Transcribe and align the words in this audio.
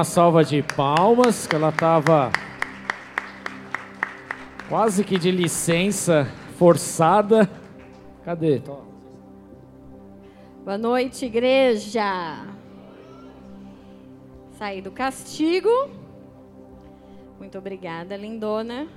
Uma 0.00 0.04
salva 0.04 0.42
de 0.42 0.62
palmas, 0.62 1.46
que 1.46 1.54
ela 1.54 1.68
estava 1.68 2.32
quase 4.66 5.04
que 5.04 5.18
de 5.18 5.30
licença 5.30 6.26
forçada. 6.56 7.46
Cadê? 8.24 8.62
Boa 10.64 10.78
noite, 10.78 11.26
igreja. 11.26 12.46
Saí 14.52 14.80
do 14.80 14.90
castigo. 14.90 15.90
Muito 17.38 17.58
obrigada, 17.58 18.16
lindona. 18.16 18.88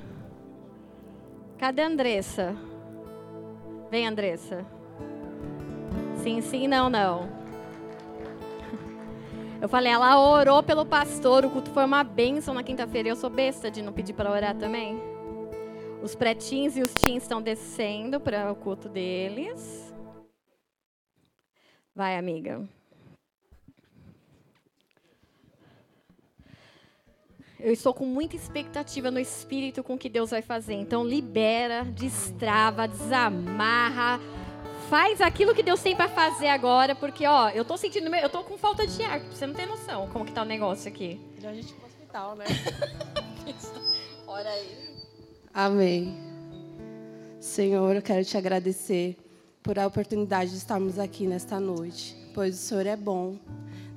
Cadê 1.58 1.82
a 1.82 1.88
Andressa? 1.88 2.56
Vem, 3.92 4.08
Andressa. 4.08 4.66
Sim, 6.16 6.40
sim, 6.40 6.66
não, 6.66 6.90
não. 6.90 7.43
Eu 9.64 9.70
falei, 9.70 9.94
ela 9.94 10.20
orou 10.20 10.62
pelo 10.62 10.86
pastor, 10.86 11.46
o 11.46 11.50
culto 11.50 11.72
foi 11.72 11.86
uma 11.86 12.04
bênção 12.04 12.54
na 12.54 12.62
quinta-feira. 12.62 13.08
Eu 13.08 13.16
sou 13.16 13.30
besta 13.30 13.72
de 13.72 13.82
não 13.82 13.94
pedir 13.94 14.12
para 14.12 14.30
orar 14.30 14.54
também. 14.58 15.00
Os 16.02 16.14
pretinhos 16.14 16.76
e 16.76 16.82
os 16.82 16.94
teens 16.94 17.24
estão 17.24 17.42
descendo 17.42 18.20
para 18.20 18.52
o 18.52 18.58
culto 18.58 18.90
deles. 18.90 19.96
Vai, 21.96 22.18
amiga. 22.18 22.68
Eu 27.58 27.72
estou 27.72 27.94
com 27.94 28.06
muita 28.06 28.36
expectativa 28.36 29.10
no 29.10 29.18
espírito 29.18 29.82
com 29.82 29.94
o 29.94 29.98
que 29.98 30.10
Deus 30.10 30.32
vai 30.32 30.42
fazer. 30.42 30.74
Então, 30.74 31.06
libera, 31.06 31.86
destrava, 31.86 32.86
desamarra 32.86 34.20
faz 34.94 35.20
aquilo 35.22 35.56
que 35.56 35.64
Deus 35.64 35.82
tem 35.82 35.96
para 35.96 36.08
fazer 36.08 36.50
agora, 36.50 36.94
porque, 36.94 37.26
ó, 37.26 37.50
eu 37.50 37.66
tô 37.66 37.76
sentindo, 37.76 38.16
eu 38.16 38.30
tô 38.30 38.44
com 38.44 38.60
falta 38.60 38.86
de 38.86 39.02
ar, 39.02 39.20
você 39.22 39.48
não 39.48 39.56
tem 39.56 39.66
noção 39.66 40.08
como 40.10 40.24
que 40.24 40.32
tá 40.32 40.44
o 40.44 40.46
negócio 40.46 40.88
aqui. 40.88 41.20
Já 41.40 41.50
a 41.50 41.54
gente 41.56 41.74
pro 41.74 41.88
hospital, 41.88 42.36
né? 42.36 42.46
Ora 44.28 44.48
aí. 44.48 44.94
Amém. 45.52 46.16
Senhor, 47.40 47.96
eu 47.96 48.04
quero 48.04 48.24
te 48.24 48.38
agradecer 48.38 49.18
por 49.64 49.80
a 49.80 49.88
oportunidade 49.88 50.52
de 50.52 50.58
estarmos 50.58 51.00
aqui 51.00 51.26
nesta 51.26 51.60
noite, 51.60 52.16
pois 52.32 52.54
o 52.54 52.60
Senhor 52.60 52.86
é 52.86 52.96
bom, 52.96 53.40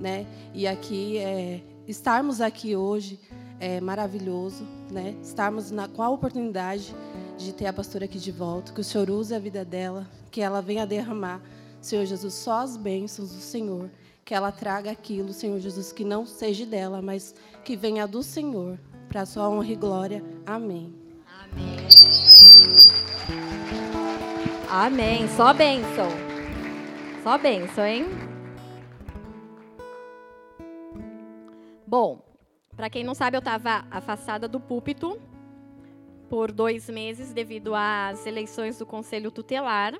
né? 0.00 0.24
E 0.54 0.66
aqui, 0.66 1.18
é, 1.18 1.60
estarmos 1.86 2.40
aqui 2.40 2.74
hoje 2.74 3.20
é 3.60 3.82
maravilhoso, 3.82 4.66
né? 4.90 5.14
Estarmos 5.22 5.70
na, 5.70 5.88
com 5.88 6.02
a 6.02 6.08
oportunidade 6.08 6.94
de 7.36 7.52
ter 7.52 7.66
a 7.66 7.72
pastora 7.72 8.06
aqui 8.06 8.18
de 8.18 8.32
volta, 8.32 8.72
que 8.72 8.80
o 8.80 8.84
Senhor 8.84 9.10
use 9.10 9.34
a 9.34 9.38
vida 9.38 9.64
dela, 9.64 10.06
que 10.30 10.40
ela 10.40 10.62
venha 10.62 10.86
derramar, 10.86 11.40
Senhor 11.80 12.04
Jesus, 12.04 12.34
só 12.34 12.60
as 12.60 12.76
bênçãos 12.76 13.30
do 13.30 13.40
Senhor, 13.40 13.90
que 14.24 14.34
ela 14.34 14.50
traga 14.50 14.90
aquilo, 14.90 15.32
Senhor 15.32 15.60
Jesus, 15.60 15.92
que 15.92 16.04
não 16.04 16.26
seja 16.26 16.66
dela, 16.66 17.00
mas 17.00 17.34
que 17.64 17.76
venha 17.76 18.06
do 18.06 18.22
Senhor, 18.22 18.78
para 19.08 19.20
a 19.20 19.26
sua 19.26 19.48
honra 19.48 19.72
e 19.72 19.76
glória. 19.76 20.24
Amém. 20.44 20.94
Amém. 21.42 21.76
Amém. 24.68 25.28
Só 25.28 25.52
bênção. 25.54 26.08
Só 27.22 27.38
bênção, 27.38 27.84
hein? 27.86 28.06
Bom, 31.86 32.20
para 32.76 32.90
quem 32.90 33.04
não 33.04 33.14
sabe, 33.14 33.36
eu 33.36 33.40
estava 33.40 33.84
afastada 33.90 34.48
do 34.48 34.58
púlpito 34.58 35.20
por 36.28 36.52
dois 36.52 36.88
meses 36.88 37.32
devido 37.32 37.74
às 37.74 38.26
eleições 38.26 38.78
do 38.78 38.86
Conselho 38.86 39.30
Tutelar, 39.30 39.98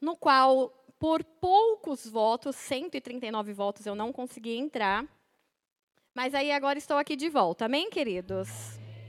no 0.00 0.16
qual, 0.16 0.70
por 0.98 1.22
poucos 1.22 2.06
votos, 2.06 2.56
139 2.56 3.52
votos, 3.52 3.86
eu 3.86 3.94
não 3.94 4.12
consegui 4.12 4.56
entrar. 4.56 5.04
Mas 6.14 6.34
aí 6.34 6.50
agora 6.50 6.78
estou 6.78 6.96
aqui 6.96 7.16
de 7.16 7.28
volta, 7.28 7.66
amém, 7.66 7.90
queridos? 7.90 8.48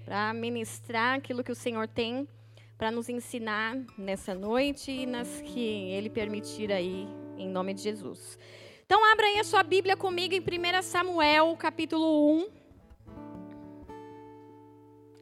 Para 0.03 0.33
ministrar 0.33 1.17
aquilo 1.17 1.43
que 1.43 1.51
o 1.51 1.55
Senhor 1.55 1.87
tem 1.87 2.27
para 2.77 2.91
nos 2.91 3.09
ensinar 3.09 3.75
nessa 3.97 4.35
noite 4.35 4.91
e 4.91 5.05
nas 5.07 5.41
que 5.41 5.89
Ele 5.91 6.09
permitir 6.09 6.71
aí, 6.71 7.07
em 7.35 7.49
nome 7.49 7.73
de 7.73 7.81
Jesus. 7.81 8.37
Então, 8.85 9.03
abra 9.11 9.25
aí 9.25 9.39
a 9.39 9.43
sua 9.43 9.63
Bíblia 9.63 9.97
comigo 9.97 10.35
em 10.35 10.39
1 10.39 10.83
Samuel, 10.83 11.55
capítulo 11.57 12.31
1. 12.37 12.56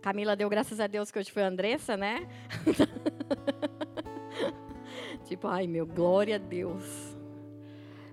Camila 0.06 0.36
deu 0.36 0.48
graças 0.48 0.80
a 0.80 0.86
Deus 0.86 1.10
que 1.10 1.18
hoje 1.18 1.32
foi 1.32 1.42
a 1.42 1.48
Andressa, 1.48 1.98
né? 1.98 2.28
tipo, 5.26 5.48
ai 5.48 5.66
meu, 5.66 5.84
glória 5.84 6.36
a 6.36 6.38
Deus. 6.38 7.18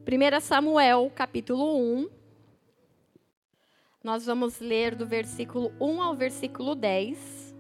1 0.01 0.41
Samuel, 0.41 1.13
capítulo 1.15 1.77
1. 1.77 2.09
Nós 4.03 4.25
vamos 4.25 4.59
ler 4.59 4.95
do 4.95 5.05
versículo 5.05 5.71
1 5.79 6.01
ao 6.01 6.17
versículo 6.17 6.75
10. 6.75 7.55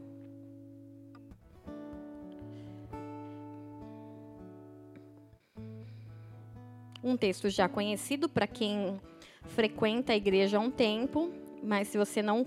Um 7.04 7.18
texto 7.18 7.50
já 7.50 7.68
conhecido 7.68 8.30
para 8.30 8.46
quem 8.46 8.98
frequenta 9.48 10.14
a 10.14 10.16
igreja 10.16 10.56
há 10.56 10.60
um 10.60 10.70
tempo, 10.70 11.30
mas 11.62 11.88
se 11.88 11.98
você 11.98 12.22
não 12.22 12.46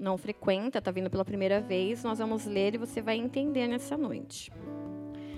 não 0.00 0.16
frequenta, 0.16 0.78
está 0.78 0.90
vindo 0.90 1.10
pela 1.10 1.24
primeira 1.24 1.60
vez, 1.60 2.02
nós 2.02 2.18
vamos 2.18 2.46
ler 2.46 2.74
e 2.74 2.78
você 2.78 3.02
vai 3.02 3.16
entender 3.16 3.68
nessa 3.68 3.96
noite. 3.96 4.50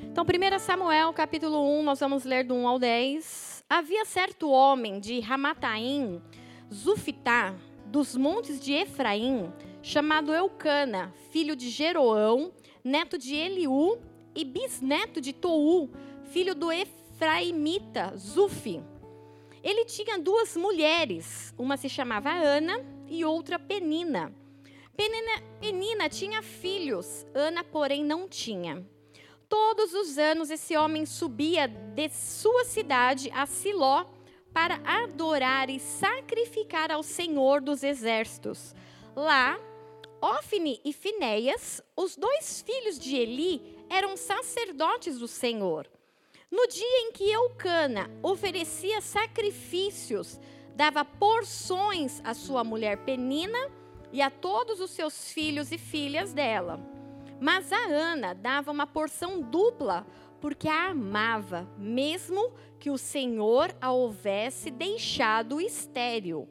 Então, 0.04 0.24
1 0.24 0.58
Samuel, 0.60 1.12
capítulo 1.12 1.80
1, 1.80 1.82
nós 1.82 1.98
vamos 1.98 2.24
ler 2.24 2.44
do 2.44 2.54
1 2.54 2.68
ao 2.68 2.78
10. 2.78 3.64
Havia 3.68 4.04
certo 4.04 4.48
homem 4.50 5.00
de 5.00 5.18
Ramataim, 5.20 6.22
Zufitá, 6.72 7.54
dos 7.86 8.16
montes 8.16 8.60
de 8.60 8.72
Efraim, 8.72 9.52
chamado 9.82 10.32
Eucana, 10.32 11.12
filho 11.30 11.56
de 11.56 11.68
Jeroão, 11.68 12.52
neto 12.84 13.18
de 13.18 13.34
Eliú 13.34 13.98
e 14.34 14.44
bisneto 14.44 15.20
de 15.20 15.32
Tou, 15.32 15.90
filho 16.24 16.54
do 16.54 16.70
Efraimita, 16.70 18.14
Zufi. 18.16 18.82
Ele 19.62 19.84
tinha 19.84 20.18
duas 20.18 20.56
mulheres, 20.56 21.54
uma 21.58 21.76
se 21.76 21.88
chamava 21.88 22.30
Ana 22.30 22.84
e 23.08 23.24
outra 23.24 23.58
Penina. 23.58 24.41
Penina, 24.96 25.42
Penina 25.58 26.08
tinha 26.08 26.42
filhos, 26.42 27.26
Ana, 27.34 27.64
porém, 27.64 28.04
não 28.04 28.28
tinha. 28.28 28.86
Todos 29.48 29.92
os 29.94 30.18
anos 30.18 30.50
esse 30.50 30.76
homem 30.76 31.04
subia 31.06 31.66
de 31.68 32.08
sua 32.08 32.64
cidade 32.64 33.30
a 33.34 33.46
Siló 33.46 34.06
para 34.52 34.80
adorar 34.84 35.70
e 35.70 35.80
sacrificar 35.80 36.90
ao 36.90 37.02
Senhor 37.02 37.60
dos 37.60 37.82
exércitos. 37.82 38.74
Lá, 39.16 39.58
Ofne 40.20 40.80
e 40.84 40.92
Finéias, 40.92 41.82
os 41.96 42.16
dois 42.16 42.62
filhos 42.62 42.98
de 42.98 43.16
Eli, 43.16 43.76
eram 43.88 44.16
sacerdotes 44.16 45.18
do 45.18 45.26
Senhor. 45.26 45.88
No 46.50 46.66
dia 46.68 47.00
em 47.00 47.12
que 47.12 47.30
Eucana 47.30 48.10
oferecia 48.22 49.00
sacrifícios, 49.00 50.38
dava 50.76 51.04
porções 51.04 52.20
à 52.24 52.34
sua 52.34 52.62
mulher 52.62 53.04
Penina, 53.04 53.58
e 54.12 54.20
a 54.20 54.28
todos 54.30 54.80
os 54.80 54.90
seus 54.90 55.32
filhos 55.32 55.72
e 55.72 55.78
filhas 55.78 56.32
dela. 56.32 56.78
Mas 57.40 57.72
a 57.72 57.84
Ana 57.84 58.34
dava 58.34 58.70
uma 58.70 58.86
porção 58.86 59.40
dupla, 59.40 60.06
porque 60.40 60.68
a 60.68 60.90
amava, 60.90 61.68
mesmo 61.78 62.52
que 62.78 62.90
o 62.90 62.98
Senhor 62.98 63.74
a 63.80 63.90
houvesse 63.90 64.70
deixado 64.70 65.60
estéril. 65.60 66.48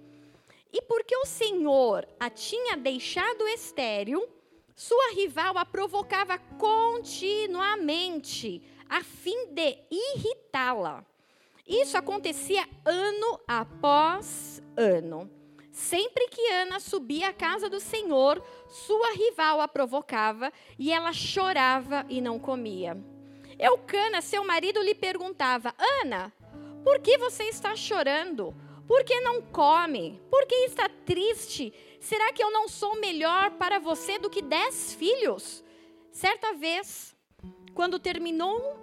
E 0.74 0.82
porque 0.82 1.16
o 1.16 1.26
Senhor 1.26 2.06
a 2.20 2.30
tinha 2.30 2.76
deixado 2.76 3.48
estéril, 3.48 4.28
sua 4.76 5.14
rival 5.14 5.58
a 5.58 5.66
provocava 5.66 6.38
continuamente, 6.58 8.62
a 8.90 9.02
fim 9.04 9.48
de 9.48 9.78
irritá-la. 9.92 11.06
Isso 11.68 11.98
acontecia 11.98 12.68
ano 12.86 13.40
após 13.48 14.62
ano. 14.76 15.41
Sempre 15.82 16.28
que 16.28 16.48
Ana 16.52 16.80
subia 16.80 17.30
à 17.30 17.34
casa 17.34 17.68
do 17.68 17.80
Senhor, 17.80 18.40
sua 18.70 19.14
rival 19.14 19.60
a 19.60 19.68
provocava 19.68 20.54
e 20.78 20.94
ela 20.94 21.12
chorava 21.12 22.06
e 22.08 22.22
não 22.22 22.38
comia. 22.38 22.96
Eucana, 23.58 24.22
seu 24.22 24.46
marido, 24.46 24.80
lhe 24.80 24.94
perguntava: 24.94 25.74
Ana, 26.04 26.32
por 26.84 27.00
que 27.00 27.18
você 27.18 27.46
está 27.46 27.76
chorando? 27.76 28.56
Por 28.88 29.04
que 29.04 29.20
não 29.22 29.42
come? 29.42 30.22
Por 30.30 30.46
que 30.46 30.54
está 30.66 30.88
triste? 30.88 31.74
Será 32.00 32.32
que 32.32 32.44
eu 32.44 32.52
não 32.52 32.68
sou 32.68 33.00
melhor 33.02 33.50
para 33.58 33.80
você 33.80 34.20
do 34.20 34.30
que 34.30 34.44
dez 34.44 34.94
filhos? 34.94 35.64
Certa 36.12 36.54
vez, 36.54 37.16
quando 37.74 37.98
terminou 37.98 38.80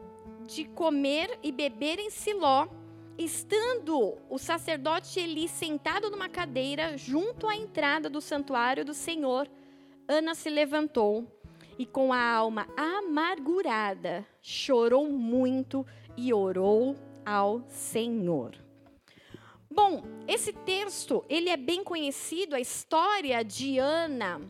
de 0.48 0.64
comer 0.64 1.38
e 1.44 1.52
beber 1.52 2.00
em 2.00 2.10
Siló, 2.10 2.66
Estando 3.18 4.16
o 4.30 4.38
sacerdote 4.38 5.18
Eli 5.18 5.48
sentado 5.48 6.08
numa 6.08 6.28
cadeira 6.28 6.96
junto 6.96 7.48
à 7.48 7.56
entrada 7.56 8.08
do 8.08 8.20
santuário 8.20 8.84
do 8.84 8.94
Senhor, 8.94 9.50
Ana 10.06 10.36
se 10.36 10.48
levantou 10.48 11.26
e, 11.76 11.84
com 11.84 12.12
a 12.12 12.22
alma 12.22 12.68
amargurada, 12.76 14.24
chorou 14.40 15.10
muito 15.10 15.84
e 16.16 16.32
orou 16.32 16.94
ao 17.26 17.64
Senhor. 17.68 18.54
Bom, 19.68 20.04
esse 20.28 20.52
texto, 20.52 21.24
ele 21.28 21.50
é 21.50 21.56
bem 21.56 21.82
conhecido, 21.82 22.54
a 22.54 22.60
história 22.60 23.44
de 23.44 23.80
Ana, 23.80 24.40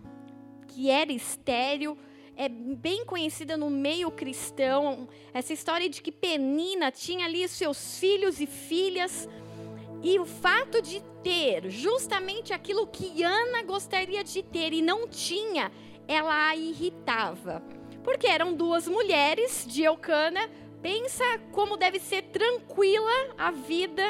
que 0.67 0.91
era 0.91 1.11
estéril, 1.11 1.97
é 2.39 2.49
bem 2.49 3.05
conhecida 3.05 3.57
no 3.57 3.69
meio 3.69 4.13
cristão. 4.13 5.09
Essa 5.35 5.53
história 5.53 5.89
de 5.91 6.01
que 6.01 6.13
Penina 6.13 6.93
tinha 6.93 7.27
ali 7.27 7.47
seus 7.49 7.99
filhos 7.99 8.41
e 8.41 8.47
filhas, 8.47 9.29
e 10.01 10.21
o 10.21 10.25
fato 10.25 10.81
de 10.81 11.03
ter 11.21 11.69
justamente 11.69 12.53
aquilo 12.53 12.87
que 12.87 13.25
Ana 13.25 13.65
gostaria 13.65 14.23
de 14.23 14.41
ter 14.45 14.73
e 14.73 14.81
não 14.81 15.09
tinha, 15.09 15.73
ela 16.07 16.51
a 16.51 16.55
irritava. 16.55 17.61
Porque 18.05 18.29
eram 18.29 18.55
duas 18.55 18.87
mulheres 18.87 19.67
de 19.67 19.83
Eucana. 19.83 20.49
Pensa 20.81 21.25
como 21.51 21.77
deve 21.77 21.99
ser 21.99 22.23
tranquila 22.23 23.35
a 23.37 23.51
vida 23.51 24.05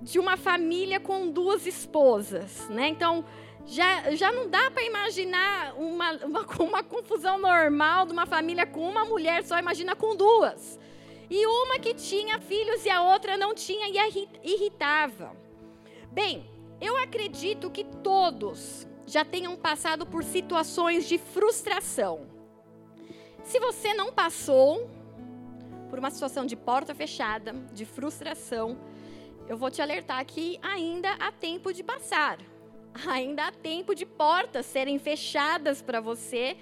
de 0.00 0.20
uma 0.20 0.36
família 0.36 1.00
com 1.00 1.28
duas 1.28 1.66
esposas, 1.66 2.68
né? 2.68 2.86
Então, 2.86 3.24
já, 3.66 4.14
já 4.14 4.32
não 4.32 4.48
dá 4.48 4.70
para 4.70 4.82
imaginar 4.82 5.74
uma, 5.76 6.12
uma, 6.24 6.46
uma 6.60 6.82
confusão 6.82 7.38
normal 7.38 8.06
de 8.06 8.12
uma 8.12 8.26
família 8.26 8.66
com 8.66 8.88
uma 8.88 9.04
mulher 9.04 9.44
só, 9.44 9.58
imagina 9.58 9.94
com 9.94 10.16
duas. 10.16 10.78
E 11.30 11.46
uma 11.46 11.78
que 11.78 11.94
tinha 11.94 12.38
filhos 12.38 12.84
e 12.84 12.90
a 12.90 13.02
outra 13.02 13.36
não 13.36 13.54
tinha 13.54 13.88
e 13.88 14.28
irritava. 14.44 15.34
Bem, 16.10 16.46
eu 16.80 16.96
acredito 16.96 17.70
que 17.70 17.84
todos 17.84 18.86
já 19.06 19.24
tenham 19.24 19.56
passado 19.56 20.04
por 20.04 20.24
situações 20.24 21.08
de 21.08 21.16
frustração. 21.16 22.26
Se 23.44 23.58
você 23.58 23.94
não 23.94 24.12
passou 24.12 24.90
por 25.88 25.98
uma 25.98 26.10
situação 26.10 26.44
de 26.44 26.56
porta 26.56 26.94
fechada, 26.94 27.52
de 27.72 27.84
frustração, 27.84 28.78
eu 29.48 29.56
vou 29.56 29.70
te 29.70 29.82
alertar 29.82 30.24
que 30.24 30.58
ainda 30.62 31.12
há 31.14 31.32
tempo 31.32 31.72
de 31.72 31.82
passar. 31.82 32.38
Ainda 33.06 33.46
há 33.46 33.52
tempo 33.52 33.94
de 33.94 34.04
portas 34.04 34.66
serem 34.66 34.98
fechadas 34.98 35.80
para 35.80 36.00
você 36.00 36.56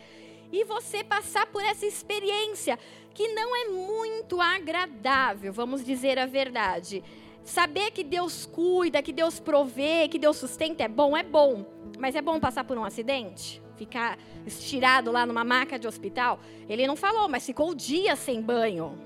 e 0.53 0.65
você 0.65 1.03
passar 1.05 1.47
por 1.47 1.63
essa 1.63 1.87
experiência 1.87 2.79
que 3.15 3.29
não 3.29 3.55
é 3.57 3.69
muito 3.69 4.41
agradável, 4.41 5.53
vamos 5.53 5.85
dizer 5.85 6.19
a 6.19 6.27
verdade. 6.27 7.03
Saber 7.45 7.91
que 7.91 8.05
Deus 8.05 8.47
cuida, 8.47 9.03
que 9.03 9.13
Deus 9.13 9.41
provê, 9.41 10.09
que 10.09 10.19
Deus 10.19 10.37
sustenta 10.37 10.85
é 10.85 10.89
bom, 10.89 11.17
é 11.17 11.23
bom. 11.23 11.67
Mas 11.99 12.15
é 12.15 12.23
bom 12.23 12.39
passar 12.39 12.65
por 12.65 12.79
um 12.79 12.85
acidente? 12.85 13.63
Ficar 13.77 14.19
estirado 14.47 15.11
lá 15.11 15.25
numa 15.27 15.43
maca 15.43 15.79
de 15.79 15.89
hospital? 15.89 16.39
Ele 16.69 16.87
não 16.87 16.97
falou, 16.97 17.29
mas 17.29 17.47
ficou 17.47 17.75
dias 17.75 18.19
sem 18.19 18.41
banho, 18.41 18.99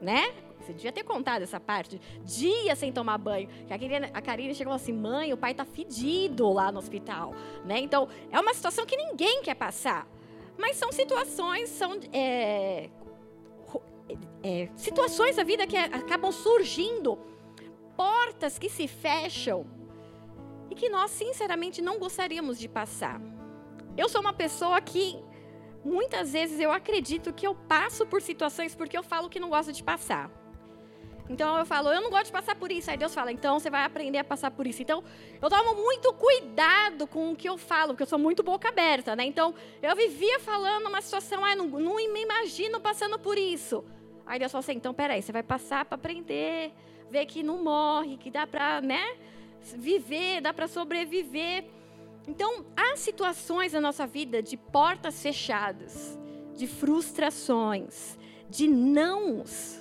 né? 0.00 0.32
Você 0.70 0.74
devia 0.74 0.92
ter 0.92 1.04
contado 1.04 1.42
essa 1.42 1.58
parte. 1.58 2.00
Dias 2.24 2.78
sem 2.78 2.92
tomar 2.92 3.18
banho. 3.18 3.48
A 3.66 3.78
Karine, 3.78 4.10
a 4.12 4.22
Karine 4.22 4.54
chegou 4.54 4.72
assim, 4.72 4.92
mãe, 4.92 5.32
o 5.32 5.36
pai 5.36 5.52
tá 5.52 5.64
fedido 5.64 6.52
lá 6.52 6.70
no 6.70 6.78
hospital. 6.78 7.34
Né? 7.64 7.80
Então, 7.80 8.08
é 8.30 8.38
uma 8.38 8.54
situação 8.54 8.86
que 8.86 8.96
ninguém 8.96 9.42
quer 9.42 9.54
passar. 9.54 10.06
Mas 10.56 10.76
são 10.76 10.92
situações, 10.92 11.68
são 11.70 11.98
é, 12.12 12.90
é, 14.42 14.68
situações 14.76 15.36
da 15.36 15.42
vida 15.42 15.66
que 15.66 15.76
acabam 15.76 16.30
surgindo. 16.30 17.18
Portas 17.96 18.58
que 18.58 18.70
se 18.70 18.86
fecham 18.86 19.66
e 20.70 20.74
que 20.74 20.88
nós, 20.88 21.10
sinceramente, 21.10 21.82
não 21.82 21.98
gostaríamos 21.98 22.58
de 22.58 22.68
passar. 22.68 23.20
Eu 23.96 24.08
sou 24.08 24.20
uma 24.20 24.32
pessoa 24.32 24.80
que 24.80 25.18
muitas 25.84 26.32
vezes 26.32 26.60
eu 26.60 26.70
acredito 26.70 27.32
que 27.32 27.46
eu 27.46 27.54
passo 27.54 28.06
por 28.06 28.22
situações 28.22 28.74
porque 28.74 28.96
eu 28.96 29.02
falo 29.02 29.28
que 29.28 29.40
não 29.40 29.50
gosto 29.50 29.72
de 29.72 29.82
passar. 29.82 30.30
Então 31.30 31.56
eu 31.56 31.64
falo, 31.64 31.90
eu 31.90 32.00
não 32.00 32.10
gosto 32.10 32.26
de 32.26 32.32
passar 32.32 32.56
por 32.56 32.72
isso. 32.72 32.90
Aí 32.90 32.96
Deus 32.96 33.14
fala, 33.14 33.30
então 33.30 33.60
você 33.60 33.70
vai 33.70 33.84
aprender 33.84 34.18
a 34.18 34.24
passar 34.24 34.50
por 34.50 34.66
isso. 34.66 34.82
Então 34.82 35.02
eu 35.40 35.48
tomo 35.48 35.76
muito 35.76 36.12
cuidado 36.12 37.06
com 37.06 37.30
o 37.30 37.36
que 37.36 37.48
eu 37.48 37.56
falo, 37.56 37.92
porque 37.92 38.02
eu 38.02 38.06
sou 38.08 38.18
muito 38.18 38.42
boca 38.42 38.68
aberta, 38.68 39.14
né? 39.14 39.24
Então 39.24 39.54
eu 39.80 39.94
vivia 39.94 40.40
falando 40.40 40.88
uma 40.88 41.00
situação, 41.00 41.44
ah, 41.44 41.54
não, 41.54 41.68
não 41.68 41.94
me 41.94 42.20
imagino 42.20 42.80
passando 42.80 43.16
por 43.16 43.38
isso. 43.38 43.84
Aí 44.26 44.40
Deus 44.40 44.50
fala 44.50 44.60
assim, 44.60 44.72
então 44.72 44.92
peraí, 44.92 45.22
você 45.22 45.30
vai 45.30 45.44
passar 45.44 45.84
para 45.84 45.94
aprender, 45.94 46.72
ver 47.08 47.24
que 47.26 47.44
não 47.44 47.62
morre, 47.62 48.16
que 48.16 48.28
dá 48.28 48.44
para, 48.44 48.80
né? 48.80 49.16
Viver, 49.76 50.40
dá 50.40 50.52
para 50.52 50.66
sobreviver. 50.66 51.64
Então 52.26 52.66
há 52.76 52.96
situações 52.96 53.72
na 53.72 53.80
nossa 53.80 54.04
vida 54.04 54.42
de 54.42 54.56
portas 54.56 55.22
fechadas, 55.22 56.18
de 56.56 56.66
frustrações, 56.66 58.18
de 58.48 58.66
nãos 58.66 59.80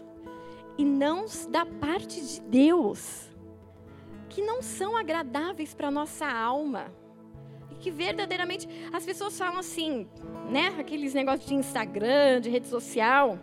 e 0.79 0.85
não 0.85 1.25
da 1.49 1.65
parte 1.65 2.21
de 2.21 2.39
Deus, 2.39 3.29
que 4.29 4.41
não 4.41 4.61
são 4.61 4.95
agradáveis 4.95 5.73
para 5.73 5.89
a 5.89 5.91
nossa 5.91 6.25
alma. 6.25 6.85
E 7.69 7.75
que 7.75 7.91
verdadeiramente 7.91 8.65
as 8.93 9.05
pessoas 9.05 9.37
falam 9.37 9.59
assim, 9.59 10.07
né? 10.49 10.73
Aqueles 10.79 11.13
negócios 11.13 11.49
de 11.49 11.53
Instagram, 11.53 12.39
de 12.39 12.49
rede 12.49 12.67
social. 12.67 13.37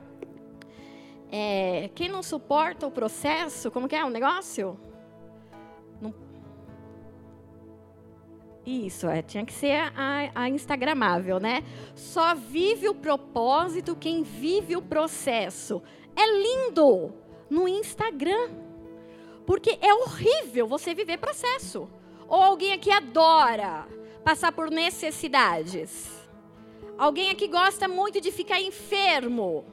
É, 1.31 1.91
quem 1.95 2.09
não 2.09 2.23
suporta 2.23 2.87
o 2.87 2.91
processo, 2.91 3.71
como 3.71 3.87
que 3.87 3.95
é 3.95 4.03
o 4.03 4.07
um 4.07 4.11
negócio? 4.11 4.81
Não... 6.01 6.15
Isso, 8.65 9.09
é, 9.09 9.21
tinha 9.21 9.45
que 9.45 9.53
ser 9.53 9.93
a, 9.95 10.31
a 10.35 10.49
Instagramável, 10.49 11.39
né? 11.39 11.63
Só 11.95 12.35
vive 12.35 12.89
o 12.89 12.95
propósito 12.95 13.95
quem 13.95 14.23
vive 14.23 14.75
o 14.75 14.81
processo. 14.81 15.83
É 16.17 16.25
lindo, 16.25 17.13
no 17.49 17.69
Instagram. 17.69 18.51
Porque 19.47 19.79
é 19.81 19.95
horrível 19.95 20.67
você 20.67 20.95
viver 20.95 21.19
processo. 21.19 21.89
Ou 22.29 22.43
alguém 22.43 22.73
aqui 22.73 22.91
adora 22.91 23.87
passar 24.25 24.51
por 24.53 24.71
necessidades. 24.71 26.11
Alguém 26.99 27.31
aqui 27.31 27.47
gosta 27.47 27.87
muito 27.87 28.21
de 28.21 28.33
ficar 28.33 28.61
enfermo. 28.61 29.65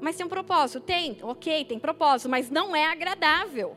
Mas 0.00 0.16
tem 0.16 0.26
um 0.26 0.28
propósito? 0.28 0.80
Tem, 0.80 1.18
ok, 1.22 1.64
tem 1.64 1.78
propósito, 1.78 2.28
mas 2.28 2.50
não 2.50 2.74
é 2.74 2.86
agradável. 2.86 3.76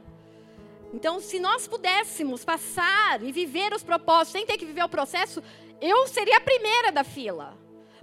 Então, 0.91 1.19
se 1.19 1.39
nós 1.39 1.67
pudéssemos 1.67 2.43
passar 2.43 3.21
e 3.21 3.31
viver 3.31 3.73
os 3.73 3.83
propósitos 3.83 4.31
sem 4.31 4.45
ter 4.45 4.57
que 4.57 4.65
viver 4.65 4.83
o 4.83 4.89
processo, 4.89 5.43
eu 5.81 6.07
seria 6.07 6.37
a 6.37 6.41
primeira 6.41 6.91
da 6.91 7.03
fila. 7.03 7.55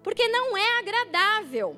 Porque 0.02 0.28
não 0.28 0.56
é 0.56 0.78
agradável. 0.78 1.76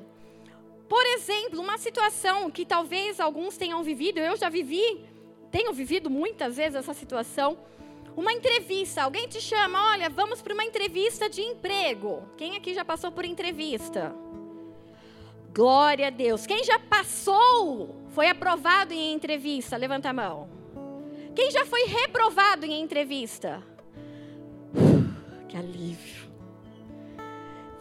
Por 0.88 1.04
exemplo, 1.06 1.60
uma 1.60 1.78
situação 1.78 2.50
que 2.50 2.64
talvez 2.66 3.18
alguns 3.18 3.56
tenham 3.56 3.82
vivido, 3.82 4.18
eu 4.18 4.36
já 4.36 4.48
vivi, 4.48 5.04
tenho 5.50 5.72
vivido 5.72 6.10
muitas 6.10 6.56
vezes 6.56 6.74
essa 6.74 6.92
situação. 6.92 7.56
Uma 8.16 8.32
entrevista, 8.32 9.02
alguém 9.02 9.26
te 9.26 9.40
chama, 9.40 9.90
olha, 9.90 10.08
vamos 10.08 10.40
para 10.40 10.54
uma 10.54 10.64
entrevista 10.64 11.28
de 11.28 11.40
emprego. 11.40 12.22
Quem 12.36 12.56
aqui 12.56 12.72
já 12.74 12.84
passou 12.84 13.10
por 13.10 13.24
entrevista? 13.24 14.14
Glória 15.52 16.08
a 16.08 16.10
Deus. 16.10 16.46
Quem 16.46 16.62
já 16.64 16.78
passou, 16.78 18.04
foi 18.10 18.28
aprovado 18.28 18.92
em 18.92 19.12
entrevista? 19.12 19.76
Levanta 19.76 20.10
a 20.10 20.12
mão. 20.12 20.48
Quem 21.34 21.50
já 21.50 21.64
foi 21.64 21.84
reprovado 21.86 22.64
em 22.66 22.80
entrevista? 22.80 23.62
Que 25.48 25.56
alívio. 25.56 26.33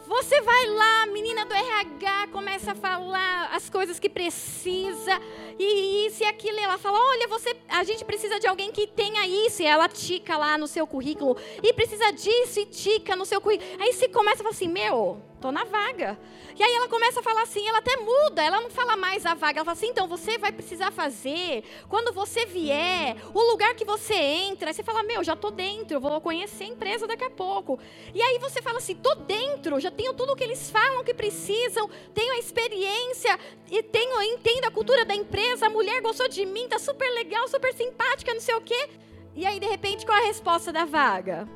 Você 0.06 0.40
vai 0.42 0.66
lá, 0.66 1.06
menina 1.06 1.46
do 1.46 1.54
RH 1.54 2.28
começa 2.30 2.72
a 2.72 2.74
falar 2.74 3.48
as 3.54 3.70
coisas 3.70 3.98
que 3.98 4.08
precisa, 4.08 5.18
e 5.58 6.06
isso 6.06 6.22
e 6.22 6.26
aquilo, 6.26 6.58
ela 6.58 6.76
fala: 6.76 6.98
Olha, 6.98 7.26
você, 7.26 7.56
a 7.68 7.82
gente 7.84 8.04
precisa 8.04 8.38
de 8.38 8.46
alguém 8.46 8.70
que 8.70 8.86
tenha 8.86 9.26
isso, 9.26 9.62
e 9.62 9.66
ela 9.66 9.88
tica 9.88 10.36
lá 10.36 10.58
no 10.58 10.66
seu 10.66 10.86
currículo, 10.86 11.36
e 11.62 11.72
precisa 11.72 12.12
disso 12.12 12.60
e 12.60 12.66
tica 12.66 13.16
no 13.16 13.24
seu 13.24 13.40
currículo. 13.40 13.68
Aí 13.80 13.94
você 13.94 14.06
começa 14.06 14.36
a 14.36 14.44
falar 14.44 14.50
assim: 14.50 14.68
Meu, 14.68 15.22
tô 15.44 15.52
na 15.52 15.64
vaga. 15.64 16.18
E 16.58 16.62
aí 16.62 16.74
ela 16.74 16.88
começa 16.88 17.20
a 17.20 17.22
falar 17.22 17.42
assim, 17.42 17.68
ela 17.68 17.76
até 17.76 17.98
muda, 17.98 18.42
ela 18.42 18.62
não 18.62 18.70
fala 18.70 18.96
mais 18.96 19.26
a 19.26 19.34
vaga, 19.34 19.58
ela 19.58 19.64
fala 19.66 19.76
assim, 19.76 19.88
então 19.88 20.08
você 20.08 20.38
vai 20.38 20.50
precisar 20.50 20.90
fazer, 20.90 21.62
quando 21.86 22.14
você 22.14 22.46
vier, 22.46 23.14
o 23.34 23.42
lugar 23.50 23.74
que 23.74 23.84
você 23.84 24.14
entra, 24.14 24.70
aí 24.70 24.74
você 24.74 24.82
fala, 24.82 25.02
meu, 25.02 25.22
já 25.22 25.36
tô 25.36 25.50
dentro, 25.50 26.00
vou 26.00 26.18
conhecer 26.22 26.64
a 26.64 26.68
empresa 26.68 27.06
daqui 27.06 27.24
a 27.24 27.30
pouco. 27.30 27.78
E 28.14 28.22
aí 28.22 28.38
você 28.38 28.62
fala 28.62 28.78
assim, 28.78 28.94
tô 28.94 29.14
dentro, 29.16 29.78
já 29.78 29.90
tenho 29.90 30.14
tudo 30.14 30.32
o 30.32 30.36
que 30.36 30.44
eles 30.44 30.70
falam 30.70 31.04
que 31.04 31.12
precisam, 31.12 31.90
tenho 32.14 32.32
a 32.32 32.38
experiência, 32.38 33.38
e 33.70 33.82
tenho, 33.82 34.22
entendo 34.22 34.64
a 34.64 34.70
cultura 34.70 35.04
da 35.04 35.14
empresa, 35.14 35.66
a 35.66 35.70
mulher 35.70 36.00
gostou 36.00 36.26
de 36.26 36.46
mim, 36.46 36.68
tá 36.68 36.78
super 36.78 37.10
legal, 37.10 37.46
super 37.48 37.74
simpática, 37.74 38.32
não 38.32 38.40
sei 38.40 38.54
o 38.54 38.62
quê. 38.62 38.88
E 39.36 39.44
aí, 39.44 39.60
de 39.60 39.66
repente, 39.66 40.06
qual 40.06 40.16
a 40.16 40.24
resposta 40.24 40.72
da 40.72 40.86
vaga? 40.86 41.46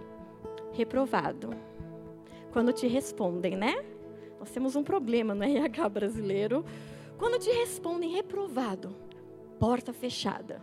Reprovado. 0.75 1.68
Quando 2.53 2.73
te 2.73 2.87
respondem, 2.87 3.57
né? 3.57 3.85
Nós 4.39 4.51
temos 4.51 4.77
um 4.77 4.83
problema 4.83 5.35
no 5.35 5.45
RH 5.45 5.89
brasileiro. 5.89 6.65
Quando 7.19 7.39
te 7.39 7.51
respondem 7.51 8.11
reprovado, 8.11 8.95
porta 9.59 9.93
fechada. 9.93 10.63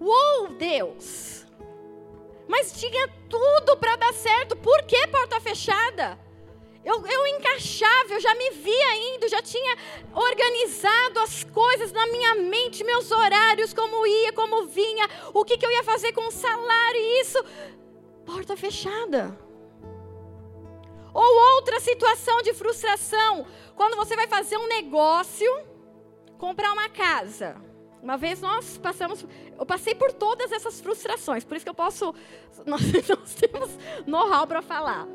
Uou, 0.00 0.48
Deus! 0.58 1.46
Mas 2.48 2.72
tinha 2.78 3.08
tudo 3.28 3.76
para 3.76 3.96
dar 3.96 4.12
certo, 4.12 4.56
por 4.56 4.82
que 4.82 5.06
porta 5.08 5.40
fechada? 5.40 6.18
Eu, 6.84 7.04
eu 7.04 7.26
encaixava, 7.26 8.14
eu 8.14 8.20
já 8.20 8.32
me 8.36 8.50
via 8.50 9.16
indo, 9.16 9.28
já 9.28 9.42
tinha 9.42 9.76
organizado 10.14 11.18
as 11.18 11.42
coisas 11.42 11.90
na 11.90 12.06
minha 12.06 12.36
mente, 12.36 12.84
meus 12.84 13.10
horários, 13.10 13.74
como 13.74 14.06
ia, 14.06 14.32
como 14.32 14.66
vinha, 14.66 15.08
o 15.34 15.44
que, 15.44 15.58
que 15.58 15.66
eu 15.66 15.70
ia 15.72 15.82
fazer 15.82 16.12
com 16.12 16.28
o 16.28 16.30
salário, 16.30 17.00
e 17.00 17.20
isso. 17.20 17.44
Porta 18.24 18.56
fechada. 18.56 19.36
Ou 21.16 21.54
outra 21.54 21.80
situação 21.80 22.42
de 22.42 22.52
frustração, 22.52 23.46
quando 23.74 23.96
você 23.96 24.14
vai 24.14 24.26
fazer 24.26 24.58
um 24.58 24.68
negócio, 24.68 25.50
comprar 26.36 26.74
uma 26.74 26.90
casa. 26.90 27.56
Uma 28.02 28.18
vez 28.18 28.42
nós 28.42 28.76
passamos, 28.76 29.24
eu 29.58 29.64
passei 29.64 29.94
por 29.94 30.12
todas 30.12 30.52
essas 30.52 30.78
frustrações, 30.78 31.42
por 31.42 31.56
isso 31.56 31.64
que 31.64 31.70
eu 31.70 31.74
posso, 31.74 32.14
nós, 32.66 32.82
nós 33.08 33.34
temos 33.34 33.70
know-how 34.06 34.46
para 34.46 34.60
falar. 34.60 35.08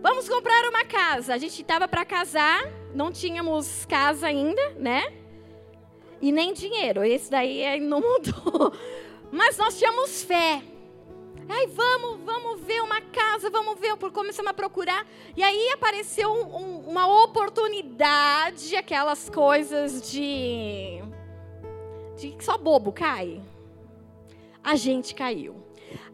Vamos 0.00 0.26
comprar 0.26 0.70
uma 0.70 0.86
casa. 0.86 1.34
A 1.34 1.38
gente 1.38 1.60
estava 1.60 1.86
para 1.86 2.06
casar, 2.06 2.64
não 2.94 3.12
tínhamos 3.12 3.84
casa 3.84 4.28
ainda, 4.28 4.70
né? 4.78 5.12
E 6.22 6.32
nem 6.32 6.54
dinheiro. 6.54 7.04
Esse 7.04 7.30
daí 7.30 7.78
não 7.78 8.00
mudou. 8.02 8.72
Mas 9.30 9.58
nós 9.58 9.78
tínhamos 9.78 10.24
fé. 10.24 10.62
Ai, 11.54 11.66
vamos, 11.66 12.20
vamos 12.24 12.60
ver 12.62 12.82
uma 12.82 12.98
casa, 13.02 13.50
vamos 13.50 13.78
ver, 13.78 13.94
começamos 14.10 14.50
a 14.50 14.54
procurar. 14.54 15.06
E 15.36 15.42
aí 15.42 15.68
apareceu 15.72 16.32
um, 16.32 16.56
um, 16.56 16.88
uma 16.88 17.24
oportunidade, 17.24 18.74
aquelas 18.74 19.28
coisas 19.28 20.10
de, 20.10 21.02
de 22.16 22.34
só 22.42 22.56
bobo 22.56 22.90
cai. 22.90 23.42
A 24.64 24.76
gente 24.76 25.14
caiu. 25.14 25.62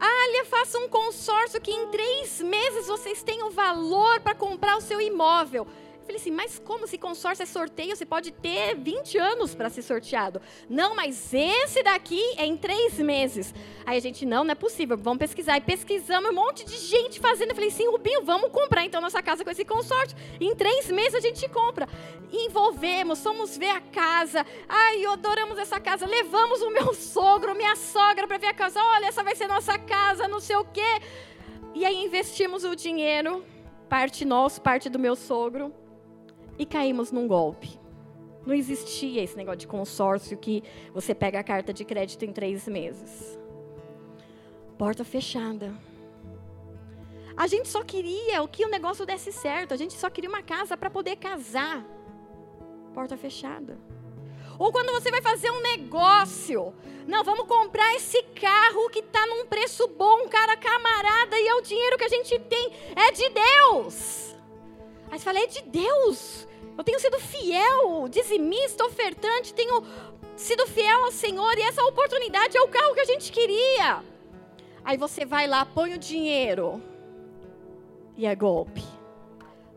Alia, 0.01 0.45
faça 0.45 0.77
um 0.77 0.89
consórcio 0.89 1.61
que 1.61 1.71
em 1.71 1.87
três 1.87 2.41
meses 2.41 2.89
vocês 2.89 3.23
têm 3.23 3.45
o 3.45 3.51
valor 3.51 4.19
para 4.19 4.35
comprar 4.35 4.77
o 4.77 4.81
seu 4.81 5.01
imóvel 5.01 5.69
falei 6.09 6.21
assim, 6.21 6.31
mas 6.31 6.59
como 6.59 6.87
se 6.87 6.97
consórcio 6.97 7.43
é 7.43 7.47
sorteio, 7.47 7.95
você 7.95 8.07
pode 8.07 8.33
ter 8.33 8.75
20 8.75 9.19
anos 9.19 9.55
para 9.55 9.69
ser 9.69 9.83
sorteado. 9.83 10.41
Não, 10.69 10.97
mas 10.97 11.35
esse 11.35 11.83
daqui 11.83 12.23
é 12.39 12.47
em 12.47 12.57
três 12.57 12.99
meses. 12.99 13.55
Aí 13.85 13.99
a 13.99 14.01
gente, 14.01 14.25
não, 14.25 14.43
não 14.43 14.53
é 14.53 14.55
possível, 14.55 14.97
vamos 14.97 15.19
pesquisar. 15.19 15.59
E 15.59 15.61
pesquisamos 15.61 16.31
um 16.31 16.35
monte 16.35 16.65
de 16.65 16.79
gente 16.79 17.21
fazendo. 17.21 17.51
Eu 17.51 17.55
falei, 17.55 17.71
sim, 17.71 17.87
Rubinho, 17.89 18.23
vamos 18.25 18.51
comprar 18.51 18.87
então 18.87 19.03
nossa 19.03 19.23
casa 19.23 19.45
com 19.45 19.51
esse 19.51 19.67
consórcio. 19.67 20.17
Em 20.41 20.55
três 20.55 20.91
meses 20.91 21.15
a 21.15 21.21
gente 21.21 21.47
compra. 21.51 21.87
Envolvemos, 22.33 23.23
fomos 23.23 23.59
ver 23.59 23.71
a 23.71 23.81
casa. 23.81 24.47
Ai, 24.67 25.05
adoramos 25.05 25.59
essa 25.59 25.79
casa. 25.79 26.07
Levamos 26.07 26.63
o 26.63 26.71
meu 26.71 26.95
sogro, 26.95 27.55
minha 27.55 27.77
sogra 27.77 28.27
para 28.27 28.39
ver 28.39 28.47
a 28.49 28.55
casa. 28.55 28.83
Olha, 28.83 29.07
essa 29.07 29.23
vai 29.23 29.37
ser 29.37 29.47
nossa 29.47 29.79
casa, 29.79 30.27
não 30.27 30.41
sei 30.41 30.57
o 30.57 30.65
quê. 30.65 31.01
E 31.75 31.85
aí 31.85 32.03
investimos 32.03 32.65
o 32.65 32.75
dinheiro, 32.75 33.45
parte 33.91 34.25
nosso, 34.25 34.63
parte 34.63 34.89
do 34.89 34.99
meu 34.99 35.15
sogro 35.15 35.73
e 36.59 36.67
caímos 36.67 37.13
num 37.13 37.29
golpe. 37.29 37.79
Não 38.45 38.55
existia 38.55 39.23
esse 39.23 39.37
negócio 39.37 39.59
de 39.59 39.67
consórcio 39.67 40.37
que 40.37 40.63
você 40.93 41.15
pega 41.15 41.39
a 41.39 41.45
carta 41.45 41.73
de 41.73 41.85
crédito 41.85 42.25
em 42.25 42.33
três 42.33 42.67
meses. 42.67 43.39
Porta 44.79 45.05
fechada. 45.05 45.75
A 47.37 47.47
gente 47.47 47.69
só 47.69 47.85
queria 47.85 48.43
o 48.43 48.49
que 48.49 48.65
o 48.65 48.69
negócio 48.69 49.05
desse 49.05 49.31
certo. 49.31 49.75
A 49.75 49.77
gente 49.77 49.95
só 49.95 50.09
queria 50.09 50.31
uma 50.31 50.43
casa 50.43 50.77
para 50.77 50.91
poder 50.91 51.17
casar. 51.17 51.85
Porta 52.95 53.17
fechada. 53.17 53.79
Ou 54.59 54.73
quando 54.73 54.93
você 54.93 55.11
vai 55.11 55.23
fazer 55.23 55.51
um 55.51 55.61
negócio. 55.61 56.75
Não, 57.07 57.23
vamos 57.23 57.47
comprar 57.47 57.95
esse 57.95 58.23
carro 58.35 58.91
que 58.91 58.99
está 58.99 59.25
num 59.27 59.47
preço 59.47 59.87
bom, 59.89 60.29
cara 60.29 60.57
camarada, 60.57 61.39
e 61.39 61.47
é 61.47 61.55
o 61.55 61.61
dinheiro 61.61 61.97
que 61.97 62.05
a 62.05 62.09
gente 62.09 62.39
tem. 62.41 62.73
É 62.97 63.13
de 63.13 63.29
Deus. 63.29 64.35
Aí 65.11 65.19
você 65.19 65.25
fala, 65.25 65.39
é 65.39 65.47
de 65.47 65.63
Deus. 65.63 66.48
Eu 66.79 66.85
tenho 66.85 67.01
sido 67.01 67.19
fiel, 67.19 68.09
dizimista, 68.09 68.85
ofertante, 68.85 69.53
tenho 69.53 69.83
sido 70.37 70.65
fiel 70.65 71.07
ao 71.07 71.11
Senhor 71.11 71.59
e 71.59 71.63
essa 71.63 71.83
oportunidade 71.83 72.57
é 72.57 72.63
o 72.63 72.69
carro 72.69 72.95
que 72.95 73.01
a 73.01 73.05
gente 73.05 73.33
queria. 73.33 74.05
Aí 74.85 74.97
você 74.97 75.25
vai 75.25 75.49
lá, 75.49 75.67
põe 75.67 75.95
o 75.95 75.99
dinheiro 75.99 76.81
e 78.17 78.25
é 78.25 78.33
golpe. 78.37 78.85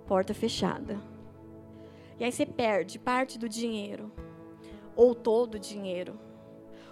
Porta 0.06 0.32
fechada. 0.36 1.02
E 2.20 2.24
aí 2.24 2.32
você 2.32 2.46
perde 2.46 3.00
parte 3.00 3.40
do 3.40 3.50
dinheiro 3.50 4.12
ou 4.96 5.16
todo 5.16 5.56
o 5.56 5.60
dinheiro. 5.60 6.20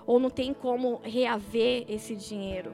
Ou 0.07 0.19
não 0.19 0.31
tem 0.31 0.55
como 0.55 1.01
reaver 1.03 1.85
esse 1.87 2.15
dinheiro. 2.15 2.73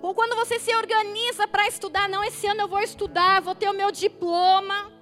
Ou 0.00 0.14
quando 0.14 0.36
você 0.36 0.60
se 0.60 0.72
organiza 0.72 1.48
para 1.48 1.66
estudar, 1.66 2.08
não, 2.08 2.22
esse 2.22 2.46
ano 2.46 2.60
eu 2.60 2.68
vou 2.68 2.78
estudar, 2.78 3.42
vou 3.42 3.56
ter 3.56 3.68
o 3.68 3.74
meu 3.74 3.90
diploma 3.90 4.97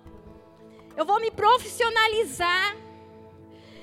eu 0.96 1.04
vou 1.04 1.20
me 1.20 1.30
profissionalizar. 1.30 2.76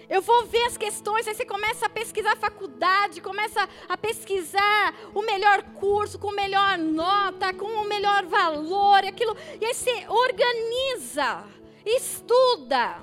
Eu 0.09 0.21
vou 0.21 0.45
ver 0.45 0.63
as 0.65 0.77
questões, 0.77 1.27
aí 1.27 1.33
você 1.33 1.45
começa 1.45 1.85
a 1.85 1.89
pesquisar 1.89 2.33
a 2.33 2.35
faculdade, 2.35 3.21
começa 3.21 3.67
a 3.87 3.97
pesquisar 3.97 4.93
o 5.13 5.21
melhor 5.21 5.63
curso, 5.75 6.19
com 6.19 6.31
melhor 6.31 6.77
nota, 6.77 7.53
com 7.53 7.65
o 7.65 7.87
melhor 7.87 8.25
valor, 8.25 9.03
aquilo. 9.05 9.35
E 9.59 9.65
aí 9.65 9.73
você 9.73 10.05
organiza, 10.07 11.45
estuda. 11.85 13.01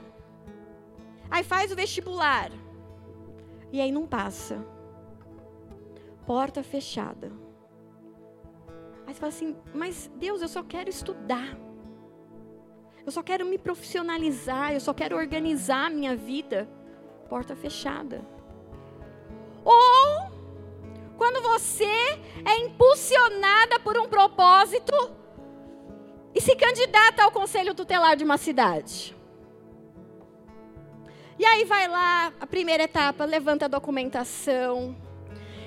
Aí 1.31 1.43
faz 1.43 1.73
o 1.73 1.77
vestibular. 1.77 2.53
E 3.73 3.81
aí 3.81 3.91
não 3.91 4.07
passa. 4.07 4.65
Porta 6.27 6.63
fechada. 6.63 7.33
Aí 9.07 9.15
você 9.15 9.21
fala 9.21 9.33
assim, 9.33 9.57
mas 9.75 10.11
Deus, 10.17 10.43
eu 10.43 10.49
só 10.49 10.63
quero 10.63 10.91
estudar. 10.91 11.57
Eu 13.11 13.13
só 13.13 13.25
quero 13.25 13.45
me 13.45 13.59
profissionalizar, 13.59 14.73
eu 14.73 14.79
só 14.79 14.95
quero 14.95 15.17
organizar 15.17 15.87
a 15.87 15.91
minha 15.91 16.15
vida. 16.15 16.69
Porta 17.29 17.57
fechada. 17.57 18.25
Ou 19.65 20.31
quando 21.17 21.43
você 21.43 21.91
é 22.45 22.57
impulsionada 22.61 23.81
por 23.81 23.99
um 23.99 24.07
propósito 24.09 24.95
e 26.33 26.41
se 26.41 26.55
candidata 26.55 27.25
ao 27.25 27.33
conselho 27.33 27.75
tutelar 27.75 28.15
de 28.15 28.23
uma 28.23 28.39
cidade. 28.39 29.13
E 31.37 31.45
aí 31.45 31.65
vai 31.65 31.89
lá, 31.89 32.33
a 32.41 32.47
primeira 32.47 32.85
etapa, 32.85 33.25
levanta 33.25 33.65
a 33.65 33.69
documentação 33.69 34.95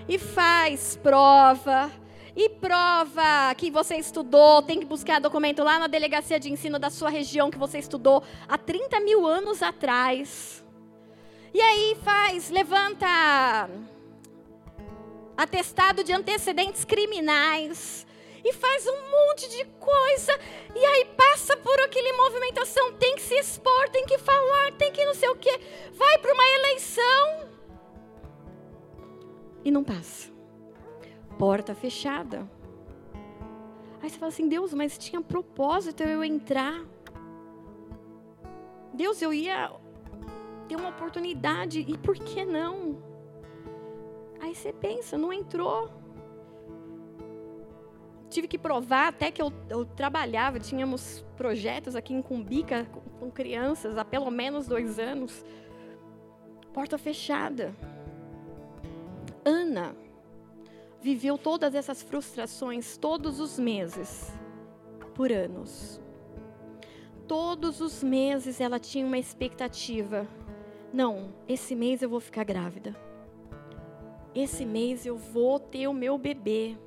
e 0.07 0.17
faz 0.17 0.95
prova, 0.95 1.91
e 2.35 2.49
prova 2.49 3.53
que 3.55 3.69
você 3.69 3.95
estudou, 3.95 4.61
tem 4.61 4.79
que 4.79 4.85
buscar 4.85 5.19
documento 5.19 5.63
lá 5.63 5.77
na 5.77 5.87
delegacia 5.87 6.39
de 6.39 6.51
ensino 6.51 6.79
da 6.79 6.89
sua 6.89 7.09
região 7.09 7.51
que 7.51 7.57
você 7.57 7.77
estudou 7.77 8.23
há 8.47 8.57
30 8.57 8.99
mil 9.01 9.27
anos 9.27 9.61
atrás. 9.61 10.63
E 11.53 11.61
aí 11.61 11.95
faz, 12.03 12.49
levanta 12.49 13.69
atestado 15.37 16.03
de 16.03 16.11
antecedentes 16.11 16.83
criminais 16.83 18.07
e 18.43 18.51
faz 18.51 18.87
um 18.87 19.11
monte 19.11 19.47
de 19.49 19.65
coisa. 19.79 20.39
E 20.75 20.83
aí 20.83 21.05
passa 21.15 21.55
por 21.55 21.79
aquele 21.81 22.13
movimentação, 22.13 22.93
tem 22.93 23.15
que 23.15 23.21
se 23.21 23.35
expor, 23.35 23.89
tem 23.89 24.05
que 24.05 24.17
falar, 24.17 24.71
tem 24.71 24.91
que 24.91 25.05
não 25.05 25.13
sei 25.13 25.29
o 25.29 25.35
quê, 25.35 25.59
vai 25.93 26.17
para 26.17 26.33
uma 26.33 26.49
eleição 26.49 27.53
e 29.63 29.69
não 29.69 29.83
passa 29.83 30.32
porta 31.37 31.73
fechada. 31.73 32.49
Aí 34.01 34.09
você 34.09 34.17
fala 34.17 34.31
assim, 34.31 34.49
Deus, 34.49 34.73
mas 34.73 34.97
tinha 34.97 35.21
propósito 35.21 36.03
eu 36.03 36.23
entrar. 36.23 36.83
Deus, 38.93 39.21
eu 39.21 39.33
ia 39.33 39.71
ter 40.67 40.75
uma 40.75 40.89
oportunidade, 40.89 41.79
e 41.79 41.97
por 41.97 42.15
que 42.15 42.45
não? 42.45 43.01
Aí 44.41 44.53
você 44.53 44.73
pensa, 44.73 45.17
não 45.17 45.31
entrou. 45.31 45.89
Tive 48.29 48.47
que 48.47 48.57
provar 48.57 49.07
até 49.07 49.31
que 49.31 49.41
eu, 49.41 49.53
eu 49.69 49.85
trabalhava, 49.85 50.59
tínhamos 50.59 51.23
projetos 51.37 51.95
aqui 51.95 52.13
em 52.13 52.21
Cumbica 52.21 52.85
com, 52.85 52.99
com 52.99 53.31
crianças 53.31 53.97
há 53.97 54.03
pelo 54.03 54.29
menos 54.29 54.67
dois 54.67 54.99
anos. 54.99 55.45
Porta 56.73 56.97
fechada. 56.97 57.73
Ana, 59.45 59.95
viveu 61.03 61.37
todas 61.37 61.75
essas 61.75 62.01
frustrações 62.01 62.95
todos 62.95 63.41
os 63.41 63.59
meses, 63.59 64.31
por 65.13 65.33
anos. 65.33 65.99
Todos 67.27 67.81
os 67.81 68.01
meses 68.01 68.61
ela 68.61 68.79
tinha 68.79 69.05
uma 69.05 69.17
expectativa. 69.17 70.25
Não, 70.93 71.33
esse 71.45 71.75
mês 71.75 72.01
eu 72.01 72.09
vou 72.09 72.21
ficar 72.21 72.45
grávida. 72.45 72.95
Esse 74.33 74.65
mês 74.65 75.05
eu 75.05 75.17
vou 75.17 75.59
ter 75.59 75.89
o 75.89 75.93
meu 75.93 76.17
bebê. 76.17 76.77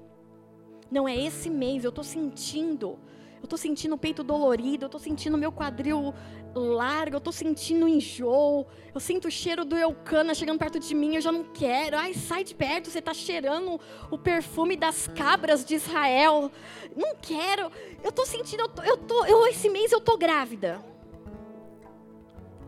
Não 0.90 1.06
é 1.06 1.14
esse 1.14 1.50
mês, 1.50 1.84
eu 1.84 1.90
estou 1.90 2.04
sentindo. 2.04 2.98
Eu 3.42 3.48
tô 3.48 3.56
sentindo 3.56 3.94
o 3.94 3.98
peito 3.98 4.22
dolorido, 4.22 4.86
eu 4.86 4.88
tô 4.88 4.98
sentindo 4.98 5.36
meu 5.36 5.52
quadril 5.52 6.14
largo, 6.54 7.16
eu 7.16 7.20
tô 7.20 7.30
sentindo 7.30 7.86
enjoo. 7.86 8.66
Eu 8.94 9.00
sinto 9.00 9.28
o 9.28 9.30
cheiro 9.30 9.64
do 9.64 9.76
Eucana 9.76 10.34
chegando 10.34 10.58
perto 10.58 10.80
de 10.80 10.94
mim, 10.94 11.14
eu 11.14 11.20
já 11.20 11.30
não 11.30 11.44
quero. 11.44 11.96
Ai, 11.96 12.14
sai 12.14 12.42
de 12.42 12.54
perto, 12.54 12.90
você 12.90 13.00
tá 13.00 13.12
cheirando 13.12 13.78
o 14.10 14.18
perfume 14.18 14.76
das 14.76 15.06
cabras 15.08 15.64
de 15.64 15.74
Israel. 15.74 16.50
Não 16.96 17.14
quero. 17.16 17.70
Eu 18.02 18.10
tô 18.10 18.24
sentindo, 18.24 18.62
eu 18.62 18.68
tô, 18.68 18.82
eu 18.82 18.96
tô 18.96 19.24
eu, 19.26 19.46
esse 19.46 19.68
mês 19.68 19.92
eu 19.92 20.00
tô 20.00 20.16
grávida. 20.16 20.82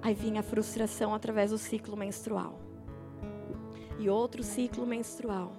Aí 0.00 0.14
vinha 0.14 0.40
a 0.40 0.44
frustração 0.44 1.14
através 1.14 1.50
do 1.50 1.58
ciclo 1.58 1.96
menstrual. 1.96 2.60
E 3.98 4.08
outro 4.08 4.42
ciclo 4.44 4.86
menstrual. 4.86 5.52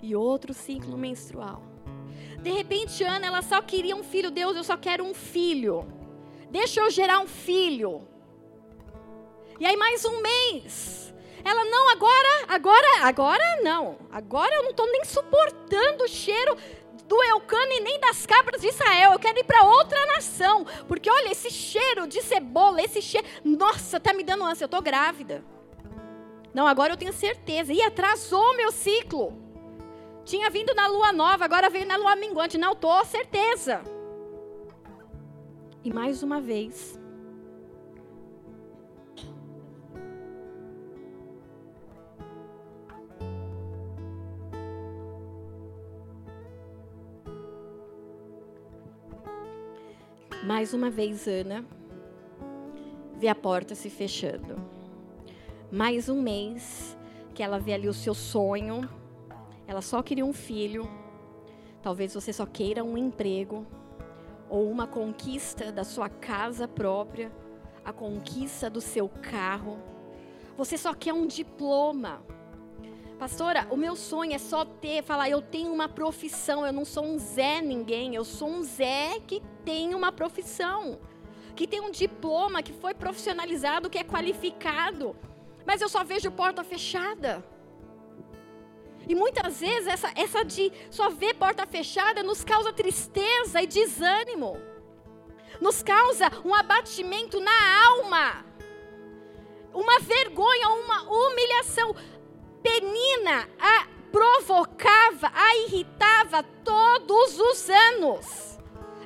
E 0.00 0.14
outro 0.14 0.54
ciclo 0.54 0.96
menstrual. 0.96 1.73
De 2.44 2.50
repente, 2.50 3.02
Ana, 3.02 3.26
ela 3.26 3.40
só 3.40 3.62
queria 3.62 3.96
um 3.96 4.04
filho. 4.04 4.30
Deus, 4.30 4.54
eu 4.54 4.62
só 4.62 4.76
quero 4.76 5.02
um 5.02 5.14
filho. 5.14 5.90
Deixa 6.50 6.78
eu 6.78 6.90
gerar 6.90 7.18
um 7.20 7.26
filho. 7.26 8.06
E 9.58 9.64
aí, 9.64 9.74
mais 9.78 10.04
um 10.04 10.20
mês. 10.20 11.14
Ela, 11.42 11.64
não, 11.64 11.90
agora, 11.90 12.44
agora, 12.48 12.86
agora 13.00 13.62
não. 13.62 13.96
Agora 14.12 14.54
eu 14.56 14.62
não 14.62 14.72
estou 14.72 14.86
nem 14.92 15.06
suportando 15.06 16.04
o 16.04 16.08
cheiro 16.08 16.54
do 17.08 17.22
Eucano 17.22 17.72
e 17.72 17.80
nem 17.80 17.98
das 17.98 18.26
cabras 18.26 18.60
de 18.60 18.68
Israel. 18.68 19.12
Eu 19.14 19.18
quero 19.18 19.38
ir 19.38 19.44
para 19.44 19.64
outra 19.64 20.04
nação. 20.08 20.66
Porque 20.86 21.10
olha, 21.10 21.32
esse 21.32 21.50
cheiro 21.50 22.06
de 22.06 22.20
cebola, 22.20 22.82
esse 22.82 23.00
cheiro. 23.00 23.26
Nossa, 23.42 23.98
tá 23.98 24.12
me 24.12 24.22
dando 24.22 24.44
ânsia, 24.44 24.64
eu 24.64 24.66
estou 24.66 24.82
grávida. 24.82 25.42
Não, 26.52 26.66
agora 26.66 26.92
eu 26.92 26.96
tenho 26.98 27.12
certeza. 27.14 27.72
E 27.72 27.80
atrasou 27.80 28.54
meu 28.54 28.70
ciclo. 28.70 29.43
Tinha 30.24 30.48
vindo 30.48 30.74
na 30.74 30.86
lua 30.86 31.12
nova, 31.12 31.44
agora 31.44 31.68
veio 31.68 31.86
na 31.86 31.96
lua 31.96 32.16
minguante. 32.16 32.56
Não, 32.56 32.72
estou 32.72 33.04
certeza. 33.04 33.82
E 35.84 35.92
mais 35.92 36.22
uma 36.22 36.40
vez. 36.40 36.98
Mais 50.42 50.74
uma 50.74 50.90
vez, 50.90 51.26
Ana 51.26 51.64
vê 53.18 53.28
a 53.28 53.34
porta 53.34 53.74
se 53.74 53.88
fechando. 53.88 54.56
Mais 55.70 56.08
um 56.08 56.20
mês 56.20 56.96
que 57.34 57.42
ela 57.42 57.58
vê 57.58 57.72
ali 57.72 57.88
o 57.88 57.94
seu 57.94 58.14
sonho 58.14 58.88
ela 59.66 59.82
só 59.82 60.02
queria 60.02 60.24
um 60.24 60.32
filho. 60.32 60.88
Talvez 61.82 62.14
você 62.14 62.32
só 62.32 62.46
queira 62.46 62.82
um 62.82 62.96
emprego 62.96 63.66
ou 64.48 64.70
uma 64.70 64.86
conquista 64.86 65.72
da 65.72 65.84
sua 65.84 66.08
casa 66.08 66.68
própria, 66.68 67.32
a 67.84 67.92
conquista 67.92 68.70
do 68.70 68.80
seu 68.80 69.08
carro. 69.08 69.78
Você 70.56 70.78
só 70.78 70.94
quer 70.94 71.12
um 71.12 71.26
diploma. 71.26 72.22
Pastora, 73.18 73.66
o 73.70 73.76
meu 73.76 73.96
sonho 73.96 74.32
é 74.34 74.38
só 74.38 74.64
ter, 74.64 75.02
falar, 75.02 75.30
eu 75.30 75.40
tenho 75.40 75.72
uma 75.72 75.88
profissão, 75.88 76.66
eu 76.66 76.72
não 76.72 76.84
sou 76.84 77.04
um 77.04 77.18
Zé 77.18 77.60
ninguém, 77.60 78.14
eu 78.14 78.24
sou 78.24 78.48
um 78.48 78.62
Zé 78.62 79.20
que 79.26 79.40
tem 79.64 79.94
uma 79.94 80.10
profissão, 80.10 80.98
que 81.54 81.66
tem 81.66 81.80
um 81.80 81.90
diploma, 81.90 82.62
que 82.62 82.72
foi 82.72 82.92
profissionalizado, 82.92 83.88
que 83.88 83.98
é 83.98 84.04
qualificado. 84.04 85.16
Mas 85.64 85.80
eu 85.80 85.88
só 85.88 86.04
vejo 86.04 86.30
porta 86.30 86.62
fechada. 86.64 87.44
E 89.08 89.14
muitas 89.14 89.60
vezes 89.60 89.86
essa, 89.86 90.10
essa 90.14 90.44
de 90.44 90.72
só 90.90 91.10
ver 91.10 91.34
porta 91.34 91.66
fechada 91.66 92.22
nos 92.22 92.44
causa 92.44 92.72
tristeza 92.72 93.62
e 93.62 93.66
desânimo. 93.66 94.56
Nos 95.60 95.82
causa 95.82 96.30
um 96.44 96.54
abatimento 96.54 97.40
na 97.40 97.86
alma. 97.86 98.44
Uma 99.72 100.00
vergonha, 100.00 100.68
uma 100.68 101.02
humilhação. 101.02 101.94
Penina 102.62 103.48
a 103.58 103.86
provocava, 104.10 105.32
a 105.34 105.56
irritava 105.56 106.42
todos 106.64 107.38
os 107.38 107.68
anos. 107.68 108.58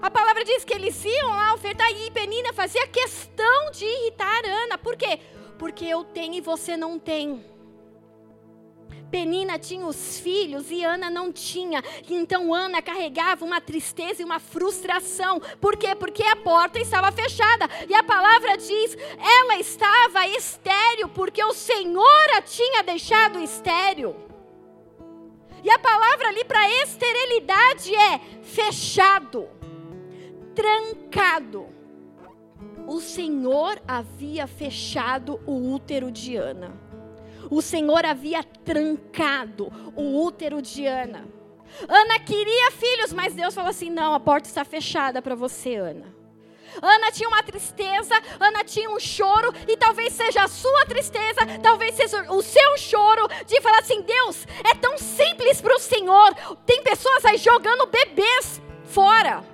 A 0.03 0.11
palavra 0.11 0.45
diz 0.45 0.65
que 0.65 0.75
eles 0.75 1.03
iam 1.03 1.31
lá 1.31 1.55
ofertar 1.55 1.91
e 1.91 2.11
Penina 2.11 2.53
fazia 2.53 2.87
questão 2.87 3.71
de 3.73 3.85
irritar 3.85 4.45
Ana. 4.45 4.77
Por 4.79 4.97
quê? 4.97 5.19
Porque 5.59 5.87
eu 5.87 6.05
tenho 6.05 6.35
e 6.35 6.41
você 6.41 6.77
não 6.77 6.99
tem. 6.99 7.45
Penina 9.11 9.59
tinha 9.59 9.87
os 9.87 10.19
filhos 10.19 10.71
e 10.71 10.85
Ana 10.85 11.09
não 11.11 11.33
tinha. 11.33 11.83
Então 12.09 12.53
Ana 12.53 12.83
carregava 12.83 13.45
uma 13.45 13.61
tristeza 13.61 14.21
e 14.21 14.25
uma 14.25 14.39
frustração. 14.39 15.41
Por 15.61 15.77
quê? 15.77 15.95
Porque 15.95 16.23
a 16.23 16.37
porta 16.37 16.79
estava 16.79 17.11
fechada. 17.11 17.69
E 17.89 17.95
a 17.95 18.03
palavra 18.03 18.57
diz: 18.57 18.97
ela 19.19 19.59
estava 19.59 20.27
estéril 20.27 21.09
porque 21.09 21.43
o 21.43 21.55
Senhor 21.55 22.31
a 22.37 22.43
tinha 22.43 22.83
deixado 22.83 23.41
estéril. 23.41 24.15
E 25.65 25.71
a 25.71 25.79
palavra 25.79 26.29
ali 26.29 26.45
para 26.45 26.71
esterilidade 26.83 27.95
é 27.95 28.21
fechado, 28.43 29.49
trancado. 30.55 31.67
O 32.87 33.01
Senhor 33.01 33.81
havia 33.87 34.47
fechado 34.47 35.41
o 35.47 35.75
útero 35.75 36.11
de 36.11 36.37
Ana 36.37 36.88
o 37.51 37.63
Senhor 37.63 38.05
havia 38.05 38.43
trancado 38.43 39.73
o 39.97 40.23
útero 40.25 40.61
de 40.61 40.87
Ana. 40.87 41.27
Ana 41.89 42.19
queria 42.19 42.71
filhos, 42.73 43.13
mas 43.13 43.35
Deus 43.35 43.55
falou 43.55 43.71
assim: 43.71 43.91
não, 43.91 44.15
a 44.15 44.21
porta 44.21 44.49
está 44.49 44.65
fechada 44.65 45.21
para 45.23 45.35
você, 45.35 45.77
Ana. 45.77 46.17
Ana 46.81 47.11
tinha 47.11 47.29
uma 47.29 47.43
tristeza, 47.43 48.15
Ana 48.39 48.63
tinha 48.63 48.89
um 48.91 49.01
choro, 49.01 49.53
e 49.67 49.77
talvez 49.77 50.13
seja 50.13 50.45
a 50.45 50.49
sua 50.49 50.85
tristeza, 50.87 51.41
talvez 51.63 51.95
seja 51.95 52.31
o 52.33 52.43
seu 52.43 52.77
choro, 52.79 53.29
de 53.47 53.61
falar 53.61 53.79
assim: 53.79 54.03
Deus, 54.03 54.47
é 54.65 54.75
tão 54.75 54.99
simples 54.99 55.61
para 55.61 55.75
o 55.75 55.81
Senhor. 55.81 56.35
Tem 56.67 56.83
pessoas 56.83 57.25
aí 57.25 57.37
jogando 57.39 57.87
bebês 57.87 58.61
fora. 58.85 59.45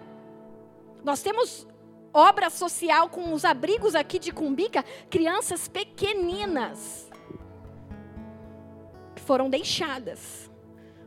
Nós 1.02 1.22
temos 1.22 1.66
obra 2.12 2.48
social 2.48 3.08
com 3.08 3.32
os 3.32 3.44
abrigos 3.44 3.94
aqui 3.94 4.18
de 4.18 4.32
Cumbica, 4.32 4.84
crianças 5.10 5.68
pequeninas 5.68 7.10
foram 9.24 9.50
deixadas. 9.50 10.50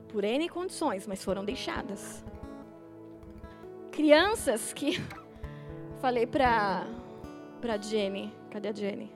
Por 0.10 0.24
N 0.24 0.50
condições, 0.50 1.06
mas 1.06 1.24
foram 1.24 1.46
deixadas. 1.46 2.24
Crianças 3.92 4.74
que. 4.74 5.02
Falei 6.02 6.28
pra, 6.28 6.86
pra 7.60 7.78
Jenny. 7.78 8.34
Cadê 8.52 8.70
a 8.70 8.72
Jenny? 8.72 9.12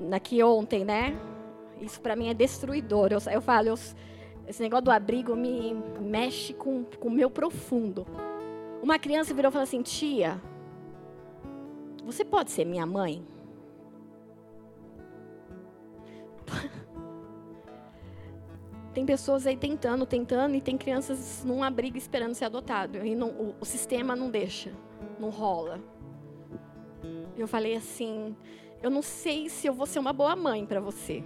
Naqui 0.00 0.42
ontem, 0.42 0.84
né? 0.84 1.16
Isso 1.80 2.00
para 2.00 2.16
mim 2.16 2.28
é 2.28 2.34
destruidor. 2.34 3.12
Eu, 3.12 3.18
eu 3.30 3.40
falo, 3.40 3.68
eu, 3.68 3.74
esse 4.46 4.62
negócio 4.62 4.84
do 4.84 4.90
abrigo 4.90 5.36
me 5.36 5.74
mexe 6.00 6.52
com 6.54 6.84
o 7.00 7.10
meu 7.10 7.30
profundo. 7.30 8.06
Uma 8.82 8.98
criança 8.98 9.32
virou 9.34 9.50
e 9.50 9.52
falou 9.52 9.64
assim: 9.64 9.82
Tia, 9.82 10.40
você 12.04 12.24
pode 12.24 12.50
ser 12.50 12.64
minha 12.64 12.84
mãe? 12.84 13.24
Tem 18.94 19.06
pessoas 19.06 19.46
aí 19.46 19.56
tentando, 19.56 20.04
tentando, 20.04 20.54
e 20.54 20.60
tem 20.60 20.76
crianças 20.76 21.42
num 21.44 21.62
abrigo 21.62 21.96
esperando 21.96 22.34
ser 22.34 22.44
adotado. 22.44 23.04
E 23.04 23.14
não, 23.14 23.28
o, 23.28 23.54
o 23.60 23.64
sistema 23.64 24.14
não 24.14 24.30
deixa, 24.30 24.72
não 25.18 25.30
rola. 25.30 25.80
Eu 27.36 27.48
falei 27.48 27.74
assim: 27.74 28.36
eu 28.82 28.90
não 28.90 29.00
sei 29.00 29.48
se 29.48 29.66
eu 29.66 29.72
vou 29.72 29.86
ser 29.86 29.98
uma 29.98 30.12
boa 30.12 30.36
mãe 30.36 30.66
para 30.66 30.80
você. 30.80 31.24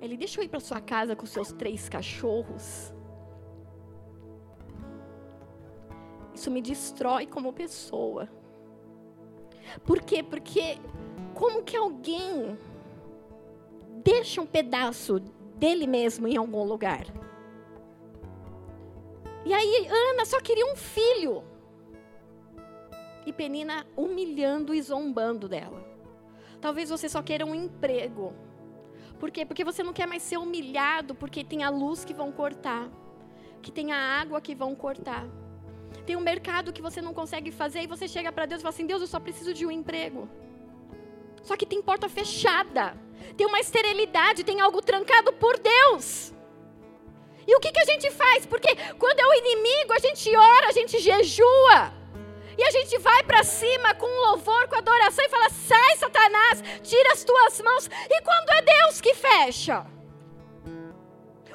Ele, 0.00 0.16
deixa 0.16 0.40
eu 0.40 0.44
ir 0.44 0.48
para 0.48 0.60
sua 0.60 0.80
casa 0.80 1.14
com 1.14 1.24
seus 1.24 1.52
três 1.52 1.88
cachorros. 1.88 2.92
Isso 6.34 6.50
me 6.50 6.60
destrói 6.60 7.26
como 7.26 7.52
pessoa. 7.52 8.28
Por 9.84 10.02
quê? 10.02 10.22
Porque 10.22 10.78
como 11.34 11.62
que 11.62 11.76
alguém 11.76 12.58
deixa 14.02 14.40
um 14.40 14.46
pedaço 14.46 15.20
dele 15.62 15.86
mesmo 15.86 16.26
em 16.26 16.36
algum 16.36 16.64
lugar. 16.64 17.04
E 19.44 19.54
aí 19.54 19.86
Ana 19.88 20.24
só 20.24 20.40
queria 20.40 20.66
um 20.66 20.74
filho. 20.74 21.44
E 23.24 23.32
Penina 23.32 23.86
humilhando 23.96 24.74
e 24.74 24.82
zombando 24.82 25.48
dela. 25.48 25.80
Talvez 26.60 26.90
você 26.90 27.08
só 27.08 27.22
queira 27.22 27.46
um 27.46 27.54
emprego. 27.54 28.34
Por 29.20 29.30
quê? 29.30 29.46
Porque 29.46 29.62
você 29.62 29.84
não 29.84 29.92
quer 29.92 30.06
mais 30.06 30.24
ser 30.24 30.36
humilhado, 30.36 31.14
porque 31.14 31.44
tem 31.44 31.62
a 31.62 31.70
luz 31.70 32.04
que 32.04 32.12
vão 32.12 32.32
cortar, 32.32 32.90
que 33.62 33.70
tem 33.70 33.92
a 33.92 34.20
água 34.20 34.40
que 34.40 34.56
vão 34.56 34.74
cortar. 34.74 35.24
Tem 36.04 36.16
um 36.16 36.20
mercado 36.32 36.72
que 36.72 36.82
você 36.82 37.00
não 37.00 37.14
consegue 37.14 37.52
fazer 37.52 37.82
e 37.82 37.86
você 37.86 38.08
chega 38.08 38.32
para 38.32 38.46
Deus 38.46 38.60
e 38.60 38.64
fala 38.64 38.74
assim: 38.74 38.86
Deus, 38.86 39.00
eu 39.00 39.06
só 39.06 39.20
preciso 39.20 39.54
de 39.54 39.64
um 39.64 39.70
emprego. 39.70 40.28
Só 41.40 41.56
que 41.56 41.66
tem 41.66 41.80
porta 41.80 42.08
fechada 42.08 42.96
tem 43.36 43.46
uma 43.46 43.60
esterilidade, 43.60 44.44
tem 44.44 44.60
algo 44.60 44.80
trancado 44.82 45.32
por 45.34 45.58
Deus. 45.58 46.32
E 47.46 47.56
o 47.56 47.60
que, 47.60 47.72
que 47.72 47.80
a 47.80 47.84
gente 47.84 48.10
faz? 48.10 48.46
Porque 48.46 48.74
quando 48.98 49.18
é 49.18 49.26
o 49.26 49.34
inimigo, 49.34 49.92
a 49.92 49.98
gente 49.98 50.34
ora, 50.36 50.68
a 50.68 50.72
gente 50.72 50.98
jejua. 50.98 51.92
E 52.56 52.64
a 52.64 52.70
gente 52.70 52.98
vai 52.98 53.22
para 53.24 53.42
cima 53.42 53.94
com 53.94 54.06
louvor, 54.06 54.68
com 54.68 54.76
adoração 54.76 55.24
e 55.24 55.28
fala: 55.28 55.48
sai, 55.48 55.96
Satanás, 55.96 56.62
tira 56.82 57.12
as 57.12 57.24
tuas 57.24 57.60
mãos. 57.60 57.90
E 58.10 58.20
quando 58.22 58.50
é 58.50 58.62
Deus 58.62 59.00
que 59.00 59.14
fecha? 59.14 59.86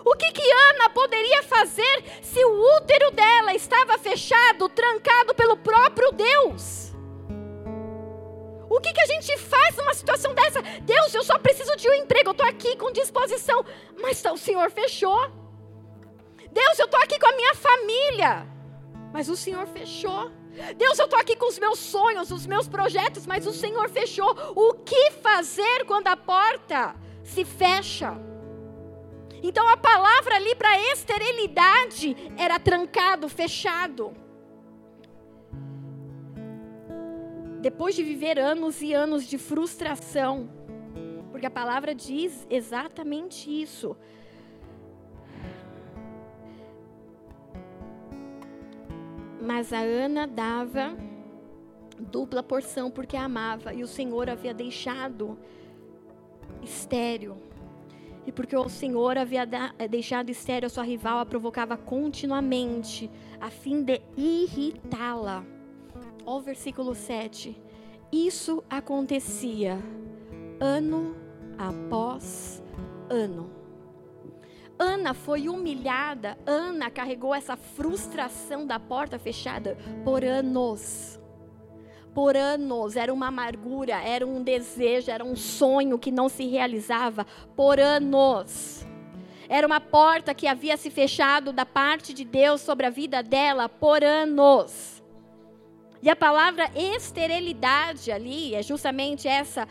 O 0.03 0.15
que, 0.15 0.31
que 0.31 0.51
Ana 0.71 0.89
poderia 0.89 1.43
fazer 1.43 2.03
se 2.21 2.43
o 2.43 2.77
útero 2.77 3.11
dela 3.11 3.53
estava 3.53 3.97
fechado, 3.97 4.69
trancado 4.69 5.35
pelo 5.35 5.57
próprio 5.57 6.11
Deus? 6.13 6.86
O 8.69 8.79
que, 8.81 8.91
que 8.91 9.01
a 9.01 9.05
gente 9.05 9.37
faz 9.37 9.75
numa 9.77 9.93
situação 9.93 10.33
dessa? 10.33 10.61
Deus, 10.81 11.13
eu 11.13 11.23
só 11.23 11.37
preciso 11.39 11.75
de 11.75 11.89
um 11.89 11.93
emprego, 11.93 12.29
eu 12.29 12.31
estou 12.31 12.47
aqui 12.47 12.75
com 12.75 12.91
disposição, 12.91 13.63
mas 14.01 14.23
o 14.25 14.37
Senhor 14.37 14.69
fechou. 14.71 15.19
Deus, 16.51 16.79
eu 16.79 16.85
estou 16.85 16.99
aqui 17.01 17.19
com 17.19 17.27
a 17.27 17.35
minha 17.35 17.55
família, 17.55 18.47
mas 19.13 19.29
o 19.29 19.35
Senhor 19.35 19.65
fechou. 19.67 20.31
Deus, 20.75 20.97
eu 20.97 21.05
estou 21.05 21.19
aqui 21.19 21.35
com 21.35 21.47
os 21.47 21.59
meus 21.59 21.79
sonhos, 21.79 22.31
os 22.31 22.47
meus 22.47 22.67
projetos, 22.67 23.25
mas 23.25 23.45
o 23.45 23.53
Senhor 23.53 23.89
fechou. 23.89 24.35
O 24.55 24.73
que 24.73 25.11
fazer 25.11 25.85
quando 25.85 26.07
a 26.07 26.17
porta 26.17 26.95
se 27.23 27.45
fecha? 27.45 28.19
Então 29.43 29.67
a 29.67 29.77
palavra 29.77 30.35
ali 30.35 30.55
para 30.55 30.81
esterilidade 30.91 32.15
era 32.37 32.59
trancado, 32.59 33.29
fechado. 33.29 34.26
Depois 37.59 37.95
de 37.95 38.03
viver 38.03 38.37
anos 38.37 38.81
e 38.81 38.93
anos 38.93 39.25
de 39.25 39.37
frustração, 39.37 40.49
porque 41.31 41.45
a 41.45 41.51
palavra 41.51 41.93
diz 41.93 42.45
exatamente 42.49 43.49
isso. 43.49 43.95
Mas 49.41 49.73
a 49.73 49.79
Ana 49.79 50.27
dava 50.27 50.95
dupla 51.97 52.43
porção 52.43 52.91
porque 52.91 53.17
a 53.17 53.23
amava 53.23 53.73
e 53.73 53.81
o 53.81 53.87
Senhor 53.87 54.29
havia 54.29 54.53
deixado 54.53 55.37
estéreo. 56.61 57.37
E 58.25 58.31
porque 58.31 58.55
o 58.55 58.67
Senhor 58.67 59.17
havia 59.17 59.47
eh, 59.79 59.87
deixado 59.87 60.29
estéreo 60.29 60.67
a 60.67 60.69
sua 60.69 60.83
rival, 60.83 61.19
a 61.19 61.25
provocava 61.25 61.77
continuamente, 61.77 63.09
a 63.39 63.49
fim 63.49 63.81
de 63.81 64.01
irritá-la. 64.17 65.56
Olha 66.29 66.39
o 66.39 66.41
versículo 66.41 66.93
7. 66.93 67.55
Isso 68.11 68.61
acontecia 68.69 69.79
ano 70.59 71.15
após 71.57 72.61
ano. 73.09 73.49
Ana 74.77 75.13
foi 75.13 75.47
humilhada, 75.47 76.37
Ana 76.45 76.91
carregou 76.91 77.33
essa 77.33 77.55
frustração 77.55 78.67
da 78.67 78.77
porta 78.77 79.17
fechada 79.17 79.77
por 80.03 80.25
anos. 80.25 81.17
Por 82.13 82.35
anos, 82.35 82.97
era 82.97 83.13
uma 83.13 83.27
amargura, 83.27 83.95
era 83.95 84.27
um 84.27 84.43
desejo, 84.43 85.09
era 85.09 85.23
um 85.23 85.35
sonho 85.35 85.97
que 85.97 86.11
não 86.11 86.27
se 86.27 86.45
realizava 86.45 87.25
por 87.55 87.79
anos. 87.79 88.85
Era 89.47 89.65
uma 89.65 89.79
porta 89.79 90.35
que 90.35 90.45
havia 90.45 90.75
se 90.75 90.89
fechado 90.89 91.53
da 91.53 91.65
parte 91.65 92.13
de 92.13 92.25
Deus 92.25 92.59
sobre 92.59 92.85
a 92.85 92.89
vida 92.89 93.23
dela 93.23 93.69
por 93.69 94.03
anos. 94.03 94.96
E 96.01 96.09
a 96.09 96.15
palavra 96.15 96.69
esterilidade 96.75 98.11
ali 98.11 98.53
é 98.55 98.61
justamente 98.61 99.27
essa 99.27 99.67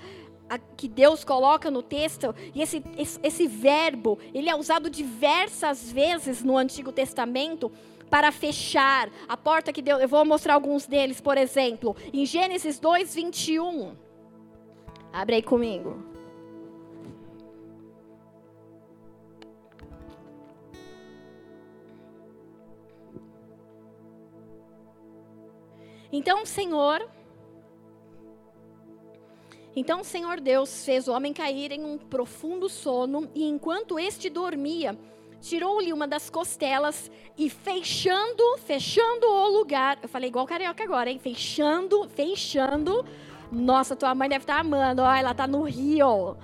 que 0.76 0.86
Deus 0.86 1.24
coloca 1.24 1.70
no 1.70 1.82
texto, 1.82 2.34
e 2.54 2.62
esse, 2.62 2.82
esse, 2.96 3.18
esse, 3.22 3.46
verbo, 3.48 4.16
ele 4.32 4.48
é 4.48 4.54
usado 4.54 4.88
diversas 4.88 5.90
vezes 5.90 6.42
no 6.44 6.56
Antigo 6.56 6.92
Testamento 6.92 7.72
para 8.08 8.30
fechar 8.30 9.10
a 9.28 9.36
porta 9.36 9.72
que 9.72 9.82
Deus. 9.82 10.00
Eu 10.00 10.08
vou 10.08 10.24
mostrar 10.24 10.54
alguns 10.54 10.86
deles, 10.86 11.20
por 11.20 11.36
exemplo, 11.36 11.96
em 12.12 12.24
Gênesis 12.24 12.78
2, 12.78 13.14
21. 13.14 13.96
Abre 15.12 15.36
aí 15.36 15.42
comigo. 15.42 16.15
Então 26.16 26.46
Senhor 26.46 27.06
então 29.78 30.00
o 30.00 30.04
Senhor 30.04 30.40
Deus 30.40 30.86
fez 30.86 31.06
o 31.06 31.12
homem 31.12 31.34
cair 31.34 31.70
em 31.70 31.84
um 31.84 31.98
profundo 31.98 32.66
sono, 32.66 33.28
e 33.34 33.44
enquanto 33.44 33.98
este 33.98 34.30
dormia, 34.30 34.98
tirou-lhe 35.38 35.92
uma 35.92 36.08
das 36.08 36.30
costelas 36.30 37.10
e 37.36 37.50
fechando, 37.50 38.56
fechando 38.64 39.26
o 39.26 39.48
lugar. 39.48 39.98
Eu 40.02 40.08
falei 40.08 40.30
igual 40.30 40.46
carioca 40.46 40.82
agora, 40.82 41.10
hein? 41.10 41.18
Fechando, 41.18 42.08
fechando. 42.08 43.04
Nossa, 43.52 43.94
tua 43.94 44.14
mãe 44.14 44.30
deve 44.30 44.44
estar 44.44 44.60
amando. 44.60 45.02
Ó, 45.02 45.14
ela 45.14 45.32
está 45.32 45.46
no 45.46 45.64
Rio. 45.64 46.38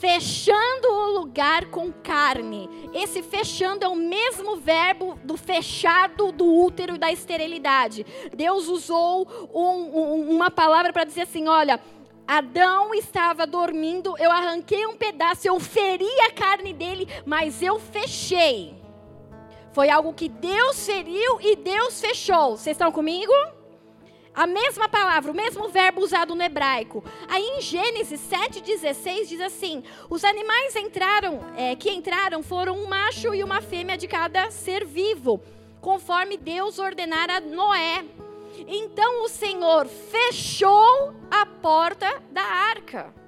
Fechando 0.00 0.88
o 0.88 1.18
lugar 1.18 1.66
com 1.66 1.92
carne. 1.92 2.70
Esse 2.94 3.22
fechando 3.22 3.84
é 3.84 3.88
o 3.88 3.94
mesmo 3.94 4.56
verbo 4.56 5.18
do 5.22 5.36
fechado 5.36 6.32
do 6.32 6.46
útero 6.46 6.94
e 6.94 6.98
da 6.98 7.12
esterilidade. 7.12 8.06
Deus 8.34 8.66
usou 8.66 9.28
um, 9.52 9.60
um, 9.60 10.30
uma 10.30 10.50
palavra 10.50 10.90
para 10.90 11.04
dizer 11.04 11.22
assim: 11.22 11.46
olha 11.48 11.78
Adão 12.26 12.94
estava 12.94 13.46
dormindo, 13.46 14.16
eu 14.18 14.30
arranquei 14.30 14.86
um 14.86 14.96
pedaço, 14.96 15.46
eu 15.46 15.60
feri 15.60 16.08
a 16.20 16.30
carne 16.30 16.72
dele, 16.72 17.06
mas 17.26 17.60
eu 17.60 17.78
fechei. 17.78 18.74
Foi 19.72 19.90
algo 19.90 20.14
que 20.14 20.30
Deus 20.30 20.86
feriu 20.86 21.40
e 21.42 21.56
Deus 21.56 22.00
fechou. 22.00 22.56
Vocês 22.56 22.74
estão 22.74 22.90
comigo? 22.90 23.32
A 24.34 24.46
mesma 24.46 24.88
palavra, 24.88 25.32
o 25.32 25.34
mesmo 25.34 25.68
verbo 25.68 26.02
usado 26.02 26.34
no 26.34 26.42
hebraico. 26.42 27.04
Aí 27.28 27.42
em 27.42 27.60
Gênesis 27.60 28.20
7,16 28.30 29.26
diz 29.26 29.40
assim: 29.40 29.82
os 30.08 30.24
animais 30.24 30.76
entraram, 30.76 31.40
é, 31.56 31.74
que 31.74 31.90
entraram 31.90 32.42
foram 32.42 32.78
um 32.78 32.86
macho 32.86 33.34
e 33.34 33.42
uma 33.42 33.60
fêmea 33.60 33.96
de 33.96 34.06
cada 34.06 34.50
ser 34.50 34.84
vivo, 34.84 35.40
conforme 35.80 36.36
Deus 36.36 36.78
ordenara 36.78 37.36
a 37.36 37.40
Noé. 37.40 38.04
Então 38.68 39.24
o 39.24 39.28
Senhor 39.28 39.86
fechou 39.86 41.14
a 41.30 41.44
porta 41.44 42.22
da 42.30 42.42
arca. 42.42 43.19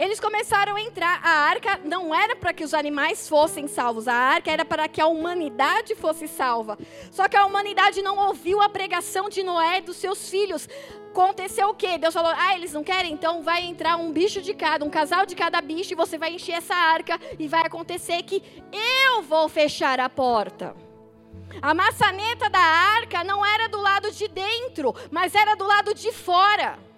Eles 0.00 0.18
começaram 0.18 0.76
a 0.76 0.80
entrar. 0.80 1.20
A 1.22 1.28
arca 1.28 1.78
não 1.84 2.14
era 2.14 2.34
para 2.34 2.54
que 2.54 2.64
os 2.64 2.72
animais 2.72 3.28
fossem 3.28 3.68
salvos, 3.68 4.08
a 4.08 4.14
arca 4.14 4.50
era 4.50 4.64
para 4.64 4.88
que 4.88 4.98
a 4.98 5.06
humanidade 5.06 5.94
fosse 5.94 6.26
salva. 6.26 6.78
Só 7.10 7.28
que 7.28 7.36
a 7.36 7.44
humanidade 7.44 8.00
não 8.00 8.16
ouviu 8.16 8.62
a 8.62 8.68
pregação 8.70 9.28
de 9.28 9.42
Noé 9.42 9.76
e 9.76 9.82
dos 9.82 9.98
seus 9.98 10.30
filhos. 10.30 10.66
Aconteceu 11.10 11.68
o 11.68 11.74
quê? 11.74 11.98
Deus 11.98 12.14
falou: 12.14 12.32
Ah, 12.34 12.54
eles 12.54 12.72
não 12.72 12.82
querem? 12.82 13.12
Então 13.12 13.42
vai 13.42 13.62
entrar 13.66 13.96
um 13.96 14.10
bicho 14.10 14.40
de 14.40 14.54
cada, 14.54 14.86
um 14.86 14.88
casal 14.90 15.26
de 15.26 15.36
cada 15.36 15.60
bicho, 15.60 15.92
e 15.92 15.96
você 15.96 16.16
vai 16.16 16.32
encher 16.32 16.52
essa 16.52 16.74
arca, 16.74 17.20
e 17.38 17.46
vai 17.46 17.60
acontecer 17.60 18.22
que 18.22 18.42
eu 18.72 19.20
vou 19.20 19.50
fechar 19.50 20.00
a 20.00 20.08
porta. 20.08 20.74
A 21.60 21.74
maçaneta 21.74 22.48
da 22.48 22.58
arca 22.58 23.22
não 23.22 23.44
era 23.44 23.68
do 23.68 23.78
lado 23.78 24.10
de 24.12 24.26
dentro, 24.28 24.94
mas 25.10 25.34
era 25.34 25.54
do 25.54 25.66
lado 25.66 25.92
de 25.92 26.10
fora. 26.10 26.89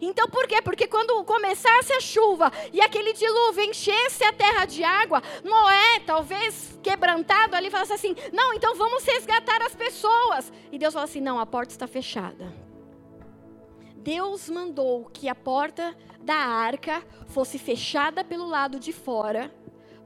Então 0.00 0.28
por 0.28 0.46
quê? 0.46 0.60
Porque 0.62 0.86
quando 0.86 1.22
começasse 1.24 1.92
a 1.92 2.00
chuva 2.00 2.52
e 2.72 2.80
aquele 2.80 3.12
dilúvio 3.12 3.64
enchesse 3.64 4.24
a 4.24 4.32
terra 4.32 4.64
de 4.64 4.82
água, 4.82 5.22
Noé, 5.42 6.00
talvez 6.06 6.78
quebrantado 6.82 7.56
ali, 7.56 7.70
falasse 7.70 7.92
assim: 7.92 8.14
Não, 8.32 8.52
então 8.54 8.74
vamos 8.74 9.04
resgatar 9.04 9.62
as 9.62 9.74
pessoas. 9.74 10.52
E 10.70 10.78
Deus 10.78 10.92
falou 10.92 11.04
assim: 11.04 11.20
Não, 11.20 11.38
a 11.38 11.46
porta 11.46 11.72
está 11.72 11.86
fechada. 11.86 12.52
Deus 13.96 14.50
mandou 14.50 15.06
que 15.06 15.28
a 15.28 15.34
porta 15.34 15.96
da 16.20 16.34
arca 16.34 17.02
fosse 17.28 17.58
fechada 17.58 18.22
pelo 18.22 18.46
lado 18.46 18.78
de 18.78 18.92
fora, 18.92 19.50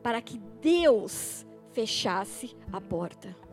para 0.02 0.22
que 0.22 0.38
Deus 0.38 1.44
fechasse 1.72 2.56
a 2.72 2.80
porta. 2.80 3.47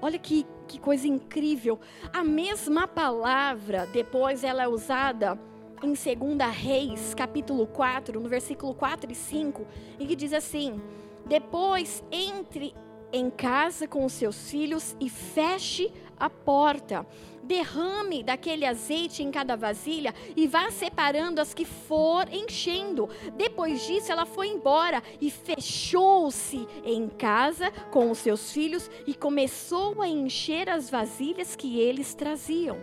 Olha 0.00 0.18
que, 0.18 0.46
que 0.68 0.78
coisa 0.78 1.06
incrível. 1.06 1.78
A 2.12 2.22
mesma 2.22 2.86
palavra, 2.86 3.86
depois 3.86 4.44
ela 4.44 4.62
é 4.62 4.68
usada 4.68 5.38
em 5.82 5.92
2 5.92 6.50
Reis, 6.52 7.14
capítulo 7.14 7.66
4, 7.66 8.20
no 8.20 8.28
versículo 8.28 8.74
4 8.74 9.10
e 9.10 9.14
5, 9.14 9.66
em 9.98 10.06
que 10.06 10.16
diz 10.16 10.32
assim: 10.32 10.80
Depois 11.26 12.02
entre 12.10 12.74
em 13.12 13.30
casa 13.30 13.86
com 13.86 14.04
os 14.04 14.12
seus 14.12 14.50
filhos 14.50 14.96
e 15.00 15.08
feche 15.08 15.92
a 16.18 16.28
porta. 16.28 17.06
Derrame 17.44 18.22
daquele 18.22 18.64
azeite 18.64 19.22
em 19.22 19.30
cada 19.30 19.56
vasilha 19.56 20.14
e 20.34 20.46
vá 20.46 20.70
separando 20.70 21.40
as 21.40 21.52
que 21.52 21.64
for 21.64 22.26
enchendo. 22.32 23.08
Depois 23.36 23.86
disso, 23.86 24.10
ela 24.10 24.24
foi 24.24 24.48
embora 24.48 25.02
e 25.20 25.30
fechou-se 25.30 26.66
em 26.84 27.08
casa 27.08 27.70
com 27.90 28.10
os 28.10 28.18
seus 28.18 28.50
filhos 28.50 28.90
e 29.06 29.14
começou 29.14 30.00
a 30.00 30.08
encher 30.08 30.68
as 30.68 30.88
vasilhas 30.88 31.54
que 31.54 31.78
eles 31.78 32.14
traziam. 32.14 32.78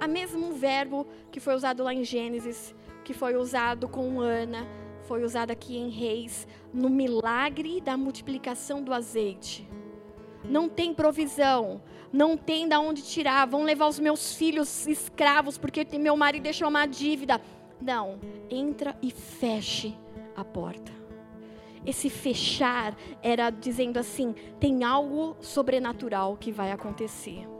A 0.00 0.08
mesmo 0.08 0.52
verbo 0.52 1.06
que 1.30 1.38
foi 1.38 1.54
usado 1.54 1.84
lá 1.84 1.94
em 1.94 2.04
Gênesis, 2.04 2.74
que 3.04 3.14
foi 3.14 3.36
usado 3.36 3.88
com 3.88 4.20
Ana, 4.20 4.66
foi 5.02 5.22
usada 5.24 5.52
aqui 5.52 5.76
em 5.76 5.90
Reis 5.90 6.46
no 6.72 6.88
milagre 6.88 7.80
da 7.80 7.96
multiplicação 7.96 8.82
do 8.82 8.92
azeite. 8.92 9.68
Não 10.44 10.68
tem 10.68 10.92
provisão, 10.92 11.80
não 12.12 12.36
tem 12.36 12.68
da 12.68 12.80
onde 12.80 13.02
tirar. 13.02 13.46
Vão 13.46 13.64
levar 13.64 13.86
os 13.86 13.98
meus 13.98 14.34
filhos 14.34 14.86
escravos 14.86 15.56
porque 15.56 15.86
meu 15.98 16.16
marido 16.16 16.44
deixou 16.44 16.68
uma 16.68 16.86
dívida. 16.86 17.40
Não, 17.80 18.18
entra 18.50 18.96
e 19.02 19.10
feche 19.10 19.96
a 20.36 20.44
porta. 20.44 20.92
Esse 21.84 22.08
fechar 22.08 22.96
era 23.22 23.50
dizendo 23.50 23.98
assim: 23.98 24.34
tem 24.60 24.84
algo 24.84 25.36
sobrenatural 25.40 26.36
que 26.36 26.52
vai 26.52 26.70
acontecer. 26.70 27.51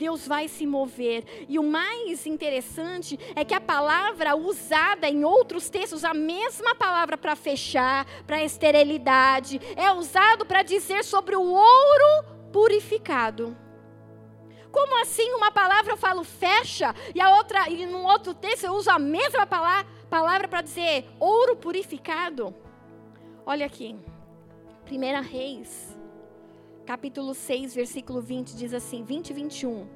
Deus 0.00 0.26
vai 0.26 0.48
se 0.48 0.64
mover. 0.64 1.46
E 1.46 1.58
o 1.58 1.62
mais 1.62 2.24
interessante 2.24 3.20
é 3.36 3.44
que 3.44 3.52
a 3.52 3.60
palavra 3.60 4.34
usada 4.34 5.06
em 5.06 5.24
outros 5.24 5.68
textos, 5.68 6.06
a 6.06 6.14
mesma 6.14 6.74
palavra 6.74 7.18
para 7.18 7.36
fechar, 7.36 8.06
para 8.26 8.42
esterilidade, 8.42 9.60
é 9.76 9.92
usado 9.92 10.46
para 10.46 10.62
dizer 10.62 11.04
sobre 11.04 11.36
o 11.36 11.42
ouro 11.42 12.24
purificado. 12.50 13.54
Como 14.72 15.02
assim 15.02 15.30
uma 15.34 15.50
palavra 15.50 15.92
eu 15.92 15.98
falo 15.98 16.24
fecha 16.24 16.94
e 17.14 17.20
a 17.20 17.36
outra 17.36 17.68
e 17.68 17.84
num 17.84 18.06
outro 18.06 18.32
texto 18.32 18.64
eu 18.64 18.72
uso 18.72 18.88
a 18.90 18.98
mesma 18.98 19.46
palavra, 19.46 19.86
palavra 20.08 20.48
para 20.48 20.62
dizer 20.62 21.10
ouro 21.18 21.56
purificado? 21.56 22.54
Olha 23.44 23.66
aqui. 23.66 23.94
1 24.90 25.22
Reis, 25.22 25.89
capítulo 26.90 27.34
6, 27.34 27.72
versículo 27.72 28.20
20 28.20 28.56
diz 28.56 28.74
assim, 28.74 29.04
20 29.04 29.30
e 29.30 29.32
21. 29.32 29.86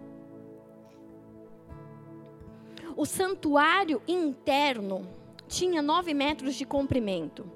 O 2.97 3.05
santuário 3.05 4.01
interno 4.07 5.05
tinha 5.49 5.83
nove 5.83 6.15
metros 6.15 6.55
de 6.55 6.65
comprimento, 6.65 7.51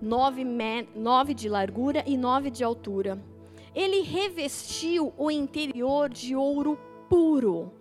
nove, 0.00 0.44
me 0.44 0.86
nove 0.94 1.34
de 1.34 1.48
largura 1.48 2.04
e 2.06 2.16
nove 2.16 2.52
de 2.52 2.62
altura. 2.62 3.20
Ele 3.74 4.02
revestiu 4.02 5.12
o 5.18 5.28
interior 5.28 6.08
de 6.08 6.36
ouro 6.36 6.78
puro 7.08 7.72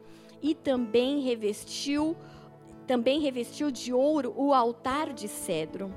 e 0.42 0.56
também 0.56 1.20
revestiu 1.20 2.18
também 2.88 3.20
revestiu 3.20 3.70
de 3.70 3.94
ouro 3.94 4.34
o 4.36 4.52
altar 4.52 5.14
de 5.14 5.28
cedro. 5.28 5.94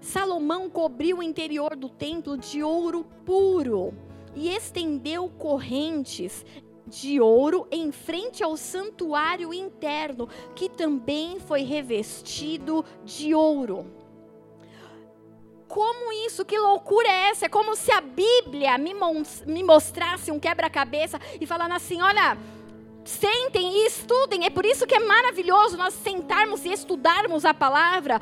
Salomão 0.00 0.70
cobriu 0.70 1.18
o 1.18 1.22
interior 1.22 1.76
do 1.76 1.90
templo 1.90 2.38
de 2.38 2.62
ouro 2.62 3.04
puro 3.26 4.07
e 4.34 4.48
estendeu 4.54 5.28
correntes 5.28 6.44
de 6.86 7.20
ouro 7.20 7.66
em 7.70 7.92
frente 7.92 8.42
ao 8.42 8.56
santuário 8.56 9.52
interno, 9.52 10.28
que 10.54 10.68
também 10.68 11.38
foi 11.38 11.62
revestido 11.62 12.84
de 13.04 13.34
ouro. 13.34 13.86
Como 15.68 16.10
isso? 16.26 16.46
Que 16.46 16.58
loucura 16.58 17.06
é 17.06 17.28
essa? 17.28 17.44
É 17.44 17.48
como 17.48 17.76
se 17.76 17.92
a 17.92 18.00
Bíblia 18.00 18.78
me, 18.78 18.94
mostrasse 19.62 20.32
um 20.32 20.40
quebra-cabeça 20.40 21.20
e 21.38 21.46
falando 21.46 21.72
assim: 21.72 22.00
olha, 22.00 22.38
sentem 23.04 23.82
e 23.82 23.86
estudem. 23.86 24.46
É 24.46 24.50
por 24.50 24.64
isso 24.64 24.86
que 24.86 24.94
é 24.94 24.98
maravilhoso 24.98 25.76
nós 25.76 25.92
sentarmos 25.92 26.64
e 26.64 26.72
estudarmos 26.72 27.44
a 27.44 27.52
palavra, 27.52 28.18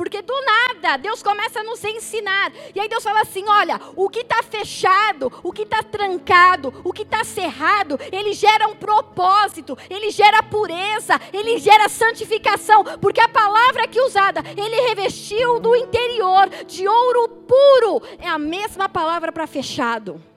porque 0.00 0.22
do 0.22 0.32
nada 0.46 0.96
Deus 0.96 1.22
começa 1.22 1.60
a 1.60 1.62
nos 1.62 1.84
ensinar. 1.84 2.50
E 2.74 2.80
aí 2.80 2.88
Deus 2.88 3.02
fala 3.02 3.20
assim: 3.20 3.46
olha, 3.46 3.78
o 3.94 4.08
que 4.08 4.20
está 4.20 4.42
fechado, 4.42 5.30
o 5.42 5.52
que 5.52 5.60
está 5.60 5.82
trancado, 5.82 6.72
o 6.82 6.90
que 6.90 7.02
está 7.02 7.22
cerrado, 7.22 8.00
ele 8.10 8.32
gera 8.32 8.66
um 8.66 8.74
propósito, 8.74 9.76
ele 9.90 10.10
gera 10.10 10.42
pureza, 10.42 11.20
ele 11.34 11.58
gera 11.58 11.86
santificação. 11.90 12.82
Porque 12.98 13.20
a 13.20 13.28
palavra 13.28 13.84
aqui 13.84 14.00
usada, 14.00 14.42
ele 14.56 14.88
revestiu 14.88 15.60
do 15.60 15.76
interior 15.76 16.48
de 16.66 16.88
ouro 16.88 17.28
puro, 17.46 18.02
é 18.20 18.26
a 18.26 18.38
mesma 18.38 18.88
palavra 18.88 19.30
para 19.30 19.46
fechado. 19.46 20.29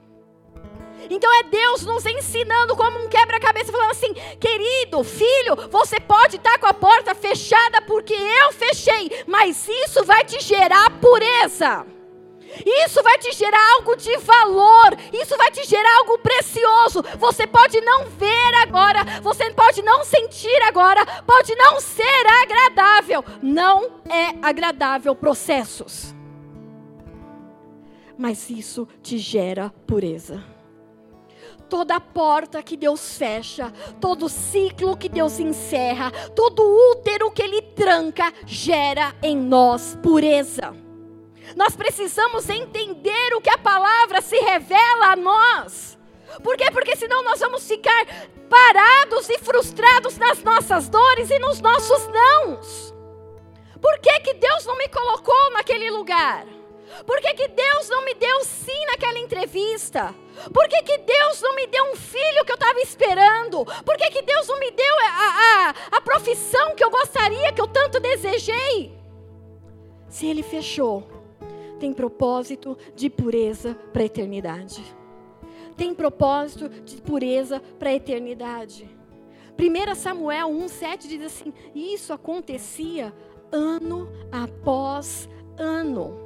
Então 1.10 1.32
é 1.40 1.44
Deus 1.44 1.84
nos 1.84 2.06
ensinando 2.06 2.76
como 2.76 3.00
um 3.00 3.08
quebra-cabeça, 3.08 3.72
falando 3.72 3.92
assim: 3.92 4.14
querido 4.40 5.04
filho, 5.04 5.56
você 5.70 6.00
pode 6.00 6.38
estar 6.38 6.58
com 6.60 6.68
a 6.68 6.74
porta 6.74 7.14
fechada 7.16 7.82
porque 7.82 8.14
eu 8.14 8.52
fechei, 8.54 9.24
mas 9.28 9.68
isso 9.68 10.04
vai 10.04 10.24
te 10.24 10.40
gerar 10.40 10.90
pureza. 11.00 11.86
Isso 12.86 13.02
vai 13.02 13.18
te 13.18 13.32
gerar 13.32 13.74
algo 13.74 13.96
de 13.96 14.16
valor, 14.18 14.96
isso 15.12 15.36
vai 15.36 15.50
te 15.50 15.64
gerar 15.64 15.98
algo 15.98 16.20
precioso. 16.20 17.04
Você 17.18 17.48
pode 17.48 17.82
não 17.82 18.06
ver 18.06 18.54
agora, 18.62 19.04
você 19.22 19.50
pode 19.50 19.82
não 19.82 20.04
sentir 20.04 20.62
agora, 20.62 21.04
pode 21.24 21.56
não 21.56 21.80
ser 21.80 22.28
agradável. 22.44 23.26
Não 23.42 24.02
é 24.08 24.36
agradável 24.40 25.16
processos. 25.16 26.14
Mas 28.16 28.52
isso 28.52 28.88
te 29.02 29.18
gera 29.18 29.74
pureza 29.88 30.53
toda 31.70 32.00
porta 32.00 32.62
que 32.62 32.78
Deus 32.78 33.18
fecha, 33.18 33.72
todo 34.00 34.30
ciclo 34.30 34.98
que 34.98 35.10
Deus 35.10 35.40
encerra, 35.40 36.12
todo 36.36 36.64
útero 36.92 37.32
que 37.32 37.42
Ele 37.42 37.62
tranca, 37.62 38.34
gera 38.46 39.16
em 39.22 39.36
nós 39.36 39.98
pureza. 40.02 40.76
Nós 41.56 41.76
precisamos 41.76 42.50
entender 42.50 43.34
o 43.36 43.42
que 43.42 43.50
a 43.50 43.58
palavra 43.58 44.22
se 44.22 44.38
revela 44.40 45.12
a 45.12 45.16
nós. 45.16 45.98
Por 46.42 46.58
quê? 46.58 46.72
Porque 46.72 46.96
senão 46.96 47.24
nós 47.24 47.40
vamos 47.40 47.68
ficar 47.68 48.06
parados 48.50 49.30
e 49.30 49.38
frustrados 49.40 50.18
nas 50.18 50.42
nossas 50.42 50.90
dores 50.90 51.30
e 51.30 51.40
nos 51.40 51.60
nossos 51.60 52.08
nãos. 52.08 52.94
Por 53.82 54.00
que, 54.00 54.20
que 54.22 54.34
Deus 54.36 54.66
não 54.66 54.78
me 54.78 54.88
colocou 54.88 55.52
naquele 55.52 55.92
lugar? 55.92 56.46
Por 57.06 57.20
que, 57.20 57.34
que 57.34 57.48
Deus 57.50 57.90
não 57.90 58.06
me 58.06 58.14
deu 58.14 58.44
sim 58.46 58.86
naquela 58.86 59.20
entrevista? 59.20 60.16
Por 60.52 60.68
que, 60.68 60.82
que 60.84 60.98
Deus 60.98 61.42
não 61.42 61.56
me 61.56 61.68
deu 61.68 61.92
um 61.92 61.96
filho 61.96 62.46
que 62.46 62.52
eu 62.52 62.56
estava 62.56 62.80
esperando? 62.80 63.66
Por 63.86 63.96
que, 63.98 64.10
que 64.10 64.22
Deus 64.22 64.48
não 64.48 64.60
me 64.60 64.72
deu 64.72 64.96
a, 65.00 65.70
a, 65.70 65.98
a 65.98 66.02
profissão 66.02 66.76
que 66.76 66.84
eu 66.84 66.90
gostaria, 66.90 67.54
que 67.54 67.62
eu 67.62 67.68
tanto 67.68 68.00
desejei? 68.00 68.98
Se 70.10 70.28
Ele 70.28 70.44
fechou, 70.44 71.08
tem 71.80 71.94
propósito 71.94 72.78
de 72.96 73.10
pureza 73.10 73.76
para 73.92 74.04
a 74.04 74.06
eternidade. 74.06 74.84
Tem 75.76 75.94
propósito 75.94 76.70
de 76.70 77.02
pureza 77.02 77.60
para 77.80 77.90
a 77.90 77.94
eternidade. 77.94 78.90
1 79.58 79.96
Samuel 79.96 80.50
1,7 80.50 81.08
diz 81.08 81.22
assim: 81.26 81.54
Isso 81.74 82.14
acontecia 82.14 83.14
ano 83.52 84.10
após 84.32 85.30
ano. 85.58 86.18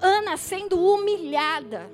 Ana 0.00 0.36
sendo 0.36 0.78
humilhada, 0.78 1.90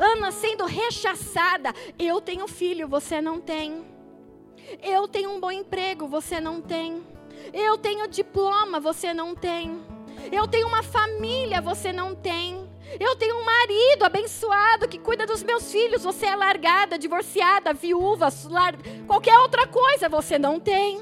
Ana 0.00 0.32
sendo 0.32 0.64
rechaçada. 0.64 1.74
Eu 1.98 2.22
tenho 2.22 2.48
filho, 2.48 2.88
você 2.88 3.20
não 3.20 3.38
tem. 3.38 3.84
Eu 4.82 5.06
tenho 5.06 5.30
um 5.30 5.38
bom 5.38 5.50
emprego, 5.52 6.08
você 6.08 6.40
não 6.40 6.62
tem. 6.62 7.02
Eu 7.52 7.76
tenho 7.76 8.08
diploma, 8.08 8.80
você 8.80 9.12
não 9.12 9.34
tem. 9.34 9.78
Eu 10.32 10.48
tenho 10.48 10.66
uma 10.66 10.82
família, 10.82 11.60
você 11.60 11.92
não 11.92 12.14
tem. 12.14 12.66
Eu 12.98 13.14
tenho 13.14 13.36
um 13.38 13.44
marido 13.44 14.04
abençoado 14.04 14.88
que 14.88 14.98
cuida 14.98 15.26
dos 15.26 15.42
meus 15.42 15.70
filhos, 15.70 16.02
você 16.02 16.26
é 16.26 16.34
largada, 16.34 16.98
divorciada, 16.98 17.72
viúva, 17.74 18.28
lar... 18.48 18.74
qualquer 19.06 19.38
outra 19.38 19.66
coisa, 19.66 20.08
você 20.08 20.38
não 20.38 20.58
tem. 20.58 21.00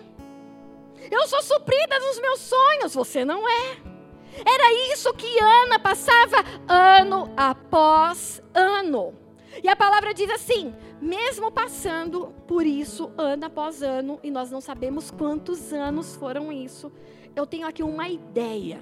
Eu 1.08 1.26
sou 1.28 1.40
suprida 1.40 2.00
dos 2.00 2.18
meus 2.20 2.40
sonhos, 2.40 2.94
você 2.94 3.24
não 3.24 3.48
é. 3.48 3.97
Era 4.46 4.92
isso 4.92 5.12
que 5.14 5.38
Ana 5.40 5.78
passava 5.78 6.44
ano 6.68 7.32
após 7.36 8.42
ano. 8.54 9.14
E 9.62 9.68
a 9.68 9.76
palavra 9.76 10.14
diz 10.14 10.30
assim: 10.30 10.74
mesmo 11.00 11.50
passando 11.50 12.32
por 12.46 12.66
isso 12.66 13.10
ano 13.16 13.46
após 13.46 13.82
ano, 13.82 14.18
e 14.22 14.30
nós 14.30 14.50
não 14.50 14.60
sabemos 14.60 15.10
quantos 15.10 15.72
anos 15.72 16.16
foram 16.16 16.52
isso, 16.52 16.92
eu 17.34 17.46
tenho 17.46 17.66
aqui 17.66 17.82
uma 17.82 18.08
ideia. 18.08 18.80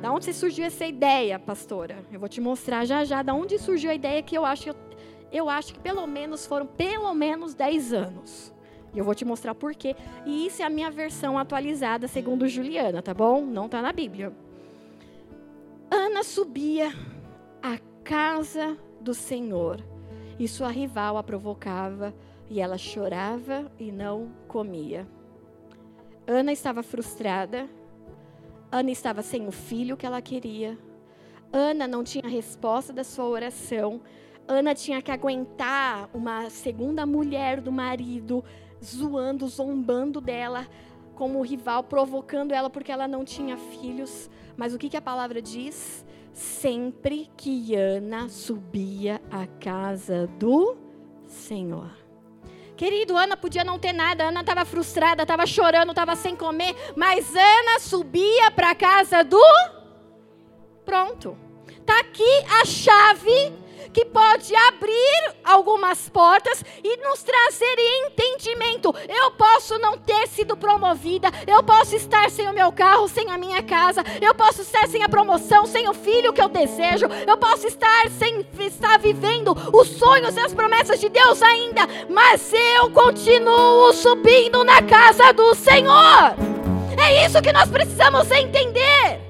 Da 0.00 0.12
onde 0.12 0.32
surgiu 0.32 0.64
essa 0.66 0.84
ideia, 0.84 1.38
pastora? 1.38 2.04
Eu 2.12 2.20
vou 2.20 2.28
te 2.28 2.40
mostrar 2.40 2.84
já 2.84 3.04
já 3.04 3.22
da 3.22 3.32
onde 3.32 3.58
surgiu 3.58 3.90
a 3.90 3.94
ideia 3.94 4.22
que 4.22 4.36
eu 4.36 4.44
acho, 4.44 4.70
eu, 4.70 4.76
eu 5.32 5.48
acho 5.48 5.72
que 5.72 5.80
pelo 5.80 6.06
menos 6.06 6.46
foram 6.46 6.66
pelo 6.66 7.14
menos 7.14 7.54
10 7.54 7.92
anos. 7.92 8.52
E 8.96 8.98
eu 8.98 9.04
vou 9.04 9.14
te 9.14 9.26
mostrar 9.26 9.54
por 9.54 9.74
quê. 9.74 9.94
E 10.24 10.46
isso 10.46 10.62
é 10.62 10.64
a 10.64 10.70
minha 10.70 10.90
versão 10.90 11.36
atualizada 11.36 12.08
segundo 12.08 12.48
Juliana, 12.48 13.02
tá 13.02 13.12
bom? 13.12 13.44
Não 13.44 13.66
está 13.66 13.82
na 13.82 13.92
Bíblia. 13.92 14.32
Ana 15.90 16.24
subia 16.24 16.90
à 17.62 17.78
casa 18.02 18.74
do 18.98 19.12
Senhor 19.12 19.84
e 20.38 20.48
sua 20.48 20.70
rival 20.70 21.18
a 21.18 21.22
provocava 21.22 22.14
e 22.48 22.58
ela 22.58 22.78
chorava 22.78 23.70
e 23.78 23.92
não 23.92 24.30
comia. 24.48 25.06
Ana 26.26 26.50
estava 26.50 26.82
frustrada. 26.82 27.68
Ana 28.72 28.90
estava 28.90 29.20
sem 29.20 29.46
o 29.46 29.52
filho 29.52 29.96
que 29.96 30.06
ela 30.06 30.22
queria. 30.22 30.78
Ana 31.52 31.86
não 31.86 32.02
tinha 32.02 32.26
resposta 32.26 32.94
da 32.94 33.04
sua 33.04 33.26
oração. 33.26 34.00
Ana 34.48 34.74
tinha 34.74 35.02
que 35.02 35.10
aguentar 35.10 36.08
uma 36.14 36.48
segunda 36.48 37.04
mulher 37.04 37.60
do 37.60 37.70
marido 37.70 38.42
zoando, 38.84 39.46
zombando 39.48 40.20
dela, 40.20 40.66
como 41.14 41.42
rival, 41.42 41.82
provocando 41.84 42.52
ela 42.52 42.70
porque 42.70 42.92
ela 42.92 43.08
não 43.08 43.24
tinha 43.24 43.56
filhos. 43.56 44.30
Mas 44.56 44.74
o 44.74 44.78
que, 44.78 44.88
que 44.88 44.96
a 44.96 45.02
palavra 45.02 45.40
diz? 45.40 46.04
Sempre 46.32 47.30
que 47.36 47.74
Ana 47.74 48.28
subia 48.28 49.20
à 49.30 49.46
casa 49.46 50.26
do 50.38 50.76
Senhor. 51.26 51.90
Querido, 52.76 53.16
Ana 53.16 53.38
podia 53.38 53.64
não 53.64 53.78
ter 53.78 53.94
nada, 53.94 54.24
Ana 54.24 54.40
estava 54.40 54.64
frustrada, 54.66 55.22
estava 55.22 55.46
chorando, 55.46 55.90
estava 55.90 56.14
sem 56.14 56.36
comer, 56.36 56.76
mas 56.94 57.34
Ana 57.34 57.80
subia 57.80 58.50
para 58.50 58.70
a 58.70 58.74
casa 58.74 59.24
do. 59.24 59.40
Pronto. 60.84 61.36
Está 61.80 62.00
aqui 62.00 62.44
a 62.60 62.64
chave 62.66 63.52
que 63.92 64.04
pode 64.04 64.54
abrir 64.54 65.34
algumas 65.44 66.08
portas 66.08 66.64
e 66.82 66.96
nos 66.98 67.22
trazer 67.22 67.76
entendimento. 68.06 68.94
Eu 69.08 69.30
posso 69.32 69.78
não 69.78 69.98
ter 69.98 70.26
sido 70.28 70.56
promovida, 70.56 71.28
eu 71.46 71.62
posso 71.62 71.96
estar 71.96 72.30
sem 72.30 72.48
o 72.48 72.52
meu 72.52 72.72
carro, 72.72 73.08
sem 73.08 73.30
a 73.30 73.38
minha 73.38 73.62
casa, 73.62 74.02
eu 74.20 74.34
posso 74.34 74.62
estar 74.62 74.86
sem 74.88 75.02
a 75.02 75.08
promoção, 75.08 75.66
sem 75.66 75.88
o 75.88 75.94
filho 75.94 76.32
que 76.32 76.42
eu 76.42 76.48
desejo, 76.48 77.06
eu 77.26 77.36
posso 77.36 77.66
estar 77.66 78.08
sem 78.10 78.46
estar 78.60 78.98
vivendo 78.98 79.56
os 79.72 79.88
sonhos 79.88 80.36
e 80.36 80.40
as 80.40 80.54
promessas 80.54 81.00
de 81.00 81.08
Deus 81.08 81.42
ainda, 81.42 81.86
mas 82.08 82.52
eu 82.52 82.90
continuo 82.90 83.92
subindo 83.92 84.64
na 84.64 84.82
casa 84.82 85.32
do 85.32 85.54
Senhor. 85.54 86.34
É 86.98 87.26
isso 87.26 87.40
que 87.42 87.52
nós 87.52 87.70
precisamos 87.70 88.30
entender. 88.30 89.25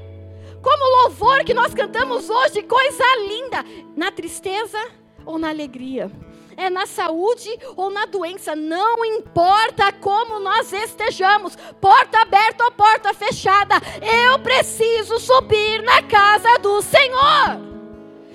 Como 0.66 1.02
louvor 1.02 1.44
que 1.44 1.54
nós 1.54 1.72
cantamos 1.72 2.28
hoje, 2.28 2.60
coisa 2.64 3.04
linda, 3.28 3.64
na 3.94 4.10
tristeza 4.10 4.76
ou 5.24 5.38
na 5.38 5.50
alegria. 5.50 6.10
É 6.56 6.68
na 6.68 6.86
saúde 6.86 7.48
ou 7.76 7.88
na 7.88 8.04
doença, 8.04 8.56
não 8.56 9.04
importa 9.04 9.92
como 9.92 10.40
nós 10.40 10.72
estejamos, 10.72 11.54
porta 11.80 12.18
aberta 12.18 12.64
ou 12.64 12.72
porta 12.72 13.14
fechada, 13.14 13.76
eu 14.24 14.40
preciso 14.40 15.20
subir 15.20 15.84
na 15.84 16.02
casa 16.02 16.58
do 16.58 16.82
Senhor. 16.82 17.60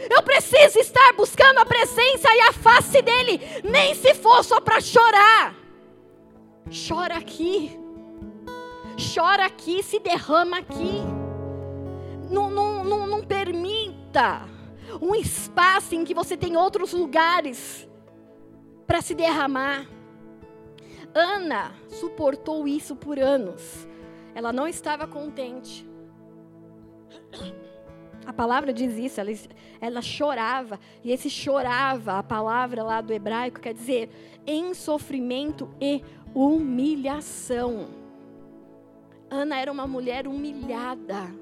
Eu 0.09 0.23
preciso 0.23 0.79
estar 0.79 1.11
buscando 1.11 1.57
a 1.57 1.65
presença 1.65 2.33
e 2.33 2.39
a 2.47 2.53
face 2.53 3.01
dEle, 3.01 3.41
nem 3.61 3.93
se 3.93 4.13
for 4.13 4.41
só 4.45 4.61
para 4.61 4.79
chorar. 4.79 5.53
Chora 6.87 7.17
aqui, 7.17 7.77
chora 9.13 9.43
aqui, 9.43 9.83
se 9.83 9.99
derrama 9.99 10.59
aqui 10.59 11.20
não, 12.31 12.49
não, 12.49 12.83
não, 12.83 13.07
não 13.07 13.23
permita 13.23 14.47
um 15.01 15.13
espaço 15.13 15.95
em 15.95 16.03
que 16.03 16.13
você 16.13 16.35
tem 16.35 16.57
outros 16.57 16.93
lugares 16.93 17.87
para 18.87 19.01
se 19.01 19.13
derramar. 19.13 19.87
Ana 21.13 21.73
suportou 21.89 22.67
isso 22.67 22.95
por 22.95 23.19
anos. 23.19 23.87
Ela 24.33 24.51
não 24.51 24.67
estava 24.67 25.05
contente. 25.05 25.87
A 28.25 28.31
palavra 28.31 28.71
diz 28.71 28.97
isso, 28.97 29.19
ela, 29.19 29.31
ela 29.81 30.01
chorava, 30.01 30.79
e 31.03 31.11
esse 31.11 31.29
chorava, 31.29 32.19
a 32.19 32.23
palavra 32.23 32.83
lá 32.83 33.01
do 33.01 33.11
hebraico 33.11 33.59
quer 33.59 33.73
dizer 33.73 34.09
em 34.45 34.73
sofrimento 34.73 35.69
e 35.81 36.03
humilhação. 36.33 37.87
Ana 39.29 39.57
era 39.57 39.71
uma 39.71 39.87
mulher 39.87 40.27
humilhada. 40.27 41.33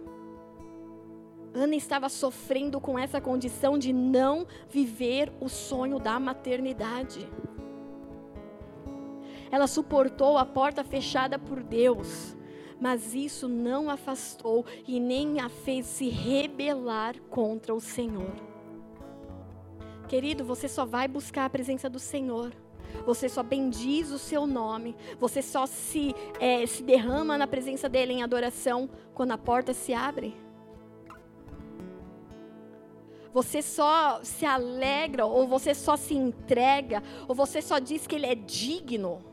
Ana 1.54 1.76
estava 1.76 2.10
sofrendo 2.10 2.80
com 2.80 2.98
essa 2.98 3.20
condição 3.20 3.78
de 3.78 3.92
não 3.92 4.46
viver 4.70 5.32
o 5.40 5.50
sonho 5.50 6.00
da 6.00 6.20
maternidade. 6.20 7.28
Ela 9.52 9.66
suportou 9.66 10.38
a 10.38 10.46
porta 10.46 10.84
fechada 10.84 11.40
por 11.40 11.64
Deus, 11.64 12.38
mas 12.80 13.16
isso 13.16 13.48
não 13.48 13.90
afastou 13.90 14.64
e 14.88 15.00
nem 15.00 15.40
a 15.40 15.50
fez 15.50 15.86
se 15.88 16.08
rebelar 16.08 17.20
contra 17.30 17.74
o 17.74 17.82
Senhor. 17.82 18.32
Querido, 20.08 20.44
você 20.44 20.68
só 20.68 20.86
vai 20.86 21.08
buscar 21.08 21.46
a 21.46 21.50
presença 21.50 21.90
do 21.90 22.00
Senhor. 22.00 22.54
Você 23.06 23.30
só 23.30 23.44
bendiz 23.44 24.12
o 24.12 24.18
seu 24.18 24.48
nome. 24.48 24.96
Você 25.20 25.42
só 25.42 25.66
se, 25.66 26.16
é, 26.40 26.66
se 26.66 26.84
derrama 26.84 27.38
na 27.38 27.48
presença 27.48 27.88
dele 27.88 28.14
em 28.14 28.24
adoração 28.24 28.90
quando 29.14 29.32
a 29.32 29.38
porta 29.38 29.74
se 29.74 29.94
abre. 29.94 30.36
Você 33.40 33.62
só 33.62 34.20
se 34.22 34.46
alegra, 34.46 35.26
ou 35.26 35.48
você 35.48 35.74
só 35.74 35.96
se 35.96 36.14
entrega, 36.14 37.02
ou 37.26 37.34
você 37.34 37.62
só 37.62 37.80
diz 37.80 38.06
que 38.06 38.16
Ele 38.16 38.26
é 38.26 38.36
digno 38.36 39.24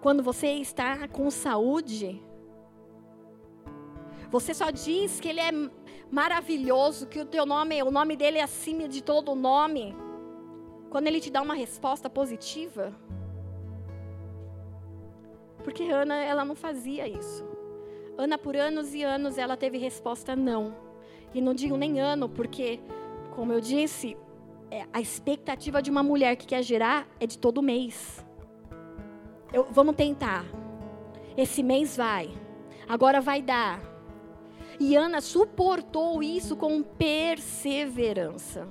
quando 0.00 0.22
você 0.22 0.46
está 0.54 1.06
com 1.08 1.30
saúde. 1.30 2.22
Você 4.30 4.54
só 4.54 4.70
diz 4.70 5.20
que 5.20 5.28
Ele 5.28 5.40
é 5.40 5.50
maravilhoso, 6.10 7.06
que 7.06 7.20
o 7.20 7.26
teu 7.26 7.44
nome, 7.44 7.82
o 7.82 7.90
nome 7.90 8.16
dele 8.16 8.38
é 8.38 8.42
acima 8.42 8.88
de 8.88 9.02
todo 9.02 9.34
nome. 9.34 9.94
Quando 10.88 11.06
Ele 11.06 11.20
te 11.20 11.30
dá 11.30 11.42
uma 11.42 11.54
resposta 11.54 12.08
positiva. 12.08 12.94
Porque 15.62 15.82
Ana, 15.82 16.14
ela 16.24 16.46
não 16.46 16.54
fazia 16.54 17.06
isso. 17.06 17.46
Ana, 18.16 18.38
por 18.38 18.56
anos 18.56 18.94
e 18.94 19.02
anos, 19.02 19.36
ela 19.36 19.54
teve 19.54 19.76
resposta 19.76 20.34
não. 20.34 20.74
E 21.34 21.42
não 21.42 21.52
digo 21.52 21.76
nem 21.76 22.00
ano, 22.00 22.26
porque 22.26 22.80
como 23.38 23.52
eu 23.52 23.60
disse, 23.60 24.16
é, 24.68 24.84
a 24.92 25.00
expectativa 25.00 25.80
de 25.80 25.92
uma 25.92 26.02
mulher 26.02 26.34
que 26.34 26.44
quer 26.44 26.60
gerar 26.60 27.06
é 27.20 27.26
de 27.26 27.38
todo 27.38 27.62
mês. 27.62 28.26
Eu, 29.52 29.68
vamos 29.70 29.94
tentar. 29.94 30.44
Esse 31.36 31.62
mês 31.62 31.96
vai. 31.96 32.30
Agora 32.88 33.20
vai 33.20 33.40
dar. 33.40 33.80
E 34.80 34.96
Ana 34.96 35.20
suportou 35.20 36.20
isso 36.20 36.56
com 36.56 36.82
perseverança. 36.82 38.66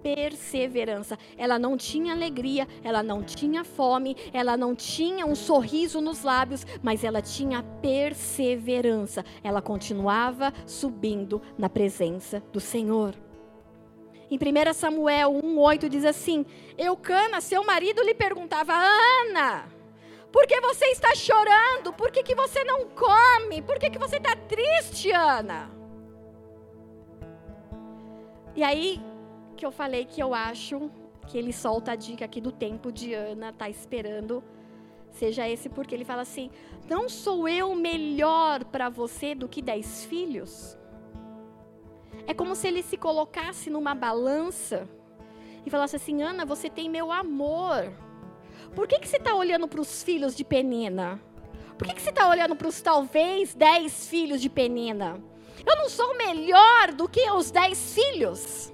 Perseverança. 0.00 1.18
Ela 1.36 1.58
não 1.58 1.76
tinha 1.76 2.12
alegria, 2.12 2.68
ela 2.84 3.02
não 3.02 3.20
tinha 3.20 3.64
fome, 3.64 4.16
ela 4.32 4.56
não 4.56 4.76
tinha 4.76 5.26
um 5.26 5.34
sorriso 5.34 6.00
nos 6.00 6.22
lábios, 6.22 6.64
mas 6.80 7.02
ela 7.02 7.20
tinha 7.20 7.64
perseverança. 7.82 9.24
Ela 9.42 9.60
continuava 9.60 10.52
subindo 10.64 11.42
na 11.58 11.68
presença 11.68 12.40
do 12.52 12.60
Senhor. 12.60 13.23
Em 14.30 14.36
1 14.36 14.72
Samuel 14.74 15.32
1,8 15.32 15.88
diz 15.88 16.04
assim: 16.04 16.46
Eucana, 16.76 17.40
seu 17.40 17.64
marido, 17.64 18.02
lhe 18.02 18.14
perguntava, 18.14 18.72
Ana, 18.74 19.68
por 20.32 20.46
que 20.46 20.60
você 20.60 20.86
está 20.86 21.14
chorando? 21.14 21.92
Por 21.92 22.10
que, 22.10 22.22
que 22.22 22.34
você 22.34 22.64
não 22.64 22.88
come? 22.88 23.62
Por 23.62 23.78
que, 23.78 23.90
que 23.90 23.98
você 23.98 24.16
está 24.16 24.34
triste, 24.34 25.10
Ana? 25.12 25.70
E 28.56 28.62
aí 28.62 29.00
que 29.56 29.64
eu 29.64 29.70
falei 29.70 30.04
que 30.04 30.22
eu 30.22 30.34
acho 30.34 30.90
que 31.26 31.38
ele 31.38 31.52
solta 31.52 31.92
a 31.92 31.96
dica 31.96 32.24
aqui 32.24 32.40
do 32.40 32.52
tempo 32.52 32.92
de 32.92 33.14
Ana, 33.14 33.52
tá 33.52 33.68
esperando. 33.68 34.42
Seja 35.10 35.48
esse 35.48 35.68
porque 35.68 35.94
ele 35.94 36.04
fala 36.04 36.22
assim: 36.22 36.50
Não 36.88 37.08
sou 37.08 37.48
eu 37.48 37.74
melhor 37.74 38.64
para 38.64 38.88
você 38.88 39.34
do 39.34 39.48
que 39.48 39.62
dez 39.62 40.04
filhos? 40.04 40.76
É 42.26 42.34
como 42.34 42.54
se 42.54 42.68
ele 42.68 42.82
se 42.82 42.96
colocasse 42.96 43.68
numa 43.70 43.94
balança 43.94 44.88
e 45.64 45.70
falasse 45.70 45.96
assim: 45.96 46.22
Ana, 46.22 46.44
você 46.44 46.70
tem 46.70 46.88
meu 46.88 47.12
amor. 47.12 47.92
Por 48.74 48.88
que, 48.88 48.98
que 48.98 49.08
você 49.08 49.16
está 49.16 49.34
olhando 49.34 49.68
para 49.68 49.80
os 49.80 50.02
filhos 50.02 50.34
de 50.34 50.44
Penina? 50.44 51.20
Por 51.78 51.86
que, 51.86 51.94
que 51.94 52.02
você 52.02 52.10
está 52.10 52.28
olhando 52.28 52.56
para 52.56 52.68
os 52.68 52.80
talvez 52.80 53.54
dez 53.54 54.06
filhos 54.08 54.40
de 54.40 54.48
Penina? 54.48 55.20
Eu 55.66 55.76
não 55.76 55.88
sou 55.88 56.16
melhor 56.16 56.92
do 56.92 57.08
que 57.08 57.30
os 57.30 57.50
dez 57.50 57.94
filhos. 57.94 58.72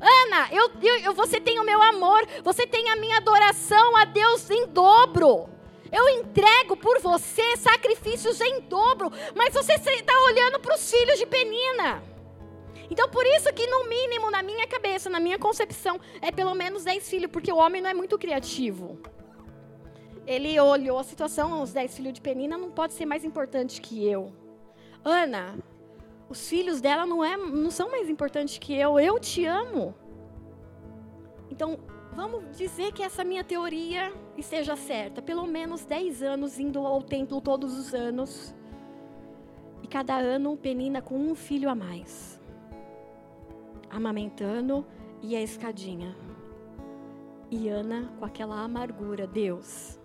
Ana, 0.00 0.48
eu, 0.52 0.70
eu, 1.02 1.14
você 1.14 1.40
tem 1.40 1.58
o 1.58 1.64
meu 1.64 1.82
amor, 1.82 2.20
você 2.44 2.66
tem 2.66 2.88
a 2.90 2.96
minha 2.96 3.16
adoração 3.16 3.96
a 3.96 4.04
Deus 4.04 4.48
em 4.50 4.66
dobro. 4.68 5.48
Eu 5.90 6.08
entrego 6.08 6.76
por 6.76 7.00
você 7.00 7.56
sacrifícios 7.56 8.40
em 8.40 8.60
dobro, 8.60 9.10
mas 9.34 9.54
você 9.54 9.74
está 9.74 10.12
olhando 10.26 10.60
para 10.60 10.74
os 10.74 10.90
filhos 10.90 11.18
de 11.18 11.26
Penina. 11.26 12.02
Então, 12.90 13.08
por 13.08 13.24
isso 13.26 13.52
que, 13.52 13.66
no 13.66 13.88
mínimo, 13.88 14.30
na 14.30 14.42
minha 14.42 14.66
cabeça, 14.66 15.10
na 15.10 15.20
minha 15.20 15.38
concepção, 15.38 16.00
é 16.22 16.32
pelo 16.32 16.54
menos 16.54 16.84
10 16.84 17.08
filhos, 17.08 17.30
porque 17.30 17.52
o 17.52 17.56
homem 17.56 17.82
não 17.82 17.90
é 17.90 17.94
muito 17.94 18.18
criativo. 18.18 18.98
Ele 20.26 20.58
olhou 20.58 20.98
a 20.98 21.04
situação, 21.04 21.62
os 21.62 21.72
10 21.72 21.96
filhos 21.96 22.14
de 22.14 22.20
Penina 22.20 22.56
não 22.56 22.70
pode 22.70 22.94
ser 22.94 23.04
mais 23.04 23.24
importante 23.24 23.80
que 23.80 24.06
eu. 24.06 24.32
Ana, 25.04 25.58
os 26.28 26.48
filhos 26.48 26.80
dela 26.80 27.04
não, 27.04 27.24
é, 27.24 27.36
não 27.36 27.70
são 27.70 27.90
mais 27.90 28.08
importantes 28.08 28.58
que 28.58 28.74
eu, 28.74 28.98
eu 28.98 29.18
te 29.18 29.44
amo. 29.44 29.94
Então, 31.50 31.78
vamos 32.14 32.56
dizer 32.56 32.92
que 32.92 33.02
essa 33.02 33.22
minha 33.22 33.44
teoria 33.44 34.12
esteja 34.36 34.76
certa. 34.76 35.20
Pelo 35.20 35.46
menos 35.46 35.84
10 35.84 36.22
anos 36.22 36.58
indo 36.58 36.86
ao 36.86 37.02
templo 37.02 37.40
todos 37.40 37.78
os 37.78 37.94
anos. 37.94 38.54
E 39.82 39.86
cada 39.86 40.16
ano 40.16 40.56
Penina 40.56 41.00
com 41.00 41.16
um 41.18 41.34
filho 41.34 41.70
a 41.70 41.74
mais 41.74 42.37
amamentando 43.90 44.84
e 45.22 45.34
a 45.36 45.42
escadinha. 45.42 46.16
E 47.50 47.68
Ana 47.68 48.12
com 48.18 48.24
aquela 48.24 48.60
amargura: 48.62 49.26
Deus, 49.26 49.98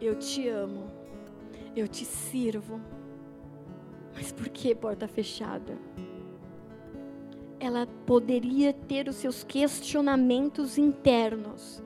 eu 0.00 0.14
te 0.18 0.48
amo. 0.48 0.86
eu 1.76 1.86
te 1.86 2.04
sirvo. 2.04 2.80
Mas 4.14 4.32
por 4.32 4.48
que 4.48 4.74
porta 4.74 5.06
fechada? 5.06 5.78
Ela 7.58 7.86
poderia 8.06 8.72
ter 8.72 9.08
os 9.08 9.16
seus 9.16 9.44
questionamentos 9.44 10.78
internos, 10.78 11.82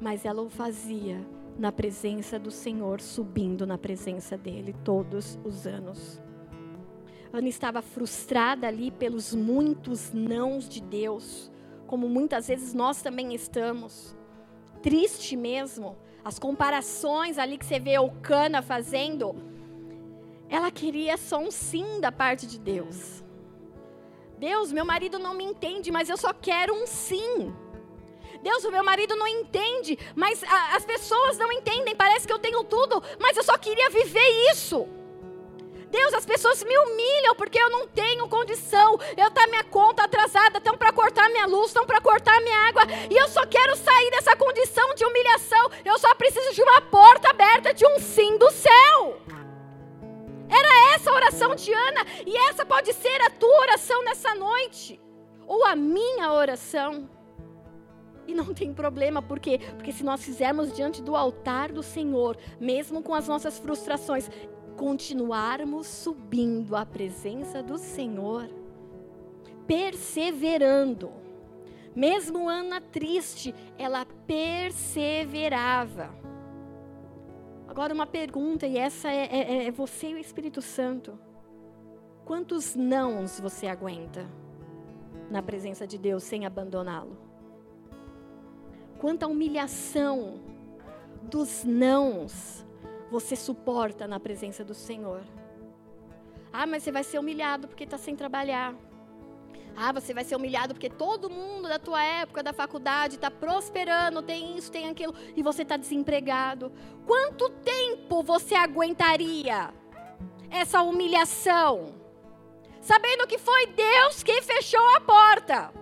mas 0.00 0.24
ela 0.24 0.42
o 0.42 0.48
fazia 0.48 1.26
na 1.58 1.72
presença 1.72 2.38
do 2.38 2.50
Senhor, 2.50 3.00
subindo 3.00 3.66
na 3.66 3.78
presença 3.78 4.36
dele 4.36 4.74
todos 4.84 5.38
os 5.42 5.66
anos. 5.66 6.20
Ana 7.32 7.48
estava 7.48 7.82
frustrada 7.82 8.66
ali 8.66 8.90
pelos 8.90 9.34
muitos 9.34 10.12
nãos 10.12 10.68
de 10.68 10.80
Deus, 10.80 11.50
como 11.86 12.08
muitas 12.08 12.48
vezes 12.48 12.72
nós 12.72 13.02
também 13.02 13.34
estamos. 13.34 14.16
Triste 14.82 15.36
mesmo, 15.36 15.96
as 16.24 16.38
comparações 16.38 17.38
ali 17.38 17.58
que 17.58 17.66
você 17.66 17.78
vê 17.78 17.98
o 17.98 18.10
Cana 18.10 18.62
fazendo. 18.62 19.34
Ela 20.48 20.70
queria 20.70 21.16
só 21.16 21.38
um 21.38 21.50
sim 21.50 22.00
da 22.00 22.12
parte 22.12 22.46
de 22.46 22.58
Deus. 22.58 23.24
Deus, 24.38 24.70
meu 24.70 24.84
marido 24.84 25.18
não 25.18 25.34
me 25.34 25.44
entende, 25.44 25.90
mas 25.90 26.08
eu 26.08 26.16
só 26.16 26.32
quero 26.32 26.74
um 26.74 26.86
sim. 26.86 27.52
Deus, 28.42 28.64
o 28.64 28.70
meu 28.70 28.84
marido 28.84 29.16
não 29.16 29.26
entende, 29.26 29.98
mas 30.14 30.42
a, 30.44 30.76
as 30.76 30.84
pessoas 30.84 31.38
não 31.38 31.50
entendem. 31.50 31.96
Parece 31.96 32.26
que 32.26 32.32
eu 32.32 32.38
tenho 32.38 32.62
tudo, 32.64 33.02
mas 33.20 33.36
eu 33.36 33.42
só 33.42 33.56
queria 33.58 33.90
viver 33.90 34.52
isso. 34.52 34.86
Deus, 35.96 36.12
as 36.12 36.26
pessoas 36.26 36.62
me 36.62 36.76
humilham 36.76 37.34
porque 37.34 37.58
eu 37.58 37.70
não 37.70 37.88
tenho 37.88 38.28
condição. 38.28 38.98
Eu 39.16 39.30
tá 39.30 39.46
minha 39.46 39.64
conta 39.64 40.04
atrasada, 40.04 40.58
estão 40.58 40.76
para 40.76 40.92
cortar 40.92 41.26
minha 41.30 41.46
luz, 41.46 41.68
estão 41.68 41.86
para 41.86 42.02
cortar 42.02 42.38
minha 42.42 42.68
água, 42.68 42.82
e 43.10 43.16
eu 43.16 43.26
só 43.28 43.46
quero 43.46 43.74
sair 43.74 44.10
dessa 44.10 44.36
condição 44.36 44.94
de 44.94 45.06
humilhação. 45.06 45.70
Eu 45.86 45.98
só 45.98 46.14
preciso 46.14 46.54
de 46.54 46.62
uma 46.62 46.82
porta 46.82 47.30
aberta 47.30 47.72
de 47.72 47.86
um 47.86 47.98
sim 47.98 48.36
do 48.36 48.50
céu. 48.50 49.22
Era 50.50 50.94
essa 50.94 51.10
a 51.10 51.14
oração 51.14 51.54
de 51.54 51.72
Ana, 51.72 52.04
e 52.26 52.36
essa 52.48 52.66
pode 52.66 52.92
ser 52.92 53.18
a 53.22 53.30
tua 53.30 53.58
oração 53.62 54.04
nessa 54.04 54.34
noite, 54.34 55.00
ou 55.46 55.64
a 55.64 55.74
minha 55.74 56.30
oração. 56.30 57.08
E 58.28 58.34
não 58.34 58.52
tem 58.52 58.74
problema, 58.74 59.22
por 59.22 59.38
quê? 59.38 59.60
Porque 59.76 59.92
se 59.92 60.04
nós 60.04 60.22
fizermos 60.22 60.74
diante 60.74 61.00
do 61.00 61.14
altar 61.14 61.70
do 61.72 61.82
Senhor, 61.82 62.36
mesmo 62.60 63.02
com 63.02 63.14
as 63.14 63.28
nossas 63.28 63.58
frustrações, 63.58 64.28
continuarmos 64.76 65.86
subindo 65.86 66.76
à 66.76 66.84
presença 66.84 67.62
do 67.62 67.78
Senhor, 67.78 68.48
perseverando. 69.66 71.10
Mesmo 71.94 72.48
Ana 72.48 72.80
triste, 72.80 73.54
ela 73.78 74.04
perseverava. 74.26 76.10
Agora, 77.66 77.94
uma 77.94 78.06
pergunta, 78.06 78.66
e 78.66 78.76
essa 78.76 79.10
é, 79.10 79.26
é, 79.26 79.66
é 79.66 79.70
você 79.70 80.10
e 80.10 80.14
o 80.14 80.18
Espírito 80.18 80.60
Santo. 80.60 81.18
Quantos 82.24 82.74
nãos 82.74 83.38
você 83.40 83.66
aguenta 83.66 84.26
na 85.30 85.42
presença 85.42 85.86
de 85.86 85.96
Deus 85.96 86.22
sem 86.22 86.44
abandoná-lo? 86.44 87.16
Quanta 88.98 89.26
humilhação 89.26 90.40
dos 91.22 91.64
nãos 91.64 92.65
você 93.10 93.36
suporta 93.36 94.06
na 94.06 94.18
presença 94.18 94.64
do 94.64 94.74
Senhor? 94.74 95.22
Ah, 96.52 96.66
mas 96.66 96.82
você 96.82 96.90
vai 96.90 97.04
ser 97.04 97.18
humilhado 97.18 97.68
porque 97.68 97.84
está 97.84 97.98
sem 97.98 98.16
trabalhar. 98.16 98.74
Ah, 99.76 99.92
você 99.92 100.14
vai 100.14 100.24
ser 100.24 100.36
humilhado 100.36 100.72
porque 100.72 100.88
todo 100.88 101.28
mundo 101.28 101.68
da 101.68 101.78
tua 101.78 102.02
época, 102.02 102.42
da 102.42 102.52
faculdade, 102.52 103.16
está 103.16 103.30
prosperando, 103.30 104.22
tem 104.22 104.56
isso, 104.56 104.72
tem 104.72 104.88
aquilo, 104.88 105.14
e 105.36 105.42
você 105.42 105.62
está 105.62 105.76
desempregado. 105.76 106.72
Quanto 107.06 107.50
tempo 107.50 108.22
você 108.22 108.54
aguentaria 108.54 109.74
essa 110.50 110.80
humilhação? 110.80 111.94
Sabendo 112.80 113.26
que 113.26 113.36
foi 113.36 113.66
Deus 113.66 114.22
que 114.22 114.40
fechou 114.40 114.96
a 114.96 115.00
porta. 115.00 115.72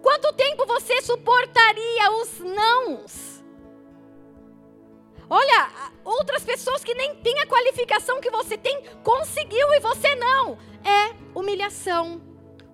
Quanto 0.00 0.32
tempo 0.32 0.64
você 0.64 1.02
suportaria 1.02 2.10
os 2.22 2.38
nãos? 2.38 3.35
Olha, 5.28 5.90
outras 6.04 6.44
pessoas 6.44 6.84
que 6.84 6.94
nem 6.94 7.16
têm 7.16 7.40
a 7.40 7.46
qualificação 7.46 8.20
que 8.20 8.30
você 8.30 8.56
tem, 8.56 8.82
conseguiu 9.02 9.72
e 9.74 9.80
você 9.80 10.14
não. 10.14 10.56
É 10.84 11.14
humilhação. 11.34 12.22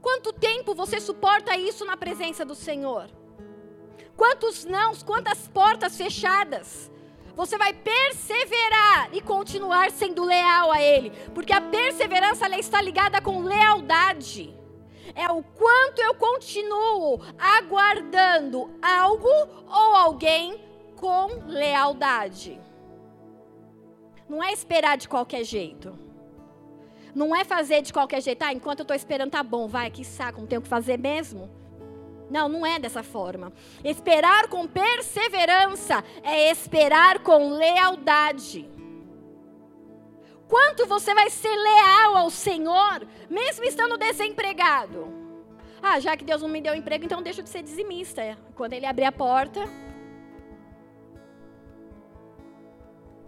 Quanto 0.03 0.33
tempo 0.33 0.75
você 0.75 1.01
suporta 1.01 1.57
isso 1.57 1.85
na 1.85 1.97
presença 1.97 2.45
do 2.45 2.55
Senhor? 2.55 3.09
Quantos 4.17 4.65
nãos, 4.65 5.03
quantas 5.03 5.49
portas 5.49 5.97
fechadas? 5.97 6.91
Você 7.35 7.57
vai 7.57 7.73
perseverar 7.73 9.09
e 9.13 9.23
continuar 9.23 9.91
sendo 9.91 10.23
leal 10.23 10.71
a 10.71 10.83
Ele, 10.83 11.11
porque 11.35 11.53
a 11.53 11.61
perseverança 11.61 12.47
está 12.59 12.83
ligada 12.83 13.23
com 13.23 13.43
lealdade. 13.43 14.55
É 15.15 15.31
o 15.31 15.43
quanto 15.43 16.01
eu 16.01 16.15
continuo 16.15 17.21
aguardando 17.39 18.71
algo 18.83 19.29
ou 19.67 19.95
alguém 19.95 20.61
com 21.03 21.49
lealdade. 21.49 22.61
Não 24.29 24.41
é 24.41 24.53
esperar 24.53 24.97
de 24.97 25.09
qualquer 25.09 25.43
jeito. 25.43 25.99
Não 27.13 27.35
é 27.35 27.43
fazer 27.43 27.83
de 27.83 27.93
qualquer 27.93 28.23
jeito. 28.23 28.41
Ah, 28.45 28.53
enquanto 28.53 28.79
eu 28.79 28.83
estou 28.85 28.95
esperando, 28.95 29.33
tá 29.33 29.43
bom, 29.43 29.67
vai, 29.67 29.91
que 29.91 30.05
saco, 30.05 30.41
não 30.41 30.47
tenho 30.47 30.61
o 30.61 30.63
que 30.63 30.69
fazer 30.69 30.97
mesmo. 30.97 31.51
Não, 32.31 32.49
não 32.49 32.65
é 32.65 32.79
dessa 32.79 33.03
forma. 33.03 33.53
Esperar 33.83 34.47
com 34.47 34.69
perseverança 34.69 36.05
é 36.23 36.53
esperar 36.53 37.19
com 37.19 37.51
lealdade. 37.51 38.71
Quanto 40.49 40.87
você 40.87 41.13
vai 41.15 41.29
ser 41.31 41.55
leal 41.55 42.17
ao 42.17 42.31
Senhor, 42.31 43.05
mesmo 43.29 43.65
estando 43.65 43.99
desempregado? 43.99 45.13
Ah, 45.83 45.99
já 45.99 46.17
que 46.17 46.25
Deus 46.25 46.43
não 46.43 46.49
me 46.49 46.61
deu 46.61 46.77
emprego, 46.77 47.05
então 47.05 47.21
deixa 47.21 47.43
de 47.43 47.49
ser 47.49 47.63
dizimista. 47.63 48.39
Quando 48.55 48.75
Ele 48.75 48.87
abrir 48.87 49.07
a 49.07 49.13
porta. 49.13 49.69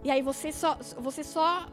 E 0.05 0.11
aí 0.11 0.21
você 0.21 0.51
só, 0.51 0.77
você 0.97 1.23
só 1.23 1.65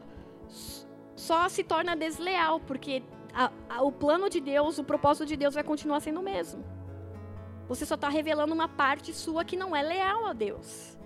só 1.15 1.47
se 1.47 1.63
torna 1.63 1.95
desleal, 1.95 2.59
porque 2.59 3.03
a, 3.31 3.51
a, 3.69 3.83
o 3.83 3.91
plano 3.91 4.27
de 4.27 4.41
Deus, 4.41 4.79
o 4.79 4.83
propósito 4.83 5.27
de 5.27 5.37
Deus 5.37 5.53
vai 5.53 5.63
continuar 5.63 5.99
sendo 5.99 6.19
o 6.19 6.23
mesmo. 6.23 6.65
Você 7.67 7.85
só 7.85 7.93
está 7.93 8.09
revelando 8.09 8.51
uma 8.51 8.67
parte 8.67 9.13
sua 9.13 9.45
que 9.45 9.55
não 9.55 9.75
é 9.75 9.83
leal 9.83 10.25
a 10.25 10.33
Deus. 10.33 10.97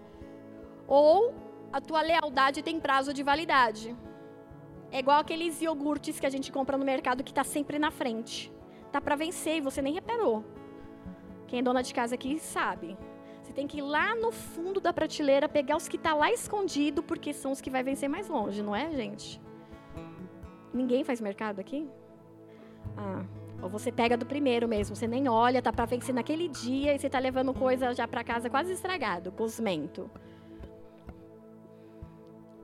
Ou 0.87 1.35
a 1.71 1.81
tua 1.81 2.01
lealdade 2.01 2.63
tem 2.63 2.79
prazo 2.79 3.13
de 3.13 3.23
validade. 3.23 3.93
É 4.89 4.99
igual 4.99 5.19
aqueles 5.19 5.61
iogurtes 5.61 6.21
que 6.21 6.25
a 6.25 6.29
gente 6.29 6.49
compra 6.49 6.77
no 6.77 6.85
mercado 6.85 7.25
que 7.25 7.31
está 7.31 7.43
sempre 7.43 7.77
na 7.77 7.91
frente. 7.91 8.49
Tá 8.89 9.01
para 9.01 9.17
vencer 9.17 9.57
e 9.57 9.61
você 9.61 9.81
nem 9.81 9.93
reparou. 9.93 10.45
Quem 11.45 11.59
é 11.59 11.61
dona 11.61 11.83
de 11.83 11.93
casa 11.93 12.15
aqui 12.15 12.39
sabe. 12.39 12.97
Tem 13.57 13.65
que 13.65 13.79
ir 13.79 13.81
lá 13.81 14.15
no 14.15 14.31
fundo 14.31 14.79
da 14.79 14.93
prateleira 14.93 15.49
pegar 15.49 15.75
os 15.75 15.87
que 15.87 15.97
tá 15.97 16.13
lá 16.13 16.31
escondido, 16.31 17.01
porque 17.01 17.33
são 17.33 17.51
os 17.51 17.59
que 17.59 17.71
vai 17.71 17.81
vencer 17.81 18.07
mais 18.07 18.29
longe, 18.29 18.61
não 18.61 18.75
é, 18.75 18.91
gente? 18.91 19.41
Ninguém 20.71 21.03
faz 21.03 21.19
mercado 21.19 21.59
aqui? 21.59 21.89
Ah, 22.95 23.25
ou 23.59 23.67
você 23.67 23.91
pega 23.91 24.15
do 24.15 24.27
primeiro 24.27 24.67
mesmo, 24.67 24.95
você 24.95 25.07
nem 25.07 25.27
olha, 25.27 25.59
tá 25.59 25.73
para 25.73 25.85
vencer 25.85 26.13
naquele 26.13 26.47
dia 26.47 26.93
e 26.93 26.99
você 26.99 27.09
tá 27.09 27.17
levando 27.17 27.51
coisa 27.51 27.95
já 27.95 28.07
para 28.07 28.23
casa 28.23 28.47
quase 28.47 28.73
estragado, 28.73 29.31
cosmento. 29.31 30.07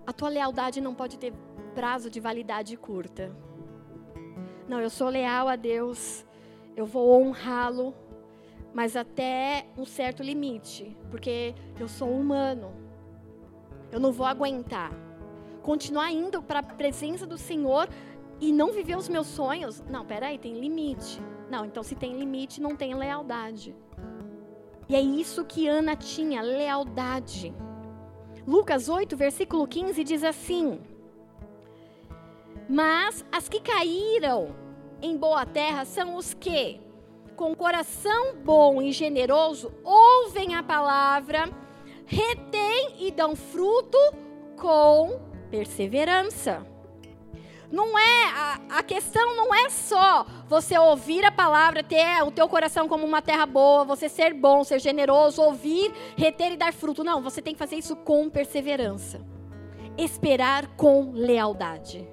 A 0.06 0.14
tua 0.14 0.30
lealdade 0.30 0.80
não 0.80 0.94
pode 0.94 1.18
ter 1.18 1.34
prazo 1.74 2.08
de 2.08 2.20
validade 2.20 2.78
curta. 2.78 3.36
Não, 4.68 4.80
eu 4.80 4.92
sou 4.92 5.10
leal 5.10 5.48
a 5.50 5.56
Deus, 5.56 6.24
eu 6.76 6.86
vou 6.86 7.20
honrá-lo, 7.20 7.96
mas 8.74 8.96
até 8.96 9.68
um 9.78 9.86
certo 9.86 10.24
limite, 10.24 10.96
porque 11.12 11.54
eu 11.80 11.88
sou 11.88 12.10
humano. 12.10 12.74
Eu 13.92 14.00
não 14.00 14.12
vou 14.12 14.26
aguentar 14.26 14.92
continuar 15.64 16.12
indo 16.12 16.44
para 16.44 16.60
a 16.60 16.64
presença 16.64 17.26
do 17.26 17.38
Senhor 17.38 17.88
e 18.40 18.52
não 18.52 18.72
viver 18.72 18.98
os 18.98 19.08
meus 19.08 19.28
sonhos. 19.28 19.82
Não, 19.90 20.06
peraí, 20.06 20.38
tem 20.38 20.60
limite. 20.60 21.20
Não, 21.50 21.66
então 21.66 21.82
se 21.82 21.96
tem 21.96 22.18
limite, 22.20 22.62
não 22.62 22.76
tem 22.76 22.94
lealdade. 22.94 23.74
E 24.88 24.96
é 24.96 25.02
isso 25.02 25.46
que 25.46 25.68
Ana 25.68 25.96
tinha, 25.96 26.42
lealdade. 26.42 27.54
Lucas 28.46 28.90
8, 28.90 29.16
versículo 29.16 29.66
15 29.66 30.04
diz 30.04 30.24
assim: 30.24 30.82
Mas 32.68 33.26
as 33.32 33.48
que 33.48 33.62
caíram 33.62 34.54
em 35.02 35.18
boa 35.18 35.46
terra 35.46 35.86
são 35.86 36.18
os 36.18 36.34
que, 36.34 36.82
com 37.36 37.56
coração 37.56 38.36
bom 38.44 38.82
e 38.82 38.92
generoso, 38.92 39.72
ouvem 39.84 40.56
a 40.56 40.64
palavra, 40.64 41.50
retêm 42.06 42.96
e 43.00 43.12
dão 43.12 43.36
fruto 43.36 43.98
com 44.58 45.20
perseverança. 45.50 46.66
Não 47.72 47.98
é 47.98 48.26
a, 48.26 48.60
a, 48.78 48.84
questão 48.84 49.36
não 49.36 49.54
é 49.54 49.68
só 49.68 50.28
você 50.48 50.78
ouvir 50.78 51.26
a 51.26 51.32
palavra, 51.32 51.84
ter 51.84 52.22
o 52.22 52.30
teu 52.30 52.48
coração 52.48 52.88
como 52.88 53.04
uma 53.04 53.20
terra 53.20 53.48
boa, 53.48 53.84
você 53.84 54.08
ser 54.08 54.32
bom, 54.32 54.64
ser 54.64 54.80
generoso, 54.80 55.42
ouvir, 55.42 55.92
reter 56.16 56.52
e 56.52 56.58
dar 56.58 56.72
fruto. 56.72 57.04
Não, 57.04 57.20
você 57.20 57.42
tem 57.42 57.54
que 57.54 57.60
fazer 57.60 57.76
isso 57.76 57.96
com 57.96 58.30
perseverança. 58.30 59.22
esperar 59.98 60.68
com 60.76 61.12
lealdade. 61.14 62.13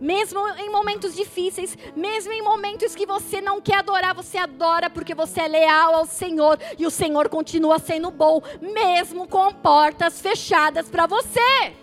Mesmo 0.00 0.46
em 0.58 0.70
momentos 0.70 1.14
difíceis, 1.14 1.76
mesmo 1.94 2.32
em 2.32 2.42
momentos 2.42 2.94
que 2.94 3.06
você 3.06 3.40
não 3.40 3.60
quer 3.60 3.78
adorar, 3.78 4.14
você 4.14 4.38
adora 4.38 4.90
porque 4.90 5.14
você 5.14 5.40
é 5.40 5.48
leal 5.48 5.94
ao 5.94 6.06
Senhor 6.06 6.58
e 6.78 6.86
o 6.86 6.90
Senhor 6.90 7.28
continua 7.28 7.78
sendo 7.78 8.10
bom, 8.10 8.40
mesmo 8.60 9.26
com 9.26 9.52
portas 9.52 10.20
fechadas 10.20 10.88
para 10.88 11.06
você. 11.06 11.74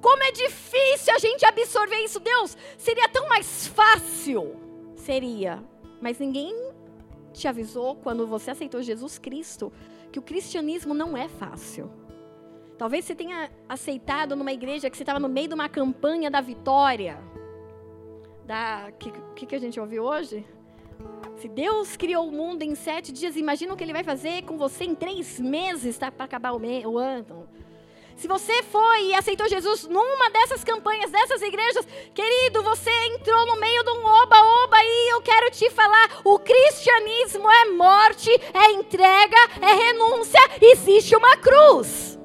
Como 0.00 0.22
é 0.22 0.30
difícil 0.30 1.14
a 1.14 1.18
gente 1.18 1.44
absorver 1.44 1.98
isso, 2.04 2.20
Deus. 2.20 2.56
Seria 2.78 3.08
tão 3.08 3.28
mais 3.28 3.66
fácil. 3.66 4.56
Seria. 4.94 5.62
Mas 6.00 6.18
ninguém 6.18 6.54
te 7.32 7.48
avisou 7.48 7.96
quando 7.96 8.26
você 8.26 8.50
aceitou 8.50 8.82
Jesus 8.82 9.18
Cristo 9.18 9.72
que 10.12 10.18
o 10.18 10.22
cristianismo 10.22 10.94
não 10.94 11.16
é 11.16 11.28
fácil. 11.28 11.90
Talvez 12.78 13.04
você 13.04 13.14
tenha 13.14 13.50
aceitado 13.68 14.36
numa 14.36 14.52
igreja 14.52 14.90
que 14.90 14.96
você 14.96 15.02
estava 15.02 15.18
no 15.18 15.28
meio 15.28 15.48
de 15.48 15.54
uma 15.54 15.68
campanha 15.68 16.30
da 16.30 16.40
vitória. 16.40 17.18
Da 18.44 18.92
que, 18.98 19.46
que, 19.46 19.54
a 19.54 19.58
gente 19.58 19.80
ouviu 19.80 20.04
hoje? 20.04 20.44
Se 21.36 21.48
Deus 21.48 21.96
criou 21.96 22.28
o 22.28 22.32
mundo 22.32 22.62
em 22.62 22.74
sete 22.74 23.12
dias, 23.12 23.36
imagina 23.36 23.72
o 23.72 23.76
que 23.76 23.84
Ele 23.84 23.92
vai 23.92 24.04
fazer 24.04 24.42
com 24.42 24.58
você 24.58 24.84
em 24.84 24.94
três 24.94 25.40
meses 25.40 25.96
tá, 25.96 26.10
para 26.10 26.26
acabar 26.26 26.52
o, 26.52 26.58
me, 26.58 26.86
o 26.86 26.98
ano. 26.98 27.48
Se 28.14 28.28
você 28.28 28.62
foi 28.62 29.08
e 29.08 29.14
aceitou 29.14 29.46
Jesus 29.48 29.86
numa 29.88 30.30
dessas 30.30 30.64
campanhas, 30.64 31.10
dessas 31.10 31.42
igrejas, 31.42 31.86
querido, 32.14 32.62
você 32.62 32.90
entrou 33.14 33.46
no 33.46 33.60
meio 33.60 33.84
de 33.84 33.90
um 33.90 34.04
oba-oba 34.06 34.76
e 34.82 35.12
eu 35.12 35.20
quero 35.22 35.50
te 35.50 35.68
falar: 35.70 36.20
o 36.24 36.38
cristianismo 36.38 37.50
é 37.50 37.64
morte, 37.72 38.30
é 38.54 38.72
entrega, 38.72 39.36
é 39.60 39.74
renúncia, 39.74 40.40
existe 40.62 41.14
uma 41.14 41.36
cruz. 41.36 42.16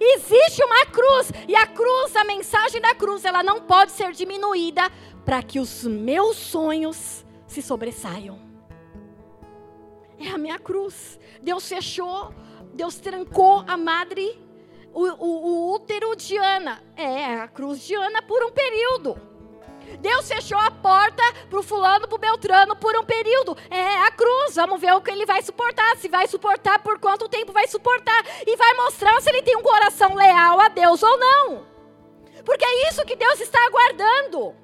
Existe 0.00 0.62
uma 0.62 0.86
cruz 0.86 1.32
e 1.46 1.54
a 1.54 1.66
cruz, 1.66 2.14
a 2.14 2.24
mensagem 2.24 2.80
da 2.80 2.94
cruz, 2.94 3.24
ela 3.24 3.42
não 3.42 3.60
pode 3.62 3.92
ser 3.92 4.12
diminuída 4.12 4.82
para 5.24 5.42
que 5.42 5.58
os 5.58 5.84
meus 5.84 6.36
sonhos 6.36 7.24
se 7.46 7.60
sobressaiam. 7.60 8.38
É 10.18 10.28
a 10.28 10.38
minha 10.38 10.58
cruz. 10.58 11.18
Deus 11.42 11.68
fechou, 11.68 12.32
Deus 12.74 12.96
trancou 12.96 13.64
a 13.66 13.76
madre, 13.76 14.40
o, 14.92 15.04
o, 15.04 15.46
o 15.46 15.74
útero 15.74 16.14
de 16.16 16.36
Ana. 16.36 16.82
É, 16.96 17.34
a 17.34 17.48
cruz 17.48 17.80
de 17.80 17.94
Ana 17.94 18.22
por 18.22 18.42
um 18.44 18.50
período. 18.50 19.20
Deus 20.00 20.28
fechou 20.28 20.58
a 20.58 20.70
porta 20.70 21.22
para 21.48 21.58
o 21.58 21.62
fulano, 21.62 22.06
para 22.06 22.16
o 22.16 22.18
Beltrano 22.18 22.76
por 22.76 22.96
um 22.96 23.04
período. 23.04 23.56
É 23.70 24.06
a 24.06 24.10
cruz. 24.10 24.54
Vamos 24.54 24.80
ver 24.80 24.92
o 24.92 25.00
que 25.00 25.10
ele 25.10 25.26
vai 25.26 25.42
suportar. 25.42 25.96
Se 25.96 26.08
vai 26.08 26.26
suportar, 26.28 26.78
por 26.80 26.98
quanto 26.98 27.28
tempo 27.28 27.52
vai 27.52 27.66
suportar. 27.66 28.24
E 28.46 28.56
vai 28.56 28.74
mostrar 28.74 29.20
se 29.20 29.30
ele 29.30 29.42
tem 29.42 29.56
um 29.56 29.62
coração 29.62 30.14
leal 30.14 30.60
a 30.60 30.68
Deus 30.68 31.02
ou 31.02 31.18
não. 31.18 31.66
Porque 32.44 32.64
é 32.64 32.88
isso 32.88 33.04
que 33.04 33.16
Deus 33.16 33.40
está 33.40 33.58
aguardando. 33.66 34.54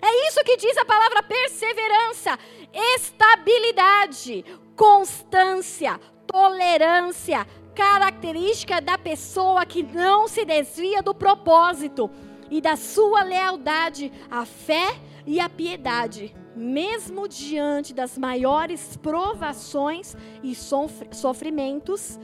É 0.00 0.28
isso 0.28 0.44
que 0.44 0.56
diz 0.56 0.76
a 0.76 0.84
palavra 0.84 1.22
perseverança, 1.22 2.38
estabilidade, 2.94 4.44
constância, 4.76 6.00
tolerância, 6.28 7.44
característica 7.74 8.80
da 8.80 8.96
pessoa 8.96 9.66
que 9.66 9.82
não 9.82 10.28
se 10.28 10.44
desvia 10.44 11.02
do 11.02 11.12
propósito 11.12 12.08
e 12.50 12.60
da 12.60 12.76
sua 12.76 13.22
lealdade 13.22 14.12
à 14.30 14.44
fé 14.44 14.98
e 15.26 15.38
à 15.38 15.48
piedade, 15.48 16.34
mesmo 16.56 17.28
diante 17.28 17.94
das 17.94 18.18
maiores 18.18 18.96
provações 18.96 20.16
e 20.42 20.54
sofrimentos, 20.54 22.18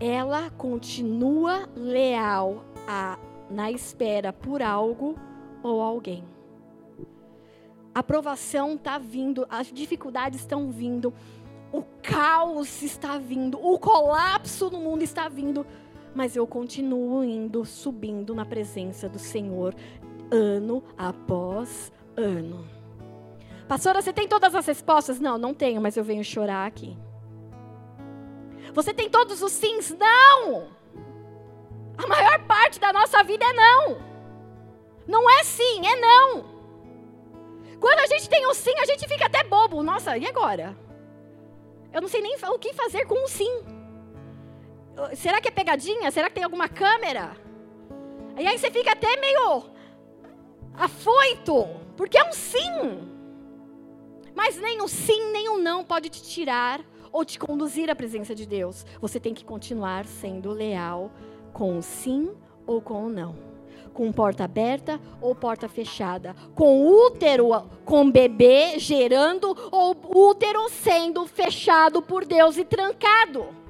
ela 0.00 0.50
continua 0.50 1.68
leal 1.76 2.64
a, 2.88 3.18
na 3.48 3.70
espera 3.70 4.32
por 4.32 4.60
algo 4.60 5.16
ou 5.62 5.80
alguém. 5.80 6.24
A 7.94 8.02
provação 8.02 8.74
está 8.74 8.98
vindo, 8.98 9.46
as 9.48 9.70
dificuldades 9.70 10.40
estão 10.40 10.70
vindo, 10.72 11.12
o 11.70 11.82
caos 12.02 12.82
está 12.82 13.18
vindo, 13.18 13.58
o 13.64 13.78
colapso 13.78 14.70
no 14.70 14.80
mundo 14.80 15.02
está 15.02 15.28
vindo 15.28 15.64
mas 16.14 16.36
eu 16.36 16.46
continuo 16.46 17.24
indo, 17.24 17.64
subindo 17.64 18.34
na 18.34 18.44
presença 18.44 19.08
do 19.08 19.18
Senhor, 19.18 19.74
ano 20.30 20.82
após 20.96 21.92
ano. 22.16 22.68
Pastora, 23.66 24.02
você 24.02 24.12
tem 24.12 24.28
todas 24.28 24.54
as 24.54 24.66
respostas? 24.66 25.18
Não, 25.18 25.38
não 25.38 25.54
tenho, 25.54 25.80
mas 25.80 25.96
eu 25.96 26.04
venho 26.04 26.24
chorar 26.24 26.66
aqui. 26.66 26.96
Você 28.74 28.92
tem 28.92 29.08
todos 29.08 29.42
os 29.42 29.52
sims? 29.52 29.96
Não! 29.98 30.68
A 31.96 32.06
maior 32.06 32.44
parte 32.46 32.80
da 32.80 32.92
nossa 32.92 33.22
vida 33.22 33.44
é 33.44 33.52
não. 33.52 33.98
Não 35.06 35.30
é 35.30 35.44
sim, 35.44 35.86
é 35.86 35.96
não. 36.00 36.44
Quando 37.80 37.98
a 37.98 38.06
gente 38.06 38.28
tem 38.28 38.46
o 38.46 38.54
sim, 38.54 38.74
a 38.78 38.86
gente 38.86 39.06
fica 39.08 39.26
até 39.26 39.42
bobo. 39.44 39.82
Nossa, 39.82 40.16
e 40.16 40.26
agora? 40.26 40.76
Eu 41.92 42.00
não 42.00 42.08
sei 42.08 42.20
nem 42.20 42.36
o 42.36 42.58
que 42.58 42.72
fazer 42.72 43.06
com 43.06 43.24
o 43.24 43.28
sim 43.28 43.81
será 45.14 45.40
que 45.40 45.48
é 45.48 45.50
pegadinha? 45.50 46.10
Será 46.10 46.28
que 46.28 46.34
tem 46.34 46.44
alguma 46.44 46.68
câmera? 46.68 47.36
E 48.38 48.46
aí 48.46 48.58
você 48.58 48.70
fica 48.70 48.92
até 48.92 49.16
meio 49.20 49.64
afoito, 50.74 51.66
porque 51.96 52.18
é 52.18 52.24
um 52.24 52.32
sim. 52.32 53.08
Mas 54.34 54.58
nem 54.58 54.80
o 54.80 54.88
sim, 54.88 55.30
nem 55.32 55.48
o 55.48 55.58
não 55.58 55.84
pode 55.84 56.08
te 56.08 56.22
tirar 56.22 56.80
ou 57.12 57.24
te 57.24 57.38
conduzir 57.38 57.90
à 57.90 57.94
presença 57.94 58.34
de 58.34 58.46
Deus. 58.46 58.86
Você 59.00 59.20
tem 59.20 59.34
que 59.34 59.44
continuar 59.44 60.06
sendo 60.06 60.50
leal 60.50 61.10
com 61.52 61.78
o 61.78 61.82
sim 61.82 62.30
ou 62.66 62.80
com 62.80 63.04
o 63.04 63.10
não. 63.10 63.36
Com 63.92 64.10
porta 64.10 64.44
aberta 64.44 64.98
ou 65.20 65.34
porta 65.34 65.68
fechada. 65.68 66.34
Com 66.54 66.86
útero, 66.86 67.50
com 67.84 68.10
bebê 68.10 68.78
gerando 68.78 69.54
ou 69.70 69.94
útero 70.30 70.70
sendo 70.70 71.26
fechado 71.26 72.00
por 72.00 72.24
Deus 72.24 72.56
e 72.56 72.64
trancado. 72.64 73.61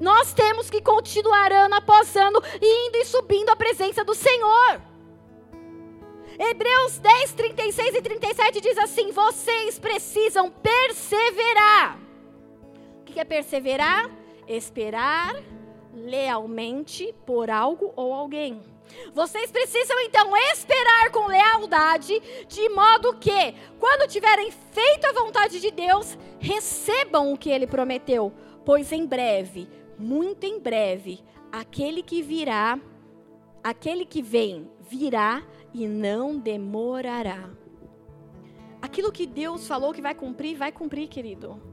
Nós 0.00 0.32
temos 0.34 0.68
que 0.68 0.82
continuar 0.82 1.52
ano 1.52 1.74
após 1.74 2.14
ano, 2.16 2.40
indo 2.60 2.96
e 2.98 3.04
subindo 3.04 3.48
a 3.48 3.56
presença 3.56 4.04
do 4.04 4.14
Senhor. 4.14 4.80
Hebreus 6.38 6.98
10, 6.98 7.32
36 7.32 7.94
e 7.94 8.02
37 8.02 8.60
diz 8.60 8.76
assim: 8.76 9.10
Vocês 9.10 9.78
precisam 9.78 10.50
perseverar. 10.50 11.98
O 13.00 13.04
que 13.04 13.18
é 13.18 13.24
perseverar? 13.24 14.10
Esperar 14.46 15.34
lealmente 15.94 17.14
por 17.24 17.48
algo 17.48 17.92
ou 17.96 18.12
alguém. 18.12 18.62
Vocês 19.14 19.50
precisam 19.50 19.98
então 20.00 20.36
esperar 20.52 21.10
com 21.10 21.26
lealdade, 21.26 22.20
de 22.46 22.68
modo 22.68 23.16
que, 23.16 23.54
quando 23.80 24.08
tiverem 24.08 24.50
feito 24.50 25.06
a 25.06 25.12
vontade 25.12 25.58
de 25.58 25.70
Deus, 25.70 26.16
recebam 26.38 27.32
o 27.32 27.38
que 27.38 27.50
ele 27.50 27.66
prometeu, 27.66 28.32
pois 28.64 28.92
em 28.92 29.04
breve 29.04 29.68
muito 29.98 30.44
em 30.44 30.60
breve, 30.60 31.20
aquele 31.50 32.02
que 32.02 32.22
virá, 32.22 32.80
aquele 33.62 34.04
que 34.04 34.22
vem, 34.22 34.70
virá 34.88 35.42
e 35.72 35.86
não 35.86 36.38
demorará. 36.38 37.50
Aquilo 38.80 39.10
que 39.10 39.26
Deus 39.26 39.66
falou 39.66 39.92
que 39.92 40.02
vai 40.02 40.14
cumprir, 40.14 40.56
vai 40.56 40.70
cumprir, 40.70 41.08
querido 41.08 41.65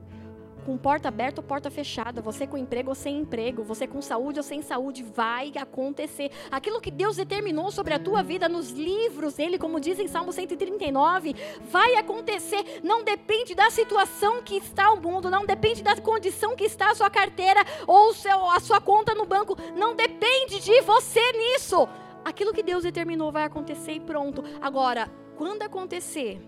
com 0.63 0.77
porta 0.77 1.09
aberta 1.09 1.41
ou 1.41 1.47
porta 1.47 1.69
fechada, 1.69 2.21
você 2.21 2.47
com 2.47 2.57
emprego 2.57 2.89
ou 2.89 2.95
sem 2.95 3.19
emprego, 3.19 3.63
você 3.63 3.85
com 3.85 4.01
saúde 4.01 4.39
ou 4.39 4.43
sem 4.43 4.61
saúde, 4.61 5.03
vai 5.03 5.51
acontecer. 5.55 6.31
Aquilo 6.49 6.81
que 6.81 6.89
Deus 6.89 7.17
determinou 7.17 7.71
sobre 7.71 7.93
a 7.93 7.99
tua 7.99 8.23
vida 8.23 8.49
nos 8.49 8.71
livros 8.71 9.35
dele, 9.35 9.59
como 9.59 9.79
diz 9.79 9.99
em 9.99 10.07
Salmo 10.07 10.31
139, 10.31 11.35
vai 11.69 11.95
acontecer. 11.95 12.81
Não 12.83 13.03
depende 13.03 13.53
da 13.53 13.69
situação 13.69 14.41
que 14.41 14.55
está 14.57 14.91
o 14.91 15.01
mundo, 15.01 15.29
não 15.29 15.45
depende 15.45 15.83
da 15.83 15.95
condição 15.95 16.55
que 16.55 16.63
está 16.63 16.91
a 16.91 16.95
sua 16.95 17.09
carteira 17.09 17.61
ou 17.85 18.11
a 18.51 18.59
sua 18.59 18.81
conta 18.81 19.13
no 19.13 19.25
banco, 19.25 19.57
não 19.75 19.95
depende 19.95 20.59
de 20.59 20.81
você 20.81 21.31
nisso. 21.33 21.87
Aquilo 22.25 22.53
que 22.53 22.63
Deus 22.63 22.83
determinou 22.83 23.31
vai 23.31 23.43
acontecer 23.43 23.93
e 23.93 23.99
pronto. 23.99 24.43
Agora, 24.61 25.11
quando 25.35 25.63
acontecer, 25.63 26.41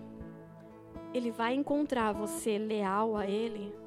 ele 1.12 1.30
vai 1.30 1.54
encontrar 1.54 2.12
você 2.12 2.56
leal 2.56 3.16
a 3.16 3.26
ele 3.26 3.85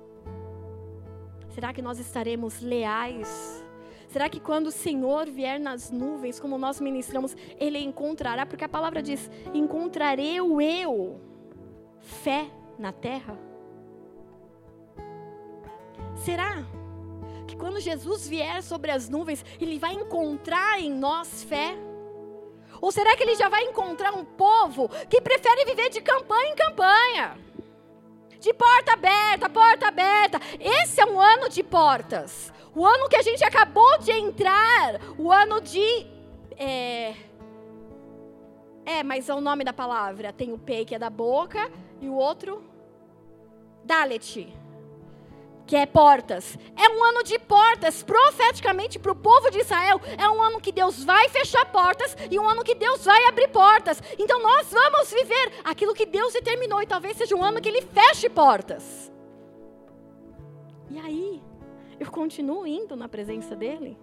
Será 1.60 1.74
que 1.74 1.82
nós 1.82 1.99
estaremos 1.99 2.62
leais? 2.62 3.62
Será 4.07 4.30
que 4.30 4.39
quando 4.39 4.68
o 4.68 4.72
Senhor 4.72 5.30
vier 5.30 5.60
nas 5.60 5.91
nuvens, 5.91 6.39
como 6.39 6.57
nós 6.57 6.80
ministramos, 6.80 7.36
Ele 7.60 7.78
encontrará? 7.80 8.45
Porque 8.45 8.64
a 8.64 8.70
palavra 8.70 9.03
diz: 9.03 9.30
encontrarei 9.53 10.38
eu 10.38 11.20
fé 11.99 12.49
na 12.78 12.93
terra? 12.93 13.38
Será 16.16 16.64
que 17.45 17.57
quando 17.57 17.82
Jesus 17.82 18.26
vier 18.26 18.64
sobre 18.64 18.91
as 18.91 19.10
nuvens, 19.10 19.43
Ele 19.60 19.78
vai 19.78 19.95
encontrar 19.95 20.80
em 20.80 20.89
nós 20.89 21.43
fé? 21.43 21.76
Ou 22.80 22.89
será 22.89 23.18
que 23.18 23.24
Ele 23.24 23.36
já 23.36 23.49
vai 23.49 23.66
encontrar 23.66 24.14
um 24.14 24.24
povo 24.24 24.88
que 25.10 25.20
prefere 25.20 25.66
viver 25.66 25.89
de 25.89 25.99
campanha 25.99 26.53
em 26.53 26.55
campanha? 26.55 27.49
De 28.39 28.53
porta 28.53 28.93
aberta, 28.93 29.49
porta 29.49 29.87
aberta. 29.87 30.39
Esse 30.59 31.01
é 31.01 31.05
um 31.05 31.19
ano 31.19 31.49
de 31.49 31.61
portas. 31.63 32.51
O 32.75 32.85
ano 32.85 33.09
que 33.09 33.15
a 33.15 33.21
gente 33.21 33.43
acabou 33.43 33.99
de 33.99 34.11
entrar, 34.11 34.99
o 35.17 35.31
ano 35.31 35.59
de. 35.59 36.07
É, 36.57 37.15
é 38.85 39.03
mas 39.03 39.27
é 39.27 39.33
o 39.33 39.41
nome 39.41 39.63
da 39.63 39.73
palavra. 39.73 40.31
Tem 40.31 40.51
o 40.53 40.57
P 40.57 40.85
que 40.85 40.95
é 40.95 40.99
da 40.99 41.09
boca 41.09 41.69
e 42.01 42.07
o 42.07 42.13
outro. 42.13 42.63
Dalet 43.83 44.53
que 45.70 45.76
é 45.76 45.86
portas. 45.86 46.57
É 46.76 46.89
um 46.89 47.03
ano 47.03 47.24
de 47.24 47.38
portas, 47.38 48.01
profeticamente 48.01 48.97
para 48.97 49.11
o 49.11 49.15
povo 49.15 49.51
de 49.51 49.59
Israel. 49.59 50.01
É 50.17 50.28
um 50.28 50.41
ano 50.41 50.59
que 50.59 50.72
Deus 50.72 51.03
vai 51.03 51.30
fechar 51.30 51.63
portas 51.67 52.17
e 52.32 52.39
um 52.39 52.49
ano 52.49 52.63
que 52.63 52.74
Deus 52.74 53.05
vai 53.05 53.24
abrir 53.26 53.49
portas. 53.49 54.01
Então 54.17 54.41
nós 54.41 54.72
vamos 54.72 55.11
viver 55.11 55.61
aquilo 55.63 55.93
que 55.93 56.07
Deus 56.07 56.34
determinou 56.34 56.82
e 56.82 56.88
talvez 56.88 57.15
seja 57.15 57.36
um 57.36 57.43
ano 57.43 57.61
que 57.61 57.70
Ele 57.70 57.84
feche 57.84 58.28
portas. 58.28 59.11
E 60.89 60.97
aí, 60.97 61.39
eu 61.99 62.09
continuo 62.09 62.65
indo 62.65 62.95
na 62.95 63.07
presença 63.07 63.55
dEle. 63.55 63.95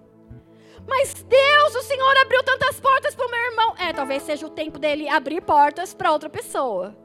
Mas 0.86 1.14
Deus, 1.14 1.74
o 1.74 1.82
Senhor 1.82 2.16
abriu 2.18 2.44
tantas 2.44 2.78
portas 2.78 3.12
para 3.12 3.26
o 3.26 3.30
meu 3.30 3.40
irmão. 3.40 3.74
É, 3.76 3.92
talvez 3.92 4.22
seja 4.22 4.46
o 4.46 4.50
tempo 4.50 4.78
dele 4.78 5.08
abrir 5.08 5.40
portas 5.40 5.92
para 5.92 6.12
outra 6.12 6.30
pessoa. 6.30 6.96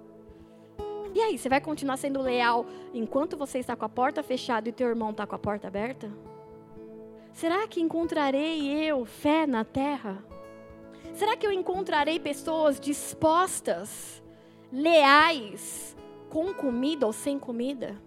E 1.14 1.20
aí, 1.20 1.38
você 1.38 1.50
vai 1.50 1.60
continuar 1.60 1.98
sendo 1.98 2.22
leal 2.22 2.66
enquanto 2.94 3.36
você 3.36 3.60
está 3.60 3.76
com 3.76 3.84
a 3.84 3.90
porta 3.90 4.24
fechada 4.24 4.70
e 4.70 4.72
teu 4.72 4.88
irmão 4.88 5.12
está 5.12 5.28
com 5.28 5.36
a 5.36 5.40
porta 5.40 5.68
aberta? 5.68 6.10
Será 7.34 7.68
que 7.68 7.82
encontrarei 7.82 8.72
eu 8.88 9.06
fé 9.06 9.46
na 9.46 9.66
terra? 9.66 10.24
Será 11.14 11.36
que 11.36 11.46
eu 11.46 11.52
encontrarei 11.52 12.20
pessoas 12.20 12.80
dispostas, 12.80 14.24
leais, 14.72 15.96
com 16.30 16.54
comida 16.54 17.06
ou 17.06 17.12
sem 17.12 17.38
comida? 17.38 18.02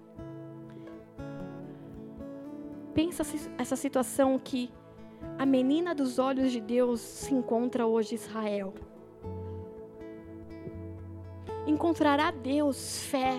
Pensa 2.94 3.22
essa 3.58 3.76
situação 3.76 4.38
que 4.38 4.70
a 5.38 5.44
menina 5.44 5.94
dos 5.94 6.18
olhos 6.18 6.52
de 6.52 6.60
Deus 6.60 7.00
se 7.00 7.34
encontra 7.34 7.86
hoje 7.86 8.14
Israel 8.14 8.72
encontrará 11.66 12.30
Deus 12.30 13.02
fé 13.04 13.34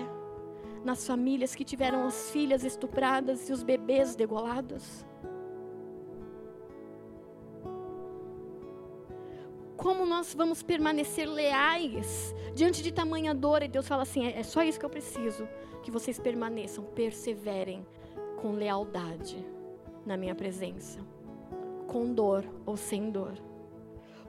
nas 0.84 1.06
famílias 1.06 1.54
que 1.54 1.64
tiveram 1.64 2.06
as 2.06 2.30
filhas 2.30 2.64
estupradas 2.64 3.48
e 3.48 3.52
os 3.52 3.62
bebês 3.62 4.14
degolados? 4.14 5.04
Como 9.76 10.06
nós 10.06 10.34
vamos 10.34 10.62
permanecer 10.62 11.28
leais 11.28 12.34
diante 12.54 12.82
de 12.82 12.92
tamanha 12.92 13.34
dor? 13.34 13.62
E 13.62 13.68
Deus 13.68 13.86
fala 13.86 14.02
assim: 14.02 14.26
é, 14.26 14.40
é 14.40 14.42
só 14.42 14.62
isso 14.62 14.78
que 14.78 14.84
eu 14.86 14.90
preciso, 14.90 15.46
que 15.82 15.90
vocês 15.90 16.18
permaneçam, 16.18 16.82
perseverem 16.82 17.86
com 18.40 18.52
lealdade 18.52 19.44
na 20.04 20.16
minha 20.16 20.34
presença, 20.34 20.98
com 21.86 22.12
dor 22.12 22.44
ou 22.64 22.76
sem 22.76 23.10
dor 23.10 23.45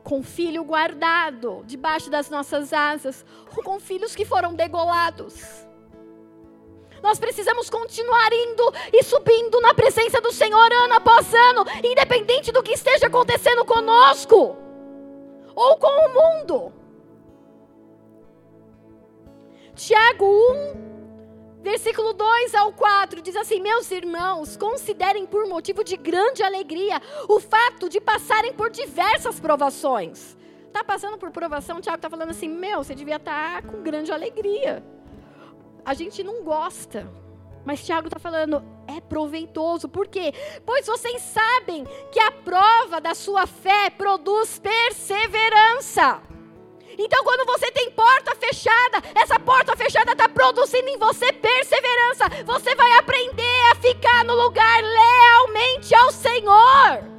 com 0.07 0.23
filho 0.23 0.63
guardado 0.63 1.65
debaixo 1.65 2.09
das 2.09 2.29
nossas 2.29 2.71
asas, 2.71 3.25
ou 3.53 3.61
com 3.61 3.77
filhos 3.77 4.15
que 4.15 4.23
foram 4.23 4.53
degolados. 4.53 5.67
Nós 7.03 7.19
precisamos 7.19 7.69
continuar 7.69 8.31
indo 8.31 8.73
e 8.93 9.03
subindo 9.03 9.59
na 9.59 9.73
presença 9.73 10.21
do 10.21 10.31
Senhor 10.31 10.71
ano 10.71 10.93
após 10.93 11.33
ano, 11.33 11.65
independente 11.83 12.53
do 12.53 12.63
que 12.63 12.71
esteja 12.71 13.07
acontecendo 13.07 13.65
conosco 13.65 14.55
ou 15.53 15.75
com 15.75 15.87
o 15.87 16.13
mundo. 16.13 16.73
Tiago 19.75 20.25
1, 20.25 20.96
Versículo 21.61 22.13
2 22.13 22.55
ao 22.55 22.71
4 22.71 23.21
diz 23.21 23.35
assim: 23.35 23.59
Meus 23.59 23.89
irmãos, 23.91 24.55
considerem 24.55 25.25
por 25.25 25.47
motivo 25.47 25.83
de 25.83 25.97
grande 25.97 26.43
alegria 26.43 27.01
o 27.27 27.39
fato 27.39 27.89
de 27.89 27.99
passarem 27.99 28.53
por 28.53 28.69
diversas 28.69 29.39
provações. 29.39 30.37
Está 30.67 30.83
passando 30.83 31.17
por 31.17 31.31
provação? 31.31 31.81
Tiago 31.81 31.97
está 31.97 32.09
falando 32.09 32.29
assim: 32.29 32.47
Meu, 32.47 32.83
você 32.83 32.93
devia 32.93 33.15
estar 33.15 33.61
tá 33.61 33.67
com 33.67 33.81
grande 33.81 34.11
alegria. 34.11 34.83
A 35.83 35.93
gente 35.93 36.23
não 36.23 36.43
gosta. 36.43 37.09
Mas 37.65 37.85
Tiago 37.85 38.07
está 38.07 38.17
falando, 38.17 38.63
é 38.87 39.01
proveitoso. 39.01 39.89
Por 39.89 40.07
quê? 40.07 40.33
Pois 40.65 40.87
vocês 40.87 41.21
sabem 41.21 41.85
que 42.13 42.19
a 42.19 42.31
prova 42.31 43.01
da 43.01 43.13
sua 43.13 43.45
fé 43.45 43.89
produz 43.89 44.57
perseverança. 44.57 46.21
Então, 46.97 47.23
quando 47.23 47.45
você 47.45 47.71
tem 47.71 47.91
porta 47.91 48.35
fechada, 48.35 49.03
essa 49.13 49.39
porta 49.39 49.75
fechada 49.75 50.13
está 50.13 50.27
produzindo 50.27 50.89
em 50.89 50.97
você 50.97 51.31
perseverança. 51.31 52.29
Você 52.45 52.73
vai 52.73 52.91
aprender 52.93 53.59
a 53.71 53.75
ficar 53.75 54.23
no 54.23 54.33
lugar 54.33 54.81
lealmente 54.81 55.93
ao 55.93 56.11
Senhor. 56.11 57.17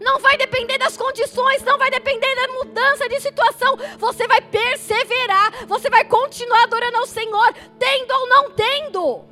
Não 0.00 0.20
vai 0.20 0.36
depender 0.36 0.78
das 0.78 0.96
condições, 0.96 1.62
não 1.62 1.78
vai 1.78 1.90
depender 1.90 2.32
da 2.36 2.48
mudança 2.52 3.08
de 3.08 3.18
situação. 3.18 3.76
Você 3.98 4.28
vai 4.28 4.40
perseverar, 4.40 5.66
você 5.66 5.90
vai 5.90 6.04
continuar 6.04 6.62
adorando 6.64 6.98
ao 6.98 7.06
Senhor, 7.06 7.54
tendo 7.78 8.12
ou 8.12 8.28
não 8.28 8.50
tendo. 8.52 9.24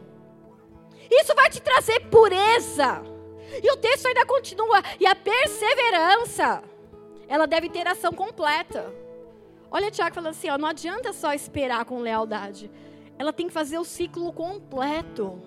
Isso 1.10 1.34
vai 1.34 1.48
te 1.48 1.60
trazer 1.60 2.00
pureza. 2.08 3.02
E 3.62 3.70
o 3.70 3.76
texto 3.76 4.06
ainda 4.06 4.26
continua, 4.26 4.82
e 4.98 5.06
a 5.06 5.14
perseverança, 5.14 6.62
ela 7.28 7.46
deve 7.46 7.68
ter 7.68 7.86
ação 7.86 8.12
completa. 8.12 9.03
Olha 9.76 9.90
Tiago 9.90 10.14
falando 10.14 10.30
assim, 10.30 10.48
ó, 10.48 10.56
não 10.56 10.68
adianta 10.68 11.12
só 11.12 11.32
esperar 11.32 11.84
com 11.84 11.98
lealdade. 11.98 12.70
Ela 13.18 13.32
tem 13.32 13.48
que 13.48 13.52
fazer 13.52 13.76
o 13.76 13.84
ciclo 13.84 14.32
completo. 14.32 15.42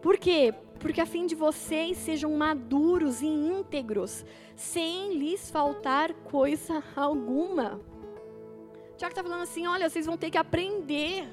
Por 0.00 0.16
quê? 0.16 0.54
Porque 0.78 1.00
a 1.00 1.06
fim 1.06 1.26
de 1.26 1.34
vocês 1.34 1.98
sejam 1.98 2.30
maduros 2.36 3.20
e 3.20 3.26
íntegros, 3.26 4.24
sem 4.54 5.14
lhes 5.14 5.50
faltar 5.50 6.14
coisa 6.14 6.84
alguma. 6.94 7.80
Tiago 8.96 9.10
está 9.10 9.24
falando 9.24 9.42
assim, 9.42 9.66
olha, 9.66 9.90
vocês 9.90 10.06
vão 10.06 10.16
ter 10.16 10.30
que 10.30 10.38
aprender. 10.38 11.28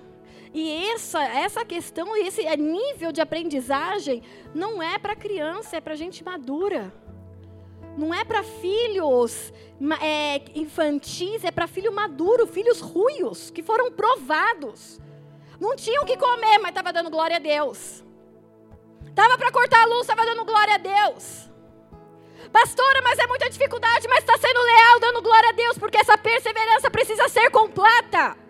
E 0.52 0.88
essa, 0.94 1.24
essa 1.24 1.64
questão, 1.64 2.18
esse 2.18 2.44
nível 2.58 3.12
de 3.12 3.22
aprendizagem, 3.22 4.24
não 4.52 4.82
é 4.82 4.98
para 4.98 5.16
criança, 5.16 5.78
é 5.78 5.80
para 5.80 5.94
gente 5.94 6.24
madura. 6.24 6.92
Não 7.98 8.14
é 8.14 8.24
para 8.24 8.44
filhos 8.44 9.54
é, 10.02 10.42
infantis, 10.54 11.44
é 11.44 11.52
para 11.52 11.68
filho 11.68 11.94
maduro, 11.94 12.46
filhos 12.46 12.82
ruios, 12.82 13.50
que 13.50 13.64
foram 13.64 13.92
provados. 13.92 15.00
Não 15.60 15.76
tinham 15.76 16.04
o 16.04 16.06
que 16.06 16.18
comer, 16.18 16.58
mas 16.60 16.70
estava 16.70 16.92
dando 16.92 17.10
glória 17.10 17.38
a 17.38 17.40
Deus. 17.40 18.04
Estava 19.08 19.38
para 19.38 19.52
cortar 19.52 19.82
a 19.84 19.86
luz, 19.86 20.02
estava 20.02 20.26
dando 20.26 20.44
glória 20.44 20.76
a 20.76 20.78
Deus. 20.78 21.50
Pastora, 22.52 23.02
mas 23.02 23.18
é 23.18 23.28
muita 23.28 23.50
dificuldade, 23.50 24.08
mas 24.08 24.20
está 24.20 24.38
sendo 24.38 24.62
leal, 24.62 25.00
dando 25.00 25.22
glória 25.22 25.50
a 25.50 25.54
Deus, 25.54 25.78
porque 25.78 25.98
essa 25.98 26.18
perseverança 26.18 26.92
precisa 26.92 27.28
ser 27.30 27.50
completa. 27.50 28.45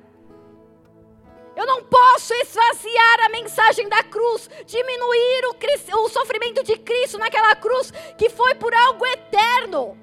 Eu 1.55 1.65
não 1.65 1.81
posso 1.83 2.33
esvaziar 2.33 3.25
a 3.25 3.29
mensagem 3.29 3.87
da 3.87 4.03
cruz, 4.03 4.49
diminuir 4.65 5.45
o, 5.45 6.03
o, 6.03 6.09
sofrimento 6.09 6.63
de 6.63 6.77
Cristo 6.77 7.17
naquela 7.17 7.55
cruz 7.55 7.91
que 8.17 8.29
foi 8.29 8.55
por 8.55 8.73
algo 8.73 9.05
eterno. 9.05 9.97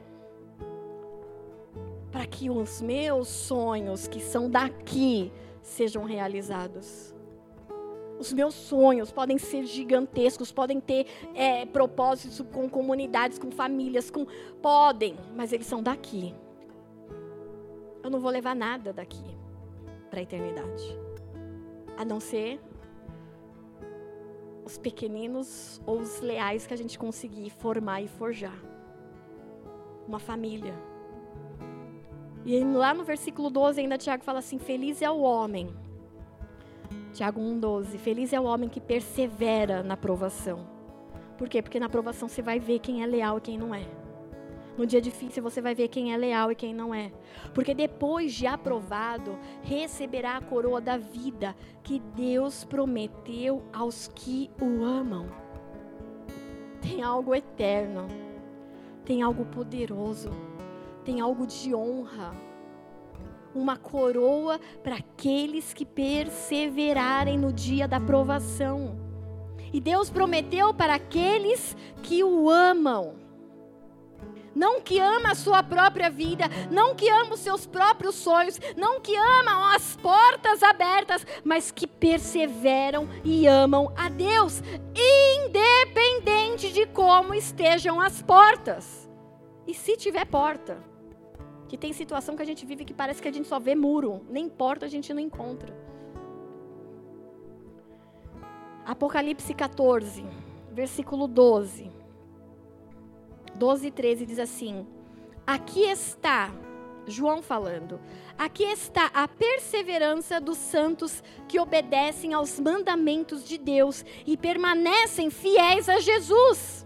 Para 2.11 2.27
que 2.27 2.49
os 2.49 2.81
meus 2.81 3.29
sonhos, 3.29 4.09
que 4.09 4.21
são 4.21 4.51
daqui, 4.51 5.31
sejam 5.63 6.05
realizados. 6.05 7.15
Os 8.19 8.33
meus 8.33 8.55
sonhos 8.55 9.11
podem 9.11 9.37
ser 9.37 9.65
gigantescos, 9.65 10.53
podem 10.53 10.81
ter 10.81 11.07
é, 11.35 11.67
propósitos 11.67 12.41
com 12.53 12.69
comunidades, 12.69 13.39
com 13.39 13.51
famílias, 13.51 14.11
com 14.11 14.27
podem, 14.63 15.19
mas 15.35 15.53
eles 15.53 15.67
são 15.67 15.83
daqui. 15.83 16.35
Eu 18.03 18.11
não 18.11 18.21
vou 18.21 18.31
levar 18.31 18.55
nada 18.55 18.93
daqui 18.93 19.25
para 20.09 20.21
a 20.21 20.23
eternidade 20.23 21.02
a 21.97 22.05
não 22.05 22.21
ser 22.21 22.61
os 24.65 24.79
pequeninos 24.79 25.81
ou 25.87 25.99
os 25.99 26.21
leais 26.21 26.67
que 26.67 26.75
a 26.75 26.77
gente 26.77 26.99
conseguir 26.99 27.51
formar 27.51 28.03
e 28.03 28.09
forjar. 28.09 28.59
Uma 30.07 30.19
família. 30.19 30.75
E 32.45 32.63
lá 32.65 32.93
no 32.93 33.05
versículo 33.05 33.51
12 33.51 33.81
ainda 33.81 33.99
Tiago 33.99 34.25
fala 34.25 34.41
assim: 34.41 34.59
Feliz 34.59 35.01
é 35.01 35.11
o 35.11 35.21
homem. 35.21 35.73
Tiago 37.13 37.41
1,12. 37.41 37.99
Feliz 37.99 38.33
é 38.33 38.41
o 38.41 38.45
homem 38.45 38.69
que 38.69 38.81
persevera 38.81 39.83
na 39.83 39.97
provação. 39.97 40.67
Por 41.37 41.49
quê? 41.49 41.63
Porque 41.63 41.79
na 41.79 41.89
provação 41.89 42.29
você 42.29 42.43
vai 42.43 42.59
ver 42.59 42.79
quem 42.79 43.03
é 43.03 43.07
leal 43.07 43.39
e 43.39 43.41
quem 43.41 43.59
não 43.59 43.75
é. 43.75 44.02
No 44.77 44.87
dia 44.87 45.01
difícil 45.01 45.43
você 45.43 45.61
vai 45.61 45.75
ver 45.75 45.89
quem 45.89 46.13
é 46.13 46.17
leal 46.17 46.51
e 46.51 46.55
quem 46.55 46.75
não 46.75 46.95
é. 46.95 47.13
Porque 47.55 47.75
depois 47.75 48.33
de 48.33 48.47
aprovado, 48.47 49.39
receberá 49.63 50.37
a 50.37 50.41
coroa 50.41 50.81
da 50.81 50.97
vida 50.97 51.55
que 51.83 51.99
Deus 51.99 52.65
prometeu 52.65 53.63
aos 53.73 54.09
que 54.15 54.51
o 54.61 54.85
amam. 54.85 55.27
Tem 56.81 57.03
algo 57.03 57.35
eterno, 57.35 58.09
tem 59.05 59.23
algo 59.23 59.45
poderoso, 59.45 60.31
tem 61.05 61.21
algo 61.21 61.47
de 61.47 61.75
honra. 61.75 62.35
Uma 63.55 63.77
coroa 63.77 64.59
para 64.83 64.97
aqueles 64.97 65.75
que 65.75 65.85
perseverarem 65.85 67.39
no 67.39 67.53
dia 67.53 67.87
da 67.87 68.01
provação. 68.01 68.97
E 69.71 69.81
Deus 69.81 70.09
prometeu 70.09 70.73
para 70.73 70.95
aqueles 70.95 71.77
que 72.03 72.25
o 72.25 72.49
amam. 72.49 73.15
Não 74.55 74.81
que 74.81 74.99
ama 74.99 75.31
a 75.33 75.35
sua 75.35 75.63
própria 75.63 76.11
vida, 76.11 76.45
não 76.71 76.95
que 76.95 77.09
ama 77.09 77.35
os 77.35 77.41
seus 77.41 77.67
próprios 77.67 78.15
sonhos, 78.15 78.61
não 78.77 79.01
que 79.01 79.17
ama 79.17 79.75
as 79.75 79.97
portas 79.97 80.63
abertas, 80.63 81.27
mas 81.43 81.71
que 81.71 81.87
perseveram 81.87 83.09
e 83.25 83.47
amam 83.47 83.93
a 83.97 84.09
Deus, 84.09 84.63
independente 85.47 86.73
de 86.73 86.87
como 86.87 87.35
estejam 87.35 88.01
as 88.01 88.23
portas. 88.23 89.11
E 89.67 89.73
se 89.73 89.97
tiver 89.97 90.27
porta, 90.27 90.83
que 91.69 91.79
tem 91.79 91.93
situação 91.93 92.37
que 92.37 92.43
a 92.43 92.47
gente 92.47 92.67
vive 92.67 92.85
que 92.85 92.93
parece 92.93 93.23
que 93.23 93.29
a 93.29 93.33
gente 93.33 93.49
só 93.49 93.59
vê 93.59 93.75
muro, 93.75 94.27
nem 94.29 94.49
porta 94.49 94.85
a 94.85 94.89
gente 94.89 95.15
não 95.15 95.21
encontra. 95.21 95.75
Apocalipse 98.85 99.55
14, 99.55 100.25
versículo 100.71 101.27
12. 101.27 102.02
12 103.63 103.87
e 103.87 103.91
13 103.93 104.27
diz 104.27 104.41
assim: 104.41 104.85
Aqui 105.47 105.83
está, 105.83 106.53
João 107.07 107.41
falando, 107.41 108.01
aqui 108.37 108.65
está 108.65 109.07
a 109.15 109.29
perseverança 109.29 110.41
dos 110.41 110.59
santos 110.59 111.23
que 111.47 111.61
obedecem 111.61 112.35
aos 112.35 112.59
mandamentos 112.59 113.47
de 113.47 113.57
Deus 113.57 114.05
e 114.27 114.37
permanecem 114.37 115.31
fiéis 115.31 115.89
a 115.89 116.01
Jesus. 116.01 116.85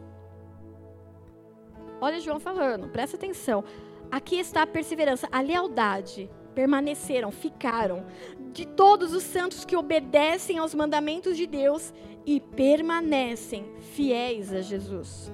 Olha 1.98 2.20
João 2.20 2.38
falando, 2.38 2.90
presta 2.90 3.16
atenção. 3.16 3.64
Aqui 4.10 4.36
está 4.38 4.60
a 4.60 4.66
perseverança, 4.66 5.26
a 5.32 5.40
lealdade. 5.40 6.28
Permaneceram, 6.54 7.32
ficaram, 7.32 8.04
de 8.52 8.66
todos 8.66 9.14
os 9.14 9.22
santos 9.22 9.64
que 9.64 9.76
obedecem 9.76 10.58
aos 10.58 10.74
mandamentos 10.74 11.38
de 11.38 11.46
Deus 11.46 11.94
e 12.26 12.38
permanecem 12.38 13.64
fiéis 13.80 14.52
a 14.52 14.60
Jesus. 14.60 15.32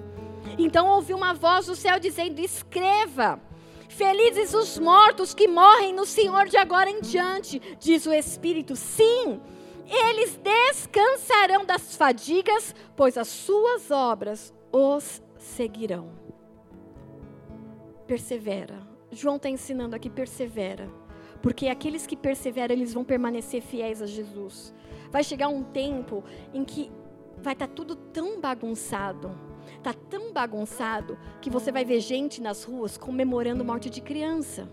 Então 0.58 0.88
ouvi 0.88 1.14
uma 1.14 1.32
voz 1.34 1.66
do 1.66 1.76
céu 1.76 1.98
dizendo: 1.98 2.40
Escreva. 2.40 3.40
Felizes 3.88 4.54
os 4.54 4.78
mortos 4.78 5.34
que 5.34 5.46
morrem 5.46 5.92
no 5.92 6.06
Senhor 6.06 6.46
de 6.46 6.56
agora 6.56 6.88
em 6.88 7.02
diante, 7.02 7.60
diz 7.78 8.06
o 8.06 8.12
Espírito. 8.12 8.74
Sim, 8.74 9.38
eles 9.86 10.38
descansarão 10.38 11.66
das 11.66 11.94
fadigas, 11.94 12.74
pois 12.96 13.18
as 13.18 13.28
suas 13.28 13.90
obras 13.90 14.54
os 14.72 15.22
seguirão. 15.36 16.10
Persevera. 18.06 18.80
João 19.10 19.36
está 19.36 19.50
ensinando 19.50 19.94
aqui: 19.94 20.08
persevera. 20.08 20.90
Porque 21.42 21.68
aqueles 21.68 22.06
que 22.06 22.16
perseveram, 22.16 22.74
eles 22.74 22.94
vão 22.94 23.04
permanecer 23.04 23.60
fiéis 23.60 24.00
a 24.00 24.06
Jesus. 24.06 24.72
Vai 25.10 25.22
chegar 25.22 25.48
um 25.48 25.62
tempo 25.62 26.24
em 26.54 26.64
que 26.64 26.90
vai 27.42 27.52
estar 27.52 27.66
tá 27.66 27.74
tudo 27.74 27.94
tão 27.94 28.40
bagunçado 28.40 29.51
Está 29.82 29.92
tão 29.92 30.32
bagunçado 30.32 31.18
que 31.40 31.50
você 31.50 31.72
vai 31.72 31.84
ver 31.84 31.98
gente 31.98 32.40
nas 32.40 32.62
ruas 32.62 32.96
comemorando 32.96 33.64
morte 33.64 33.90
de 33.90 34.00
criança. 34.00 34.70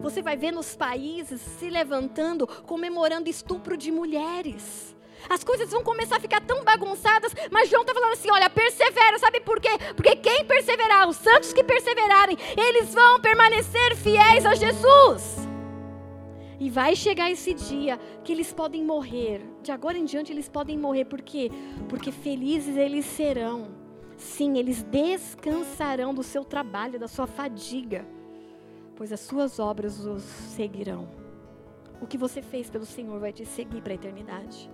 Você 0.00 0.22
vai 0.22 0.36
ver 0.36 0.52
nos 0.52 0.76
países 0.76 1.40
se 1.40 1.68
levantando 1.68 2.46
comemorando 2.46 3.28
estupro 3.28 3.76
de 3.76 3.90
mulheres. 3.90 4.94
As 5.28 5.42
coisas 5.42 5.68
vão 5.72 5.82
começar 5.82 6.18
a 6.18 6.20
ficar 6.20 6.40
tão 6.40 6.62
bagunçadas, 6.62 7.34
mas 7.50 7.68
João 7.68 7.82
está 7.82 7.92
falando 7.92 8.12
assim: 8.12 8.30
olha, 8.30 8.48
persevera, 8.48 9.18
sabe 9.18 9.40
por 9.40 9.60
quê? 9.60 9.70
Porque 9.96 10.14
quem 10.14 10.44
perseverar, 10.44 11.08
os 11.08 11.16
santos 11.16 11.52
que 11.52 11.64
perseverarem, 11.64 12.38
eles 12.56 12.94
vão 12.94 13.20
permanecer 13.20 13.96
fiéis 13.96 14.46
a 14.46 14.54
Jesus. 14.54 15.48
E 16.60 16.70
vai 16.70 16.94
chegar 16.94 17.28
esse 17.28 17.52
dia 17.52 17.98
que 18.22 18.30
eles 18.30 18.52
podem 18.52 18.84
morrer. 18.84 19.42
De 19.64 19.72
agora 19.72 19.98
em 19.98 20.04
diante 20.04 20.32
eles 20.32 20.48
podem 20.48 20.78
morrer, 20.78 21.06
por 21.06 21.20
quê? 21.22 21.50
Porque 21.88 22.12
felizes 22.12 22.76
eles 22.76 23.04
serão 23.04 23.75
Sim, 24.16 24.56
eles 24.56 24.82
descansarão 24.82 26.14
do 26.14 26.22
seu 26.22 26.44
trabalho, 26.44 26.98
da 26.98 27.08
sua 27.08 27.26
fadiga, 27.26 28.06
pois 28.94 29.12
as 29.12 29.20
suas 29.20 29.58
obras 29.58 30.04
os 30.04 30.22
seguirão. 30.22 31.08
O 32.00 32.06
que 32.06 32.18
você 32.18 32.40
fez 32.40 32.70
pelo 32.70 32.86
Senhor 32.86 33.18
vai 33.20 33.32
te 33.32 33.44
seguir 33.44 33.82
para 33.82 33.92
a 33.92 33.96
eternidade. 33.96 34.70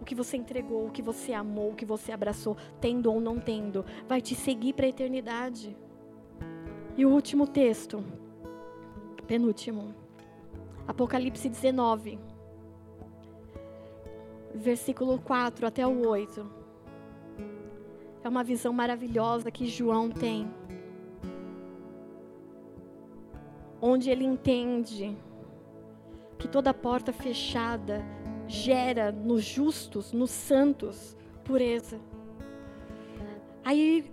O 0.00 0.04
que 0.04 0.14
você 0.14 0.36
entregou, 0.36 0.86
o 0.86 0.90
que 0.90 1.02
você 1.02 1.32
amou, 1.32 1.72
o 1.72 1.74
que 1.74 1.84
você 1.84 2.12
abraçou, 2.12 2.56
tendo 2.80 3.12
ou 3.12 3.20
não 3.20 3.38
tendo, 3.38 3.84
vai 4.08 4.20
te 4.20 4.34
seguir 4.34 4.72
para 4.72 4.86
a 4.86 4.90
eternidade. 4.90 5.76
E 6.96 7.04
o 7.04 7.10
último 7.10 7.46
texto, 7.46 8.04
penúltimo, 9.26 9.94
Apocalipse 10.86 11.48
19, 11.48 12.18
versículo 14.54 15.18
4 15.20 15.66
até 15.66 15.86
o 15.86 16.06
8. 16.06 16.57
É 18.22 18.28
uma 18.28 18.42
visão 18.42 18.72
maravilhosa 18.72 19.50
que 19.50 19.66
João 19.66 20.10
tem. 20.10 20.48
Onde 23.80 24.10
ele 24.10 24.24
entende 24.24 25.16
que 26.38 26.48
toda 26.48 26.74
porta 26.74 27.12
fechada 27.12 28.04
gera 28.46 29.12
nos 29.12 29.44
justos, 29.44 30.12
nos 30.12 30.30
santos, 30.30 31.16
pureza. 31.44 32.00
Aí, 33.64 34.10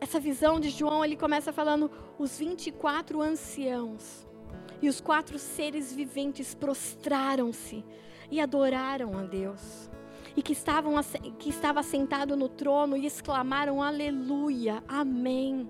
essa 0.00 0.20
visão 0.20 0.60
de 0.60 0.70
João, 0.70 1.04
ele 1.04 1.16
começa 1.16 1.52
falando 1.52 1.90
os 2.18 2.38
24 2.38 3.20
anciãos 3.22 4.26
e 4.82 4.88
os 4.88 5.00
quatro 5.00 5.38
seres 5.38 5.92
viventes 5.92 6.54
prostraram-se 6.54 7.84
e 8.30 8.40
adoraram 8.40 9.16
a 9.18 9.22
Deus 9.22 9.90
e 10.36 10.42
que, 10.42 10.52
estavam, 10.52 10.94
que 11.38 11.50
estava 11.50 11.82
sentado 11.82 12.36
no 12.36 12.48
trono 12.48 12.96
e 12.96 13.06
exclamaram: 13.06 13.82
Aleluia, 13.82 14.82
Amém. 14.86 15.68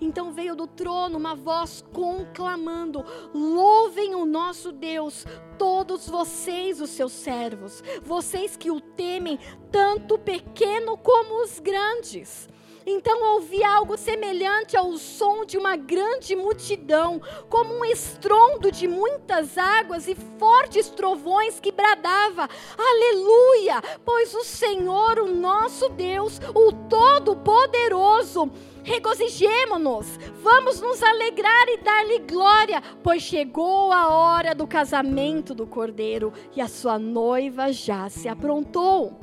Então 0.00 0.32
veio 0.32 0.54
do 0.54 0.66
trono 0.66 1.18
uma 1.18 1.34
voz 1.34 1.84
conclamando: 1.92 3.04
Louvem 3.34 4.14
o 4.14 4.26
nosso 4.26 4.72
Deus, 4.72 5.24
todos 5.58 6.08
vocês, 6.08 6.80
os 6.80 6.90
seus 6.90 7.12
servos, 7.12 7.82
vocês 8.02 8.56
que 8.56 8.70
o 8.70 8.80
temem, 8.80 9.38
tanto 9.70 10.18
pequeno 10.18 10.96
como 10.96 11.42
os 11.42 11.58
grandes. 11.58 12.48
Então 12.88 13.34
ouvi 13.34 13.64
algo 13.64 13.96
semelhante 13.96 14.76
ao 14.76 14.96
som 14.96 15.44
de 15.44 15.58
uma 15.58 15.74
grande 15.74 16.36
multidão, 16.36 17.20
como 17.48 17.74
um 17.74 17.84
estrondo 17.84 18.70
de 18.70 18.86
muitas 18.86 19.58
águas 19.58 20.06
e 20.06 20.14
fortes 20.38 20.88
trovões 20.88 21.58
que 21.58 21.72
bradava: 21.72 22.48
Aleluia! 22.78 23.82
Pois 24.04 24.32
o 24.34 24.44
Senhor, 24.44 25.18
o 25.18 25.26
nosso 25.26 25.88
Deus, 25.88 26.40
o 26.54 26.70
Todo-Poderoso, 26.88 28.52
regozijemo-nos, 28.84 30.16
vamos 30.40 30.80
nos 30.80 31.02
alegrar 31.02 31.68
e 31.68 31.78
dar-lhe 31.78 32.20
glória, 32.20 32.80
pois 33.02 33.20
chegou 33.20 33.90
a 33.90 34.10
hora 34.10 34.54
do 34.54 34.64
casamento 34.64 35.52
do 35.52 35.66
cordeiro 35.66 36.32
e 36.54 36.60
a 36.60 36.68
sua 36.68 37.00
noiva 37.00 37.72
já 37.72 38.08
se 38.08 38.28
aprontou. 38.28 39.18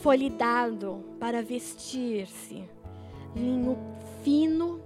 Foi-lhe 0.00 0.30
dado 0.30 1.04
para 1.18 1.42
vestir-se 1.42 2.73
linho 3.34 3.76
fino, 4.22 4.80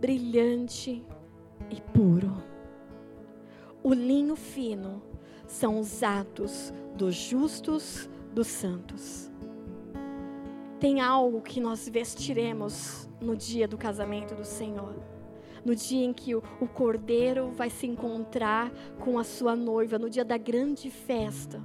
brilhante 0.00 1.04
e 1.70 1.80
puro. 1.92 2.32
O 3.82 3.92
linho 3.92 4.36
fino 4.36 5.02
são 5.46 5.78
os 5.78 6.02
atos 6.02 6.72
dos 6.96 7.14
justos, 7.14 8.08
dos 8.32 8.46
santos. 8.46 9.30
Tem 10.80 11.00
algo 11.00 11.40
que 11.40 11.60
nós 11.60 11.88
vestiremos 11.88 13.08
no 13.20 13.36
dia 13.36 13.66
do 13.66 13.78
casamento 13.78 14.34
do 14.34 14.44
Senhor. 14.44 14.94
No 15.64 15.74
dia 15.74 16.04
em 16.04 16.12
que 16.12 16.34
o, 16.34 16.42
cordeiro 16.74 17.50
vai 17.50 17.70
se 17.70 17.86
encontrar 17.86 18.70
com 19.00 19.18
a 19.18 19.24
sua 19.24 19.56
noiva, 19.56 19.98
no 19.98 20.08
dia 20.08 20.24
da 20.24 20.36
grande 20.36 20.90
festa. 20.90 21.60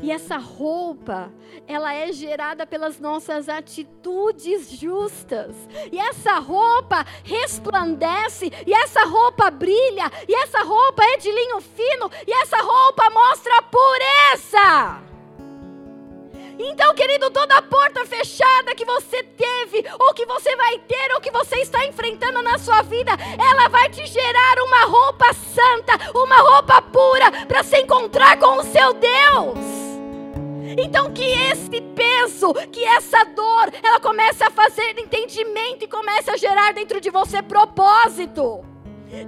E 0.00 0.10
essa 0.10 0.36
roupa, 0.36 1.32
ela 1.66 1.94
é 1.94 2.12
gerada 2.12 2.66
pelas 2.66 3.00
nossas 3.00 3.48
atitudes 3.48 4.70
justas. 4.70 5.54
E 5.90 5.98
essa 5.98 6.38
roupa 6.38 7.04
resplandece, 7.24 8.52
e 8.66 8.74
essa 8.74 9.04
roupa 9.04 9.50
brilha, 9.50 10.10
e 10.28 10.34
essa 10.34 10.62
roupa 10.62 11.02
é 11.04 11.16
de 11.16 11.30
linho 11.30 11.60
fino, 11.60 12.10
e 12.26 12.32
essa 12.42 12.58
roupa 12.58 13.08
mostra 13.10 13.62
pureza. 13.62 15.06
Então, 16.58 16.94
querido, 16.94 17.30
toda 17.30 17.60
porta 17.62 18.06
fechada 18.06 18.74
que 18.74 18.84
você 18.84 19.22
teve, 19.22 19.84
ou 19.98 20.14
que 20.14 20.24
você 20.24 20.56
vai 20.56 20.78
ter, 20.78 21.12
ou 21.14 21.20
que 21.20 21.30
você 21.30 21.56
está 21.56 21.84
enfrentando 21.84 22.42
na 22.42 22.58
sua 22.58 22.82
vida, 22.82 23.12
ela 23.38 23.68
vai 23.68 23.90
te 23.90 24.06
gerar 24.06 24.62
uma 24.62 24.84
roupa 24.86 25.34
santa, 25.34 26.18
uma 26.18 26.36
roupa 26.38 26.80
pura, 26.80 27.30
para 27.46 27.62
se 27.62 27.78
encontrar 27.78 28.38
com 28.38 28.58
o 28.58 28.62
seu 28.62 28.94
Deus. 28.94 29.85
Então 30.78 31.12
que 31.12 31.24
esse 31.24 31.80
peso, 31.94 32.52
que 32.72 32.84
essa 32.84 33.24
dor, 33.24 33.72
ela 33.82 34.00
comece 34.00 34.42
a 34.42 34.50
fazer 34.50 34.98
entendimento 34.98 35.84
e 35.84 35.88
comece 35.88 36.30
a 36.30 36.36
gerar 36.36 36.72
dentro 36.72 37.00
de 37.00 37.10
você 37.10 37.42
propósito. 37.42 38.64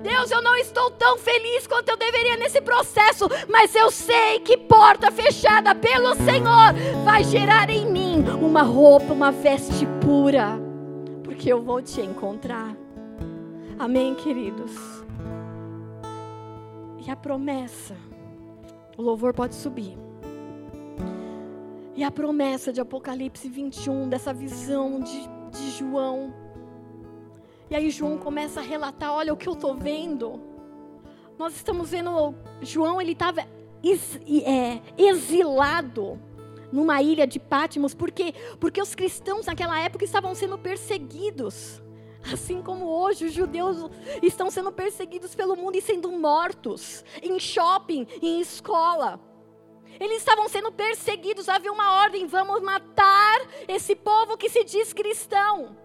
Deus, 0.02 0.30
eu 0.30 0.42
não 0.42 0.56
estou 0.56 0.90
tão 0.90 1.16
feliz 1.18 1.66
quanto 1.66 1.88
eu 1.88 1.96
deveria 1.96 2.36
nesse 2.36 2.60
processo, 2.60 3.28
mas 3.48 3.74
eu 3.74 3.90
sei 3.90 4.40
que 4.40 4.56
porta 4.56 5.10
fechada 5.10 5.74
pelo 5.74 6.14
Senhor 6.16 6.74
vai 7.04 7.22
gerar 7.22 7.70
em 7.70 7.86
mim 7.90 8.24
uma 8.42 8.62
roupa, 8.62 9.12
uma 9.12 9.30
veste 9.30 9.86
pura, 10.00 10.58
porque 11.22 11.50
eu 11.52 11.62
vou 11.62 11.80
te 11.80 12.00
encontrar. 12.00 12.76
Amém, 13.78 14.14
queridos? 14.16 14.72
E 17.06 17.10
a 17.10 17.14
promessa, 17.16 17.96
o 18.96 19.02
louvor 19.02 19.32
pode 19.32 19.54
subir. 19.54 20.07
E 21.98 22.04
a 22.04 22.12
promessa 22.12 22.72
de 22.72 22.80
Apocalipse 22.80 23.48
21, 23.48 24.08
dessa 24.08 24.32
visão 24.32 25.00
de, 25.00 25.20
de 25.50 25.70
João. 25.72 26.32
E 27.68 27.74
aí 27.74 27.90
João 27.90 28.16
começa 28.16 28.60
a 28.60 28.62
relatar: 28.62 29.12
olha 29.12 29.32
o 29.32 29.36
que 29.36 29.48
eu 29.48 29.54
estou 29.54 29.74
vendo. 29.74 30.40
Nós 31.36 31.56
estamos 31.56 31.90
vendo, 31.90 32.36
João 32.62 33.02
ele 33.02 33.14
estava 33.14 33.44
ex, 33.82 34.16
é, 34.46 34.80
exilado 34.96 36.20
numa 36.70 37.02
ilha 37.02 37.26
de 37.26 37.40
Pátimos, 37.40 37.96
porque 37.96 38.32
porque 38.60 38.80
os 38.80 38.94
cristãos 38.94 39.46
naquela 39.46 39.80
época 39.80 40.04
estavam 40.04 40.36
sendo 40.36 40.56
perseguidos. 40.56 41.82
Assim 42.32 42.62
como 42.62 42.86
hoje 42.86 43.24
os 43.24 43.32
judeus 43.32 43.90
estão 44.22 44.52
sendo 44.52 44.70
perseguidos 44.70 45.34
pelo 45.34 45.56
mundo 45.56 45.74
e 45.74 45.82
sendo 45.82 46.12
mortos 46.12 47.04
em 47.20 47.40
shopping, 47.40 48.06
em 48.22 48.40
escola. 48.40 49.18
Eles 50.00 50.18
estavam 50.18 50.48
sendo 50.48 50.70
perseguidos, 50.70 51.48
havia 51.48 51.72
uma 51.72 52.02
ordem: 52.02 52.26
vamos 52.26 52.60
matar 52.62 53.40
esse 53.66 53.94
povo 53.94 54.36
que 54.36 54.48
se 54.48 54.64
diz 54.64 54.92
cristão. 54.92 55.76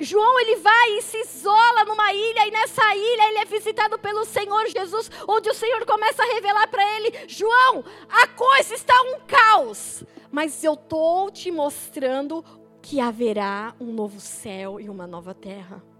João 0.00 0.40
ele 0.40 0.56
vai 0.56 0.98
e 0.98 1.02
se 1.02 1.16
isola 1.18 1.84
numa 1.84 2.12
ilha, 2.12 2.48
e 2.48 2.50
nessa 2.50 2.94
ilha 2.94 3.28
ele 3.28 3.38
é 3.38 3.44
visitado 3.44 3.98
pelo 3.98 4.24
Senhor 4.24 4.66
Jesus, 4.66 5.08
onde 5.28 5.48
o 5.48 5.54
Senhor 5.54 5.86
começa 5.86 6.22
a 6.22 6.26
revelar 6.26 6.66
para 6.68 6.96
ele: 6.96 7.28
João, 7.28 7.84
a 8.08 8.26
coisa 8.26 8.74
está 8.74 9.00
um 9.02 9.20
caos, 9.20 10.02
mas 10.30 10.64
eu 10.64 10.74
estou 10.74 11.30
te 11.30 11.50
mostrando 11.52 12.44
que 12.80 13.00
haverá 13.00 13.74
um 13.80 13.92
novo 13.92 14.18
céu 14.18 14.80
e 14.80 14.88
uma 14.88 15.06
nova 15.06 15.32
terra. 15.32 15.91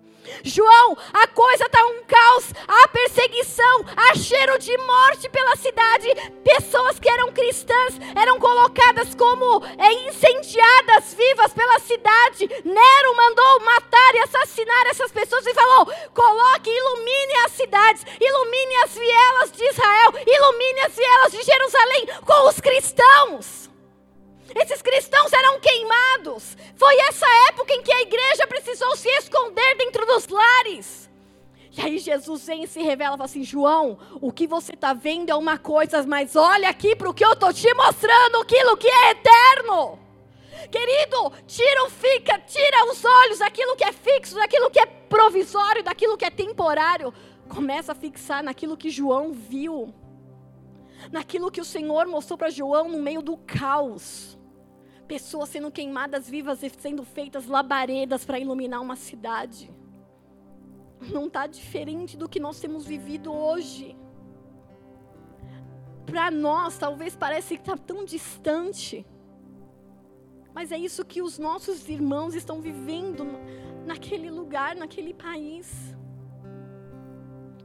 João, 0.44 0.96
a 1.12 1.26
coisa 1.28 1.64
está 1.64 1.84
um 1.86 2.02
caos, 2.04 2.52
há 2.66 2.88
perseguição, 2.88 3.84
há 3.96 4.14
cheiro 4.14 4.58
de 4.58 4.76
morte 4.78 5.28
pela 5.28 5.56
cidade. 5.56 6.08
Pessoas 6.44 6.98
que 6.98 7.08
eram 7.08 7.32
cristãs 7.32 7.98
eram 8.14 8.38
colocadas 8.38 9.14
como 9.14 9.64
é, 9.78 9.92
incendiadas 10.08 11.14
vivas 11.14 11.52
pela 11.52 11.78
cidade. 11.80 12.48
Nero 12.64 13.16
mandou 13.16 13.60
matar 13.60 14.14
e 14.14 14.18
assassinar 14.20 14.86
essas 14.88 15.10
pessoas 15.12 15.46
e 15.46 15.54
falou: 15.54 15.86
coloque, 16.14 16.70
ilumine 16.70 17.34
as 17.44 17.52
cidades, 17.52 18.04
ilumine 18.20 18.76
as 18.84 18.94
vielas 18.94 19.52
de 19.52 19.64
Israel, 19.64 20.12
ilumine 20.26 20.80
as 20.80 20.94
vielas 20.94 21.32
de 21.32 21.42
Jerusalém 21.42 22.06
com 22.26 22.48
os 22.48 22.60
cristãos. 22.60 23.71
Esses 24.54 24.82
cristãos 24.82 25.32
eram 25.32 25.60
queimados. 25.60 26.56
Foi 26.76 26.94
essa 27.08 27.26
época 27.48 27.72
em 27.72 27.82
que 27.82 27.92
a 27.92 28.02
igreja 28.02 28.46
precisou 28.46 28.94
se 28.96 29.08
esconder 29.08 29.76
dentro 29.76 30.04
dos 30.06 30.28
lares. 30.28 31.10
E 31.74 31.80
aí 31.80 31.98
Jesus 31.98 32.46
vem 32.46 32.64
e 32.64 32.68
se 32.68 32.82
revela 32.82 33.14
e 33.14 33.16
fala 33.16 33.24
assim: 33.24 33.42
João, 33.42 33.98
o 34.20 34.30
que 34.30 34.46
você 34.46 34.74
está 34.74 34.92
vendo 34.92 35.30
é 35.30 35.34
uma 35.34 35.56
coisa, 35.56 36.02
mas 36.06 36.36
olha 36.36 36.68
aqui 36.68 36.94
para 36.94 37.08
o 37.08 37.14
que 37.14 37.24
eu 37.24 37.32
estou 37.32 37.52
te 37.52 37.72
mostrando, 37.74 38.42
aquilo 38.42 38.76
que 38.76 38.88
é 38.88 39.10
eterno. 39.12 39.98
Querido, 40.70 41.32
tira, 41.46 41.90
fica, 41.90 42.38
tira 42.40 42.90
os 42.90 43.04
olhos 43.04 43.38
daquilo 43.38 43.74
que 43.74 43.84
é 43.84 43.92
fixo, 43.92 44.34
daquilo 44.34 44.70
que 44.70 44.78
é 44.78 44.86
provisório, 44.86 45.82
daquilo 45.82 46.16
que 46.16 46.24
é 46.26 46.30
temporário. 46.30 47.12
Começa 47.48 47.92
a 47.92 47.94
fixar 47.94 48.42
naquilo 48.42 48.76
que 48.76 48.90
João 48.90 49.32
viu, 49.32 49.92
naquilo 51.10 51.50
que 51.50 51.60
o 51.60 51.64
Senhor 51.64 52.06
mostrou 52.06 52.36
para 52.36 52.50
João 52.50 52.88
no 52.88 53.00
meio 53.00 53.22
do 53.22 53.36
caos 53.38 54.38
pessoas 55.12 55.50
sendo 55.50 55.70
queimadas 55.70 56.26
vivas 56.26 56.62
e 56.62 56.70
sendo 56.70 57.04
feitas 57.04 57.46
labaredas 57.46 58.24
para 58.24 58.38
iluminar 58.38 58.80
uma 58.80 58.96
cidade. 58.96 59.70
Não 61.12 61.26
está 61.26 61.46
diferente 61.46 62.16
do 62.16 62.26
que 62.26 62.40
nós 62.40 62.58
temos 62.58 62.86
vivido 62.86 63.30
hoje. 63.30 63.94
Para 66.06 66.30
nós, 66.30 66.78
talvez 66.78 67.14
pareça 67.14 67.54
que 67.54 67.60
está 67.60 67.76
tão 67.76 68.06
distante. 68.06 69.04
Mas 70.54 70.72
é 70.72 70.78
isso 70.78 71.04
que 71.04 71.20
os 71.20 71.38
nossos 71.38 71.90
irmãos 71.90 72.34
estão 72.34 72.62
vivendo 72.62 73.26
naquele 73.84 74.30
lugar, 74.30 74.74
naquele 74.74 75.12
país. 75.12 75.94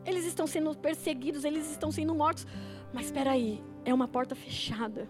Eles 0.03 0.25
estão 0.25 0.45
sendo 0.45 0.75
perseguidos, 0.75 1.45
eles 1.45 1.71
estão 1.71 1.93
sendo 1.93 2.13
mortos. 2.13 2.45
Mas 2.93 3.05
espera 3.05 3.31
aí, 3.31 3.63
é 3.85 3.93
uma 3.93 4.07
porta 4.09 4.35
fechada 4.35 5.07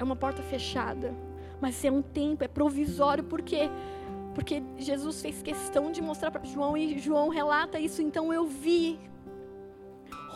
é 0.00 0.04
uma 0.04 0.16
porta 0.16 0.42
fechada, 0.42 1.14
mas 1.60 1.84
é 1.84 1.90
um 1.90 2.00
tempo, 2.00 2.42
é 2.42 2.48
provisório, 2.48 3.22
porque 3.22 3.70
porque 4.34 4.62
Jesus 4.78 5.20
fez 5.20 5.42
questão 5.42 5.92
de 5.92 6.00
mostrar 6.00 6.30
para 6.30 6.44
João 6.44 6.76
e 6.76 6.98
João 6.98 7.28
relata 7.28 7.78
isso, 7.78 8.00
então 8.00 8.32
eu 8.32 8.46
vi 8.46 8.98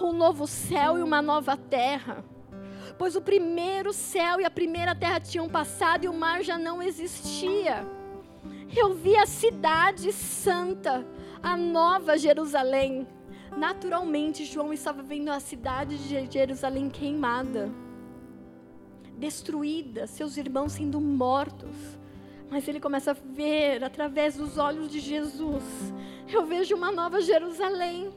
um 0.02 0.12
novo 0.12 0.46
céu 0.46 0.98
e 0.98 1.02
uma 1.02 1.22
nova 1.22 1.56
terra. 1.56 2.22
Pois 2.98 3.16
o 3.16 3.22
primeiro 3.22 3.92
céu 3.92 4.40
e 4.40 4.44
a 4.44 4.50
primeira 4.50 4.94
terra 4.94 5.20
tinham 5.20 5.48
passado 5.48 6.04
e 6.04 6.08
o 6.08 6.12
mar 6.12 6.42
já 6.42 6.58
não 6.58 6.82
existia. 6.82 7.86
Eu 8.76 8.94
vi 8.94 9.16
a 9.16 9.26
cidade 9.26 10.12
santa, 10.12 11.06
a 11.40 11.56
nova 11.56 12.18
Jerusalém. 12.18 13.06
Naturalmente, 13.56 14.44
João 14.44 14.72
estava 14.72 15.02
vendo 15.02 15.30
a 15.30 15.38
cidade 15.38 15.96
de 15.96 16.30
Jerusalém 16.30 16.90
queimada 16.90 17.72
destruída, 19.18 20.06
seus 20.06 20.36
irmãos 20.36 20.72
sendo 20.72 21.00
mortos. 21.00 21.76
Mas 22.50 22.68
ele 22.68 22.80
começa 22.80 23.12
a 23.12 23.14
ver 23.14 23.82
através 23.82 24.36
dos 24.36 24.58
olhos 24.58 24.90
de 24.90 25.00
Jesus. 25.00 25.64
Eu 26.32 26.46
vejo 26.46 26.76
uma 26.76 26.92
nova 26.92 27.20
Jerusalém. 27.20 28.12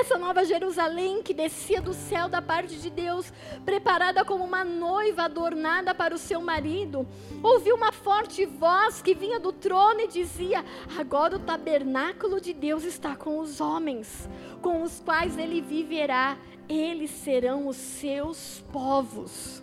Essa 0.00 0.18
nova 0.18 0.44
Jerusalém 0.44 1.22
que 1.22 1.32
descia 1.32 1.80
do 1.80 1.94
céu 1.94 2.28
da 2.28 2.42
parte 2.42 2.76
de 2.76 2.90
Deus, 2.90 3.32
preparada 3.64 4.24
como 4.24 4.44
uma 4.44 4.64
noiva 4.64 5.22
adornada 5.22 5.94
para 5.94 6.14
o 6.14 6.18
seu 6.18 6.40
marido. 6.40 7.06
Ouvi 7.42 7.72
uma 7.72 7.92
forte 7.92 8.44
voz 8.44 9.00
que 9.00 9.14
vinha 9.14 9.38
do 9.38 9.52
trono 9.52 10.00
e 10.00 10.08
dizia: 10.08 10.64
Agora 10.98 11.36
o 11.36 11.40
tabernáculo 11.40 12.40
de 12.40 12.52
Deus 12.52 12.82
está 12.82 13.14
com 13.14 13.38
os 13.38 13.60
homens, 13.60 14.28
com 14.60 14.82
os 14.82 15.00
quais 15.00 15.38
ele 15.38 15.60
viverá. 15.60 16.36
Eles 16.68 17.10
serão 17.10 17.66
os 17.66 17.76
seus 17.76 18.62
povos 18.72 19.62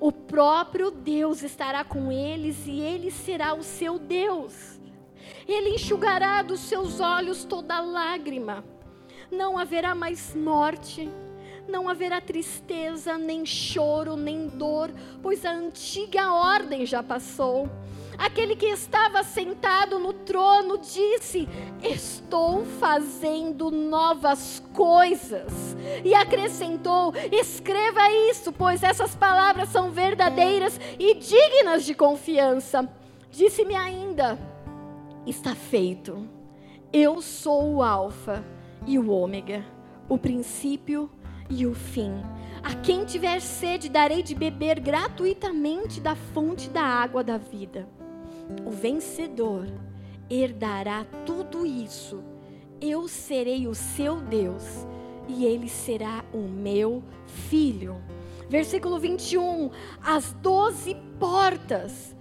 o 0.00 0.12
próprio 0.12 0.90
Deus 0.90 1.42
estará 1.42 1.84
com 1.84 2.12
eles 2.12 2.66
e 2.66 2.80
ele 2.80 3.10
será 3.10 3.54
o 3.54 3.62
seu 3.62 3.98
Deus. 3.98 4.78
Ele 5.46 5.70
enxugará 5.70 6.42
dos 6.42 6.60
seus 6.60 7.00
olhos 7.00 7.44
toda 7.44 7.80
lágrima. 7.80 8.64
Não 9.30 9.58
haverá 9.58 9.94
mais 9.94 10.34
morte, 10.34 11.10
não 11.68 11.88
haverá 11.88 12.20
tristeza, 12.20 13.18
nem 13.18 13.44
choro, 13.44 14.16
nem 14.16 14.48
dor, 14.48 14.90
pois 15.22 15.44
a 15.44 15.52
antiga 15.52 16.32
ordem 16.32 16.86
já 16.86 17.02
passou. 17.02 17.68
Aquele 18.18 18.56
que 18.56 18.66
estava 18.66 19.22
sentado 19.22 20.00
no 20.00 20.12
trono 20.12 20.76
disse: 20.76 21.48
Estou 21.80 22.64
fazendo 22.64 23.70
novas 23.70 24.60
coisas. 24.74 25.76
E 26.04 26.12
acrescentou: 26.12 27.14
Escreva 27.30 28.10
isso, 28.28 28.52
pois 28.52 28.82
essas 28.82 29.14
palavras 29.14 29.68
são 29.68 29.92
verdadeiras 29.92 30.80
e 30.98 31.14
dignas 31.14 31.84
de 31.84 31.94
confiança. 31.94 32.90
Disse-me 33.30 33.76
ainda: 33.76 34.36
Está 35.24 35.54
feito. 35.54 36.28
Eu 36.92 37.22
sou 37.22 37.74
o 37.74 37.82
Alfa 37.82 38.44
e 38.84 38.98
o 38.98 39.10
Ômega, 39.10 39.64
o 40.08 40.18
princípio 40.18 41.08
e 41.48 41.66
o 41.66 41.74
fim. 41.74 42.12
A 42.64 42.74
quem 42.74 43.04
tiver 43.04 43.40
sede, 43.40 43.88
darei 43.88 44.22
de 44.22 44.34
beber 44.34 44.80
gratuitamente 44.80 46.00
da 46.00 46.16
fonte 46.16 46.68
da 46.68 46.82
água 46.82 47.22
da 47.22 47.36
vida. 47.36 47.97
O 48.66 48.70
vencedor 48.70 49.66
herdará 50.30 51.04
tudo 51.24 51.66
isso. 51.66 52.22
Eu 52.80 53.08
serei 53.08 53.66
o 53.66 53.74
seu 53.74 54.20
Deus 54.20 54.86
e 55.28 55.44
ele 55.44 55.68
será 55.68 56.24
o 56.32 56.38
meu 56.38 57.02
filho. 57.26 57.96
Versículo 58.48 58.98
21. 58.98 59.70
As 60.02 60.32
doze 60.34 60.96
portas 61.18 62.16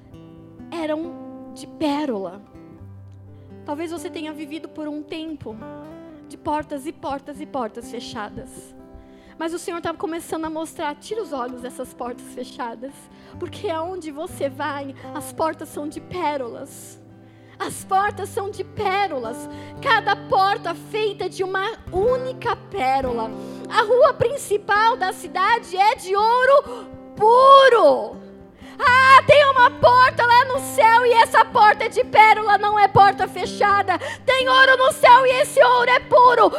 eram 0.72 1.52
de 1.54 1.66
pérola. 1.68 2.42
Talvez 3.66 3.92
você 3.92 4.10
tenha 4.10 4.34
vivido 4.34 4.68
por 4.70 4.88
um 4.88 5.02
tempo 5.04 5.56
de 6.28 6.38
portas 6.38 6.86
e 6.86 6.92
portas 6.92 7.40
e 7.40 7.46
portas 7.46 7.90
fechadas. 7.90 8.77
Mas 9.38 9.54
o 9.54 9.60
Senhor 9.60 9.78
estava 9.78 9.98
começando 9.98 10.46
a 10.46 10.50
mostrar: 10.50 10.96
tira 10.96 11.22
os 11.22 11.34
olhos 11.34 11.62
dessas 11.62 11.94
portas 11.94 12.26
fechadas, 12.34 12.94
porque 13.40 13.70
aonde 13.70 14.12
você 14.12 14.50
vai, 14.50 14.96
as 15.14 15.32
portas 15.32 15.70
são 15.70 15.88
de 15.88 16.02
pérolas. 16.02 17.00
As 17.60 17.84
portas 17.84 18.30
são 18.30 18.52
de 18.52 18.64
pérolas, 18.64 19.50
cada 19.82 20.16
porta 20.16 20.76
feita 20.76 21.28
de 21.28 21.44
uma 21.44 21.66
única 21.92 22.56
pérola. 22.56 23.32
A 23.68 23.82
rua 23.82 24.14
principal 24.14 24.96
da 24.96 25.12
cidade 25.12 25.76
é 25.76 25.96
de 25.96 26.16
ouro 26.16 26.88
puro. 27.16 28.27
Ah, 28.80 29.24
tem 29.26 29.46
uma 29.46 29.72
porta 29.72 30.26
lá 30.26 30.46
no 30.46 30.60
céu 30.60 31.06
e 31.06 31.14
essa 31.14 31.44
porta 31.46 31.86
é 31.86 31.90
de 31.90 32.04
pérola, 32.04 32.58
não 32.58 32.78
é 32.78 32.88
porta 32.88 33.28
fechada. 33.28 33.98
Tem 34.26 34.48
ouro 34.48 34.78
no 34.78 34.92
céu 34.92 35.26
e 35.26 35.32
esse 35.42 35.64
ouro 35.64 35.90
é 35.90 36.00
puro, 36.00 36.52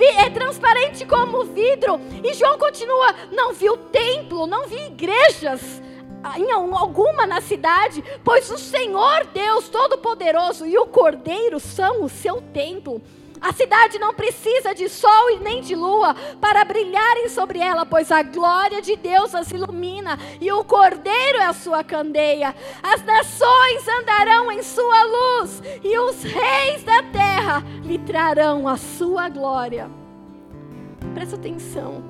é 0.00 0.30
transparente 0.30 1.04
como 1.04 1.44
vidro. 1.44 2.00
E 2.22 2.32
João 2.34 2.58
continua: 2.58 3.14
não 3.32 3.52
viu 3.52 3.76
templo, 3.76 4.46
não 4.46 4.66
vi 4.66 4.86
igrejas 4.86 5.82
em 6.36 6.50
alguma 6.50 7.26
na 7.26 7.40
cidade, 7.40 8.02
pois 8.24 8.50
o 8.50 8.58
Senhor 8.58 9.26
Deus 9.32 9.68
Todo-Poderoso 9.68 10.66
e 10.66 10.76
o 10.76 10.86
Cordeiro 10.86 11.60
são 11.60 12.02
o 12.02 12.08
seu 12.08 12.42
templo. 12.52 13.00
A 13.40 13.52
cidade 13.52 13.98
não 13.98 14.14
precisa 14.14 14.74
de 14.74 14.88
sol 14.88 15.30
e 15.30 15.38
nem 15.38 15.60
de 15.60 15.74
lua 15.74 16.14
para 16.40 16.64
brilharem 16.64 17.28
sobre 17.28 17.58
ela, 17.58 17.86
pois 17.86 18.10
a 18.10 18.22
glória 18.22 18.82
de 18.82 18.96
Deus 18.96 19.34
as 19.34 19.50
ilumina 19.50 20.18
e 20.40 20.50
o 20.50 20.64
Cordeiro 20.64 21.38
é 21.38 21.46
a 21.46 21.52
sua 21.52 21.84
candeia. 21.84 22.54
As 22.82 23.02
nações 23.04 23.86
andarão 24.00 24.50
em 24.50 24.62
sua 24.62 25.04
luz 25.04 25.62
e 25.82 25.98
os 25.98 26.22
reis 26.22 26.82
da 26.82 27.02
terra 27.04 27.62
lhe 27.82 27.98
trarão 27.98 28.66
a 28.66 28.76
sua 28.76 29.28
glória. 29.28 29.90
Presta 31.14 31.36
atenção. 31.36 32.02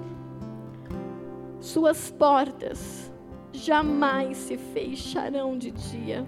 Suas 1.61 2.11
portas 2.11 3.11
jamais 3.53 4.37
se 4.39 4.57
fecharão 4.57 5.59
de 5.59 5.71
dia. 5.71 6.27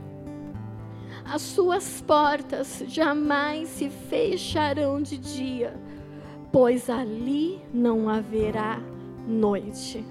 As 1.32 1.42
suas 1.42 2.00
portas 2.00 2.82
jamais 2.88 3.68
se 3.68 3.88
fecharão 3.88 5.00
de 5.00 5.16
dia, 5.16 5.72
pois 6.50 6.90
ali 6.90 7.62
não 7.72 8.08
haverá 8.08 8.80
noite. 9.28 10.04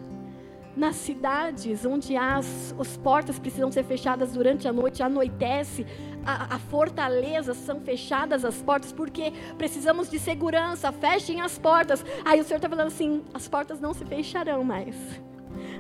Nas 0.78 0.96
cidades 0.96 1.86
onde 1.86 2.16
as, 2.16 2.74
as 2.80 2.96
portas 2.96 3.38
precisam 3.38 3.70
ser 3.70 3.84
fechadas 3.84 4.32
durante 4.32 4.66
a 4.66 4.72
noite, 4.72 5.04
anoitece, 5.04 5.86
a, 6.26 6.56
a 6.56 6.60
fortaleza 6.60 7.54
são 7.54 7.82
fechadas 7.82 8.46
as 8.46 8.62
portas, 8.62 8.94
porque 8.94 9.34
precisamos 9.58 10.10
de 10.10 10.18
segurança, 10.18 10.90
fechem 10.94 11.42
as 11.42 11.60
portas. 11.60 12.06
Aí 12.24 12.40
o 12.40 12.46
Senhor 12.46 12.60
está 12.60 12.70
falando 12.70 12.88
assim: 12.88 13.26
as 13.34 13.46
portas 13.46 13.82
não 13.82 13.94
se 13.94 14.06
fecharão 14.06 14.64
mais 14.64 14.96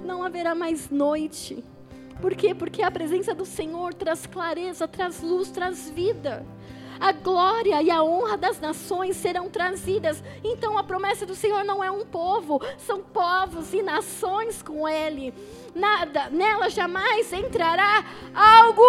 não 0.04 0.24
haverá 0.24 0.56
mais 0.56 0.90
noite. 0.90 1.64
Por 2.22 2.36
quê? 2.36 2.54
Porque 2.54 2.82
a 2.82 2.92
presença 2.92 3.34
do 3.34 3.46
Senhor 3.46 3.94
traz 3.94 4.26
clareza, 4.26 4.88
traz 4.88 5.22
luz, 5.22 5.50
traz 5.50 5.90
vida. 5.90 6.46
A 7.00 7.14
glória 7.14 7.82
e 7.82 7.90
a 7.90 8.04
honra 8.04 8.36
das 8.36 8.60
nações 8.60 9.16
serão 9.16 9.50
trazidas. 9.50 10.22
Então 10.44 10.78
a 10.78 10.84
promessa 10.84 11.26
do 11.26 11.34
Senhor 11.34 11.64
não 11.64 11.82
é 11.82 11.90
um 11.90 12.06
povo, 12.06 12.62
são 12.78 13.02
povos 13.02 13.74
e 13.74 13.82
nações 13.82 14.62
com 14.62 14.88
Ele. 14.88 15.34
Nada, 15.74 16.30
nela 16.30 16.70
jamais 16.70 17.32
entrará 17.32 18.04
algo 18.36 18.84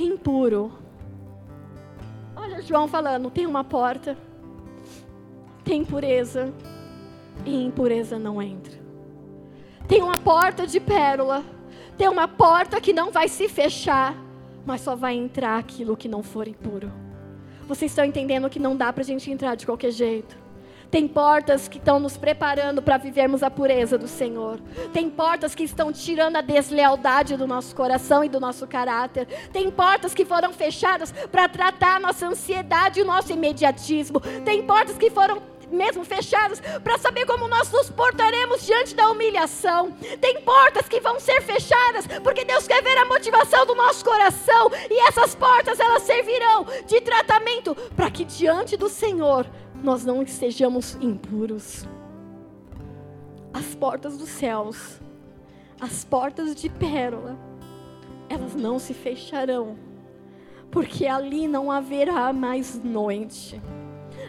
impuro. 0.00 0.72
Olha 2.34 2.60
João 2.60 2.88
falando: 2.88 3.30
tem 3.30 3.46
uma 3.46 3.62
porta, 3.62 4.18
tem 5.64 5.82
impureza, 5.82 6.52
e 7.46 7.64
impureza 7.64 8.18
não 8.18 8.42
entra. 8.42 8.82
Tem 9.86 10.02
uma 10.02 10.18
porta 10.18 10.66
de 10.66 10.80
pérola. 10.80 11.53
Tem 11.96 12.08
uma 12.08 12.26
porta 12.26 12.80
que 12.80 12.92
não 12.92 13.12
vai 13.12 13.28
se 13.28 13.48
fechar, 13.48 14.16
mas 14.66 14.80
só 14.80 14.96
vai 14.96 15.14
entrar 15.14 15.58
aquilo 15.58 15.96
que 15.96 16.08
não 16.08 16.22
for 16.22 16.48
impuro. 16.48 16.92
Vocês 17.68 17.90
estão 17.90 18.04
entendendo 18.04 18.50
que 18.50 18.58
não 18.58 18.76
dá 18.76 18.92
para 18.92 19.02
a 19.02 19.06
gente 19.06 19.30
entrar 19.30 19.54
de 19.54 19.64
qualquer 19.64 19.90
jeito. 19.90 20.44
Tem 20.90 21.08
portas 21.08 21.66
que 21.66 21.78
estão 21.78 21.98
nos 21.98 22.16
preparando 22.16 22.80
para 22.80 22.96
vivermos 22.96 23.42
a 23.42 23.50
pureza 23.50 23.98
do 23.98 24.06
Senhor. 24.06 24.60
Tem 24.92 25.10
portas 25.10 25.54
que 25.54 25.64
estão 25.64 25.92
tirando 25.92 26.36
a 26.36 26.40
deslealdade 26.40 27.36
do 27.36 27.46
nosso 27.46 27.74
coração 27.74 28.22
e 28.22 28.28
do 28.28 28.38
nosso 28.38 28.66
caráter. 28.66 29.26
Tem 29.52 29.70
portas 29.70 30.14
que 30.14 30.24
foram 30.24 30.52
fechadas 30.52 31.10
para 31.32 31.48
tratar 31.48 31.96
a 31.96 32.00
nossa 32.00 32.28
ansiedade 32.28 33.00
e 33.00 33.02
o 33.02 33.06
nosso 33.06 33.32
imediatismo. 33.32 34.20
Tem 34.44 34.62
portas 34.62 34.96
que 34.96 35.10
foram 35.10 35.42
mesmo 35.70 36.04
fechadas, 36.04 36.60
para 36.82 36.98
saber 36.98 37.26
como 37.26 37.48
nós 37.48 37.70
nos 37.70 37.90
portaremos 37.90 38.64
diante 38.64 38.94
da 38.94 39.10
humilhação. 39.10 39.92
Tem 40.20 40.40
portas 40.42 40.88
que 40.88 41.00
vão 41.00 41.18
ser 41.20 41.40
fechadas, 41.42 42.06
porque 42.22 42.44
Deus 42.44 42.66
quer 42.66 42.82
ver 42.82 42.96
a 42.98 43.06
motivação 43.06 43.66
do 43.66 43.74
nosso 43.74 44.04
coração, 44.04 44.70
e 44.90 45.08
essas 45.08 45.34
portas 45.34 45.80
elas 45.80 46.02
servirão 46.02 46.66
de 46.86 47.00
tratamento 47.00 47.74
para 47.96 48.10
que 48.10 48.24
diante 48.24 48.76
do 48.76 48.88
Senhor 48.88 49.46
nós 49.74 50.04
não 50.04 50.22
estejamos 50.22 50.96
impuros. 51.00 51.86
As 53.52 53.74
portas 53.74 54.16
dos 54.18 54.30
céus, 54.30 55.00
as 55.80 56.04
portas 56.04 56.54
de 56.54 56.68
pérola, 56.68 57.38
elas 58.28 58.54
não 58.54 58.78
se 58.78 58.94
fecharão, 58.94 59.76
porque 60.70 61.06
ali 61.06 61.46
não 61.46 61.70
haverá 61.70 62.32
mais 62.32 62.82
noite 62.82 63.60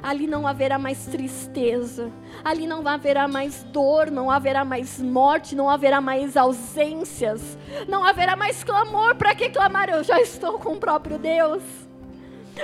ali 0.06 0.28
não 0.28 0.46
haverá 0.46 0.78
mais 0.78 1.08
tristeza, 1.08 2.12
ali 2.44 2.68
não 2.68 2.88
haverá 2.88 3.28
mais 3.28 3.64
dor, 3.64 4.12
não 4.12 4.30
haverá 4.30 4.64
mais 4.64 5.02
morte, 5.02 5.56
não 5.56 5.68
haverá 5.68 6.00
mais 6.00 6.38
ausências, 6.38 7.58
não 7.88 8.06
haverá 8.06 8.36
mais 8.36 8.64
clamor. 8.64 9.16
Para 9.16 9.34
que 9.34 9.50
clamar? 9.50 9.90
Eu 9.90 10.04
já 10.04 10.22
estou 10.22 10.60
com 10.60 10.74
o 10.74 10.80
próprio 10.80 11.18
Deus. 11.18 11.64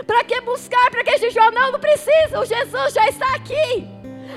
Para 0.05 0.23
que 0.23 0.39
buscar? 0.41 0.91
Para 0.91 1.03
que 1.03 1.17
jejuar? 1.17 1.51
Não, 1.51 1.71
não 1.71 1.79
precisa, 1.79 2.39
o 2.39 2.45
Jesus 2.45 2.93
já 2.93 3.07
está 3.07 3.33
aqui. 3.33 3.87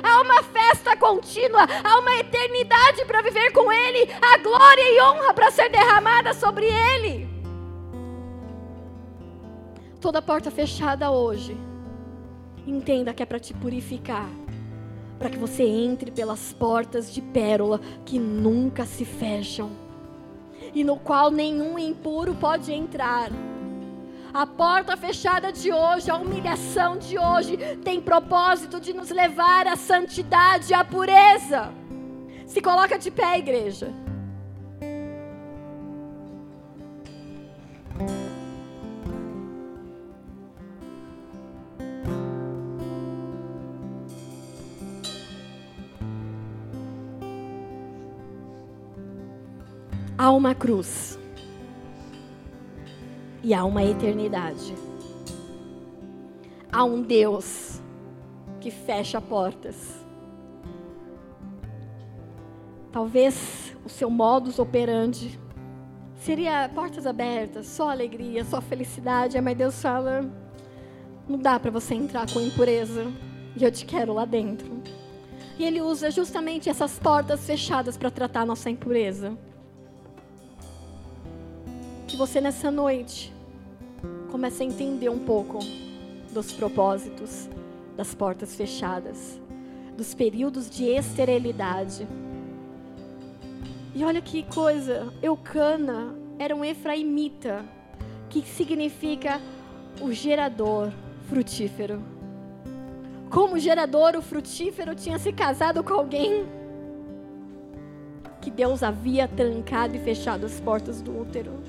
Há 0.02 0.22
uma 0.22 0.42
festa 0.42 0.96
contínua, 0.96 1.68
há 1.84 1.98
uma 1.98 2.16
eternidade 2.16 3.04
para 3.04 3.20
viver 3.20 3.52
com 3.52 3.70
Ele, 3.70 4.10
a 4.12 4.38
glória 4.38 4.82
e 4.82 5.02
honra 5.02 5.34
para 5.34 5.50
ser 5.50 5.68
derramada 5.68 6.32
sobre 6.32 6.64
Ele. 6.64 7.28
Toda 10.00 10.22
porta 10.22 10.50
fechada 10.50 11.10
hoje 11.10 11.73
Entenda 12.66 13.12
que 13.12 13.22
é 13.22 13.26
para 13.26 13.38
te 13.38 13.52
purificar, 13.52 14.28
para 15.18 15.30
que 15.30 15.38
você 15.38 15.62
entre 15.64 16.10
pelas 16.10 16.52
portas 16.52 17.12
de 17.12 17.20
pérola 17.20 17.80
que 18.04 18.18
nunca 18.18 18.86
se 18.86 19.04
fecham 19.04 19.70
e 20.74 20.82
no 20.82 20.96
qual 20.96 21.30
nenhum 21.30 21.78
impuro 21.78 22.34
pode 22.34 22.72
entrar. 22.72 23.30
A 24.32 24.46
porta 24.46 24.96
fechada 24.96 25.52
de 25.52 25.72
hoje, 25.72 26.10
a 26.10 26.16
humilhação 26.16 26.98
de 26.98 27.16
hoje, 27.16 27.56
tem 27.84 28.00
propósito 28.00 28.80
de 28.80 28.92
nos 28.92 29.10
levar 29.10 29.68
à 29.68 29.76
santidade, 29.76 30.74
à 30.74 30.84
pureza. 30.84 31.72
Se 32.46 32.60
coloca 32.60 32.98
de 32.98 33.10
pé, 33.12 33.38
igreja. 33.38 33.92
Há 50.16 50.30
uma 50.30 50.54
cruz 50.54 51.18
e 53.42 53.52
há 53.52 53.64
uma 53.64 53.84
eternidade. 53.84 54.74
Há 56.72 56.84
um 56.84 57.02
Deus 57.02 57.80
que 58.60 58.70
fecha 58.70 59.20
portas. 59.20 60.04
Talvez 62.90 63.76
o 63.84 63.88
seu 63.88 64.08
modus 64.08 64.58
operandi 64.58 65.38
seria 66.16 66.70
portas 66.72 67.06
abertas, 67.06 67.66
só 67.66 67.90
alegria, 67.90 68.44
só 68.44 68.60
felicidade, 68.60 69.40
mas 69.40 69.56
Deus 69.56 69.82
fala: 69.82 70.24
não 71.28 71.38
dá 71.38 71.58
para 71.58 71.70
você 71.70 71.94
entrar 71.94 72.30
com 72.32 72.40
impureza, 72.40 73.04
e 73.56 73.64
eu 73.64 73.70
te 73.70 73.84
quero 73.84 74.12
lá 74.14 74.24
dentro. 74.24 74.82
E 75.58 75.64
Ele 75.64 75.80
usa 75.80 76.10
justamente 76.10 76.70
essas 76.70 76.98
portas 76.98 77.44
fechadas 77.46 77.96
para 77.96 78.10
tratar 78.10 78.42
a 78.42 78.46
nossa 78.46 78.70
impureza 78.70 79.36
que 82.06 82.16
você 82.16 82.40
nessa 82.40 82.70
noite 82.70 83.32
comece 84.30 84.62
a 84.62 84.66
entender 84.66 85.08
um 85.08 85.18
pouco 85.18 85.58
dos 86.32 86.52
propósitos 86.52 87.48
das 87.96 88.14
portas 88.14 88.54
fechadas, 88.56 89.40
dos 89.96 90.14
períodos 90.14 90.68
de 90.68 90.84
esterilidade. 90.84 92.06
E 93.94 94.04
olha 94.04 94.20
que 94.20 94.42
coisa, 94.42 95.12
Eucana 95.22 96.14
era 96.38 96.54
um 96.54 96.64
efraimita, 96.64 97.64
que 98.28 98.42
significa 98.42 99.40
o 100.00 100.12
gerador 100.12 100.92
frutífero. 101.28 102.02
Como 103.30 103.58
gerador, 103.58 104.16
o 104.16 104.22
frutífero 104.22 104.94
tinha 104.94 105.18
se 105.18 105.32
casado 105.32 105.82
com 105.84 105.94
alguém 105.94 106.44
que 108.40 108.50
Deus 108.50 108.82
havia 108.82 109.26
trancado 109.26 109.96
e 109.96 109.98
fechado 110.00 110.44
as 110.44 110.60
portas 110.60 111.00
do 111.00 111.18
útero 111.18 111.62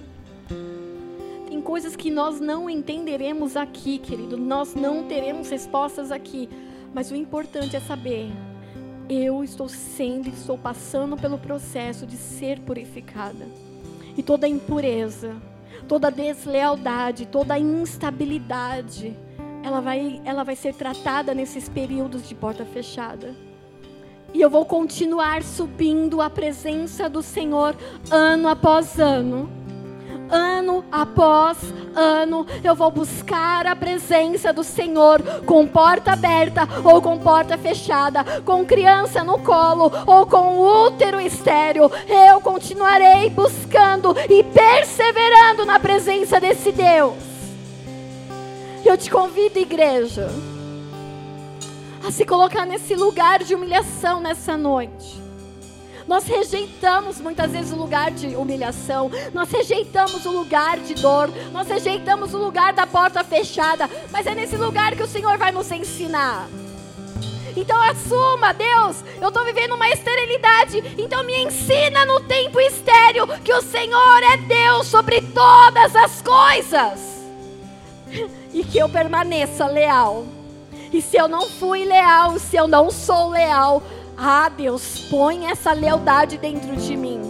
coisas 1.65 1.95
que 1.95 2.11
nós 2.11 2.39
não 2.39 2.69
entenderemos 2.69 3.57
aqui, 3.57 3.97
querido. 3.97 4.37
Nós 4.37 4.75
não 4.75 5.03
teremos 5.03 5.49
respostas 5.49 6.11
aqui. 6.11 6.47
Mas 6.93 7.11
o 7.11 7.15
importante 7.15 7.75
é 7.75 7.79
saber: 7.81 8.31
eu 9.09 9.43
estou 9.43 9.67
sendo, 9.67 10.29
estou 10.29 10.57
passando 10.57 11.17
pelo 11.17 11.37
processo 11.37 12.05
de 12.05 12.15
ser 12.15 12.59
purificada. 12.59 13.47
E 14.15 14.23
toda 14.23 14.47
impureza, 14.47 15.35
toda 15.87 16.09
deslealdade, 16.09 17.25
toda 17.25 17.59
instabilidade, 17.59 19.13
ela 19.61 19.81
vai, 19.81 20.21
ela 20.23 20.43
vai 20.43 20.55
ser 20.55 20.73
tratada 20.75 21.33
nesses 21.33 21.67
períodos 21.67 22.29
de 22.29 22.35
porta 22.35 22.63
fechada. 22.63 23.35
E 24.33 24.39
eu 24.39 24.49
vou 24.49 24.65
continuar 24.65 25.41
subindo 25.41 26.21
a 26.21 26.29
presença 26.29 27.09
do 27.09 27.23
Senhor 27.23 27.75
ano 28.11 28.47
após 28.47 28.99
ano. 28.99 29.49
Ano 30.35 30.83
após 30.91 31.57
ano, 31.95 32.45
eu 32.61 32.75
vou 32.75 32.91
buscar 32.91 33.65
a 33.65 33.73
presença 33.73 34.51
do 34.51 34.65
Senhor 34.65 35.21
com 35.45 35.65
porta 35.65 36.11
aberta 36.11 36.67
ou 36.83 37.01
com 37.01 37.17
porta 37.17 37.57
fechada, 37.57 38.41
com 38.41 38.65
criança 38.65 39.23
no 39.23 39.39
colo 39.39 39.89
ou 40.05 40.25
com 40.25 40.59
útero 40.87 41.21
estéreo. 41.21 41.89
Eu 42.05 42.41
continuarei 42.41 43.29
buscando 43.29 44.13
e 44.29 44.43
perseverando 44.43 45.63
na 45.65 45.79
presença 45.79 46.37
desse 46.37 46.73
Deus. 46.73 47.15
Eu 48.83 48.97
te 48.97 49.09
convido, 49.09 49.57
igreja 49.57 50.29
a 52.05 52.11
se 52.11 52.25
colocar 52.25 52.65
nesse 52.65 52.93
lugar 52.93 53.41
de 53.41 53.55
humilhação 53.55 54.19
nessa 54.19 54.55
noite. 54.55 55.24
Nós 56.07 56.25
rejeitamos 56.25 57.19
muitas 57.19 57.51
vezes 57.51 57.71
o 57.71 57.75
lugar 57.75 58.11
de 58.11 58.35
humilhação, 58.35 59.09
nós 59.33 59.49
rejeitamos 59.49 60.25
o 60.25 60.31
lugar 60.31 60.77
de 60.79 60.93
dor, 60.95 61.29
nós 61.51 61.67
rejeitamos 61.67 62.33
o 62.33 62.37
lugar 62.37 62.73
da 62.73 62.85
porta 62.85 63.23
fechada, 63.23 63.89
mas 64.11 64.27
é 64.27 64.35
nesse 64.35 64.55
lugar 64.55 64.95
que 64.95 65.03
o 65.03 65.07
Senhor 65.07 65.37
vai 65.37 65.51
nos 65.51 65.71
ensinar. 65.71 66.47
Então 67.57 67.81
assuma, 67.81 68.53
Deus, 68.53 68.97
eu 69.19 69.29
estou 69.29 69.45
vivendo 69.45 69.75
uma 69.75 69.89
esterilidade, 69.89 70.83
então 70.97 71.23
me 71.23 71.43
ensina 71.43 72.05
no 72.05 72.19
tempo 72.21 72.59
estéreo 72.59 73.27
que 73.43 73.53
o 73.53 73.61
Senhor 73.61 74.23
é 74.23 74.37
Deus 74.37 74.87
sobre 74.87 75.21
todas 75.21 75.95
as 75.95 76.21
coisas. 76.21 77.15
E 78.53 78.63
que 78.63 78.77
eu 78.77 78.89
permaneça 78.89 79.65
leal. 79.65 80.25
E 80.91 81.01
se 81.01 81.17
eu 81.17 81.27
não 81.27 81.49
fui 81.49 81.83
leal, 81.83 82.37
se 82.39 82.55
eu 82.55 82.67
não 82.67 82.91
sou 82.91 83.29
leal, 83.29 83.81
ah, 84.17 84.49
Deus, 84.49 84.99
põe 85.09 85.47
essa 85.47 85.73
lealdade 85.73 86.37
dentro 86.37 86.75
de 86.75 86.95
mim. 86.95 87.21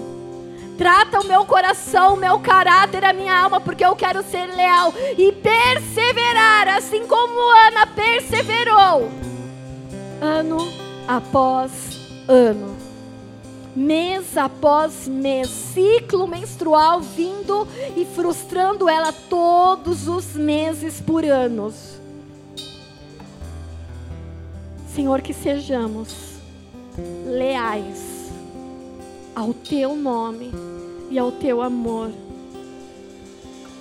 Trata 0.77 1.21
o 1.21 1.25
meu 1.25 1.45
coração, 1.45 2.15
o 2.15 2.17
meu 2.17 2.39
caráter, 2.39 3.03
a 3.03 3.13
minha 3.13 3.35
alma, 3.35 3.61
porque 3.61 3.85
eu 3.85 3.95
quero 3.95 4.21
ser 4.23 4.45
leal 4.47 4.93
e 5.17 5.31
perseverar, 5.31 6.67
assim 6.67 7.07
como 7.07 7.49
Ana 7.67 7.87
perseverou, 7.87 9.09
ano 10.21 10.57
após 11.07 11.71
ano, 12.27 12.75
mês 13.73 14.37
após 14.37 15.07
mês, 15.07 15.49
ciclo 15.49 16.27
menstrual 16.27 16.99
vindo 16.99 17.67
e 17.95 18.03
frustrando 18.05 18.89
ela 18.89 19.13
todos 19.13 20.09
os 20.09 20.33
meses 20.33 20.99
por 20.99 21.23
anos. 21.23 21.95
Senhor, 24.93 25.21
que 25.21 25.33
sejamos 25.33 26.24
leais 27.25 28.31
ao 29.35 29.53
teu 29.53 29.95
nome 29.95 30.51
e 31.09 31.19
ao 31.19 31.31
teu 31.31 31.61
amor. 31.61 32.11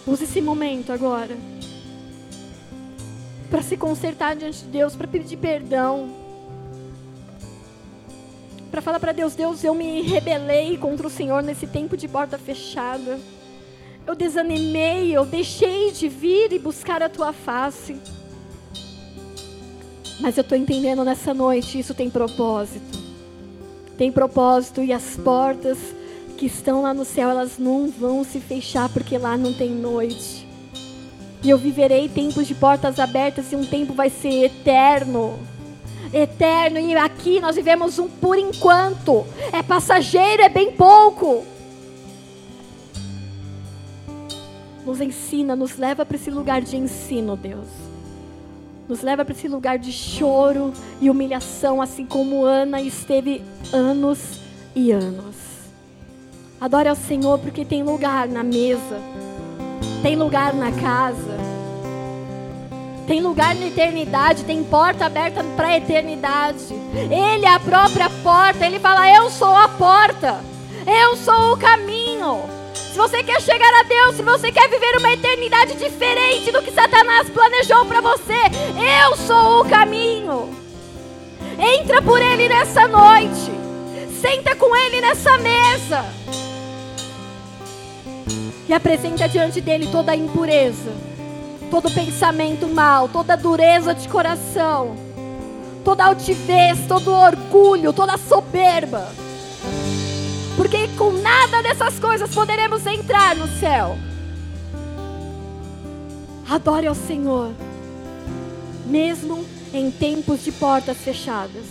Use 0.06 0.24
esse 0.24 0.40
momento 0.40 0.92
agora 0.92 1.36
para 3.50 3.62
se 3.62 3.76
consertar 3.76 4.34
diante 4.34 4.62
de 4.62 4.68
Deus, 4.68 4.96
para 4.96 5.06
pedir 5.06 5.36
perdão, 5.36 6.08
para 8.70 8.82
falar 8.82 8.98
para 8.98 9.12
Deus: 9.12 9.34
Deus, 9.36 9.62
eu 9.62 9.74
me 9.74 10.02
rebelei 10.02 10.76
contra 10.76 11.06
o 11.06 11.10
Senhor 11.10 11.42
nesse 11.42 11.66
tempo 11.66 11.96
de 11.96 12.08
porta 12.08 12.36
fechada. 12.36 13.20
Eu 14.04 14.14
desanimei, 14.14 15.16
eu 15.16 15.24
deixei 15.24 15.92
de 15.92 16.08
vir 16.08 16.52
e 16.52 16.58
buscar 16.58 17.02
a 17.02 17.08
tua 17.08 17.32
face. 17.32 17.96
Mas 20.20 20.36
eu 20.36 20.42
estou 20.42 20.58
entendendo 20.58 21.04
nessa 21.04 21.32
noite, 21.32 21.78
isso 21.78 21.94
tem 21.94 22.10
propósito. 22.10 22.93
Tem 23.96 24.10
propósito 24.10 24.82
e 24.82 24.92
as 24.92 25.16
portas 25.16 25.78
que 26.36 26.46
estão 26.46 26.82
lá 26.82 26.92
no 26.92 27.04
céu, 27.04 27.30
elas 27.30 27.58
não 27.58 27.88
vão 27.88 28.24
se 28.24 28.40
fechar 28.40 28.88
porque 28.88 29.16
lá 29.16 29.36
não 29.36 29.52
tem 29.52 29.70
noite. 29.70 30.46
E 31.42 31.50
eu 31.50 31.58
viverei 31.58 32.08
tempos 32.08 32.46
de 32.46 32.54
portas 32.54 32.98
abertas 32.98 33.52
e 33.52 33.56
um 33.56 33.64
tempo 33.64 33.92
vai 33.92 34.10
ser 34.10 34.46
eterno. 34.46 35.38
Eterno, 36.12 36.78
e 36.78 36.96
aqui 36.96 37.40
nós 37.40 37.56
vivemos 37.56 37.98
um 37.98 38.08
por 38.08 38.38
enquanto. 38.38 39.24
É 39.52 39.62
passageiro, 39.62 40.42
é 40.42 40.48
bem 40.48 40.72
pouco. 40.72 41.44
Nos 44.84 45.00
ensina, 45.00 45.54
nos 45.54 45.76
leva 45.76 46.04
para 46.04 46.16
esse 46.16 46.30
lugar 46.30 46.62
de 46.62 46.76
ensino, 46.76 47.36
Deus 47.36 47.93
nos 48.88 49.02
leva 49.02 49.24
para 49.24 49.34
esse 49.34 49.48
lugar 49.48 49.78
de 49.78 49.92
choro 49.92 50.72
e 51.00 51.08
humilhação, 51.08 51.80
assim 51.80 52.04
como 52.04 52.44
Ana 52.44 52.80
esteve 52.80 53.42
anos 53.72 54.40
e 54.74 54.92
anos. 54.92 55.36
Adore 56.60 56.88
ao 56.88 56.96
Senhor 56.96 57.38
porque 57.38 57.64
tem 57.64 57.82
lugar 57.82 58.28
na 58.28 58.42
mesa, 58.42 59.00
tem 60.02 60.16
lugar 60.16 60.54
na 60.54 60.70
casa, 60.72 61.36
tem 63.06 63.20
lugar 63.20 63.54
na 63.54 63.66
eternidade, 63.66 64.44
tem 64.44 64.64
porta 64.64 65.06
aberta 65.06 65.44
para 65.56 65.68
a 65.68 65.76
eternidade. 65.76 66.72
Ele 66.94 67.44
é 67.44 67.54
a 67.54 67.60
própria 67.60 68.08
porta, 68.22 68.64
ele 68.64 68.78
fala: 68.78 69.08
Eu 69.14 69.30
sou 69.30 69.54
a 69.54 69.68
porta, 69.68 70.40
eu 70.86 71.16
sou 71.16 71.52
o 71.52 71.56
caminho 71.56 72.63
se 72.94 72.98
você 72.98 73.24
quer 73.24 73.42
chegar 73.42 73.74
a 73.74 73.82
Deus, 73.82 74.14
se 74.14 74.22
você 74.22 74.52
quer 74.52 74.68
viver 74.68 74.96
uma 74.98 75.12
eternidade 75.12 75.74
diferente 75.74 76.52
do 76.52 76.62
que 76.62 76.70
Satanás 76.70 77.28
planejou 77.28 77.84
para 77.86 78.00
você, 78.00 78.40
eu 79.02 79.16
sou 79.16 79.62
o 79.62 79.68
caminho. 79.68 80.48
Entra 81.58 82.00
por 82.00 82.22
Ele 82.22 82.48
nessa 82.48 82.86
noite. 82.86 83.50
Senta 84.20 84.54
com 84.54 84.76
Ele 84.76 85.00
nessa 85.00 85.36
mesa. 85.38 86.04
E 88.68 88.72
apresenta 88.72 89.28
diante 89.28 89.60
dele 89.60 89.88
toda 89.90 90.12
a 90.12 90.16
impureza, 90.16 90.92
todo 91.72 91.90
pensamento 91.90 92.68
mal, 92.68 93.08
toda 93.08 93.36
dureza 93.36 93.92
de 93.92 94.08
coração, 94.08 94.94
toda 95.84 96.04
altivez, 96.04 96.86
todo 96.86 97.12
orgulho, 97.12 97.92
toda 97.92 98.16
soberba 98.16 99.23
com 100.96 101.12
nada 101.12 101.62
dessas 101.62 101.98
coisas 101.98 102.32
poderemos 102.34 102.86
entrar 102.86 103.34
no 103.36 103.48
céu. 103.48 103.96
Adore 106.48 106.86
ao 106.86 106.94
Senhor, 106.94 107.52
mesmo 108.86 109.44
em 109.72 109.90
tempos 109.90 110.44
de 110.44 110.52
portas 110.52 110.96
fechadas. 110.98 111.64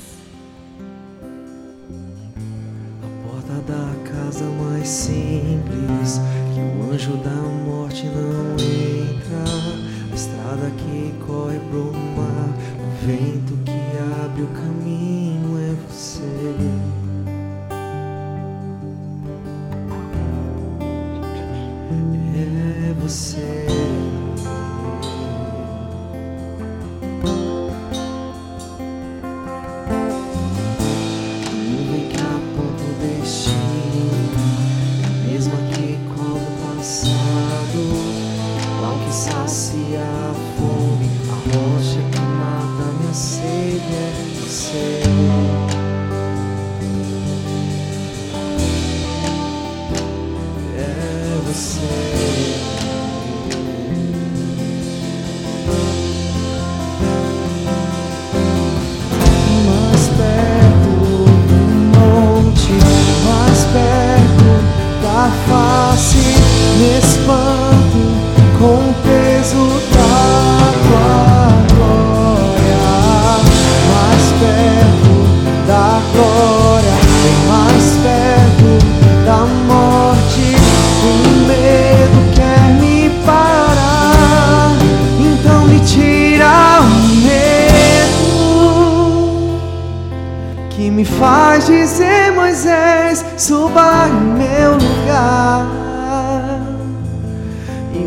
A 3.02 3.28
porta 3.28 3.54
da 3.72 4.12
casa 4.12 4.46
mais 4.46 4.88
simples, 4.88 6.20
que 6.54 6.60
o 6.60 6.92
anjo 6.92 7.16
da 7.18 7.30
morte 7.66 8.06
não 8.08 8.54
entra. 8.54 9.44
A 10.12 10.16
estrada 10.16 10.72
que 10.78 11.14
corre 11.26 11.60
pro 11.70 11.94
mar, 12.16 12.50
o 12.80 13.06
vento 13.06 13.58
que 13.64 14.24
abre 14.24 14.44
o 14.44 14.48
caminho 14.48 15.58
é 15.60 15.76
você. 15.88 16.73
Você. 23.00 23.93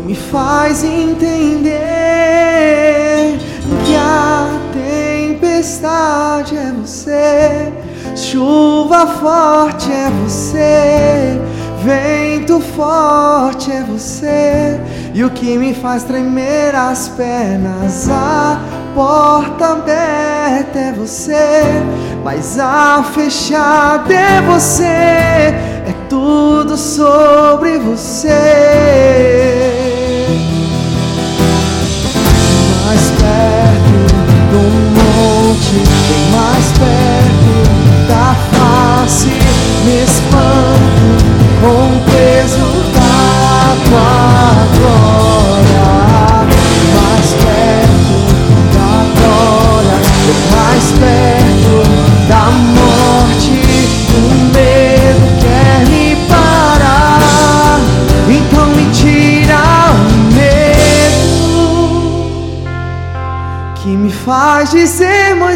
Me 0.07 0.15
faz 0.15 0.83
entender 0.85 1.75
que 3.85 3.93
a 3.93 4.47
tempestade 4.71 6.55
é 6.55 6.71
você, 6.71 7.73
chuva 8.15 9.05
forte 9.05 9.91
é 9.91 10.09
você, 10.23 11.37
vento 11.83 12.61
forte 12.61 13.69
é 13.69 13.83
você, 13.83 14.79
e 15.13 15.25
o 15.25 15.29
que 15.29 15.57
me 15.57 15.73
faz 15.73 16.03
tremer 16.03 16.73
as 16.73 17.09
pernas, 17.09 18.07
a 18.09 18.61
porta 18.95 19.73
aberta 19.73 20.79
é 20.79 20.93
você, 20.93 21.63
mas 22.23 22.57
a 22.57 23.03
fechada 23.13 24.13
é 24.13 24.41
você, 24.41 24.85
é 24.85 25.93
tudo 26.07 26.77
sobre 26.77 27.77
você. 27.77 29.76
Bem 35.65 36.25
mais 36.31 36.71
perto 36.73 37.53
da 38.07 38.35
face, 38.51 39.31
me 39.85 40.03
espanto 40.03 41.25
com 41.61 41.79
o 41.95 41.99
peso 42.11 42.67
da 42.93 43.75
tua 43.85 44.51
glória. 44.77 45.87
Mais 46.93 47.29
perto 47.43 48.15
da 48.73 48.93
glória, 49.17 49.97
mais 50.51 50.85
perto 50.99 51.75
da 52.27 52.45
morte, 52.77 53.55
o 54.13 54.17
medo 54.53 55.25
quer 55.41 55.75
me 55.89 56.03
parar, 56.27 57.79
então 58.29 58.65
me 58.67 58.85
tira 58.91 59.61
o 59.91 60.01
medo 60.33 60.57
que 63.75 63.89
me 63.89 64.11
faz 64.11 64.71
dizer 64.71 65.16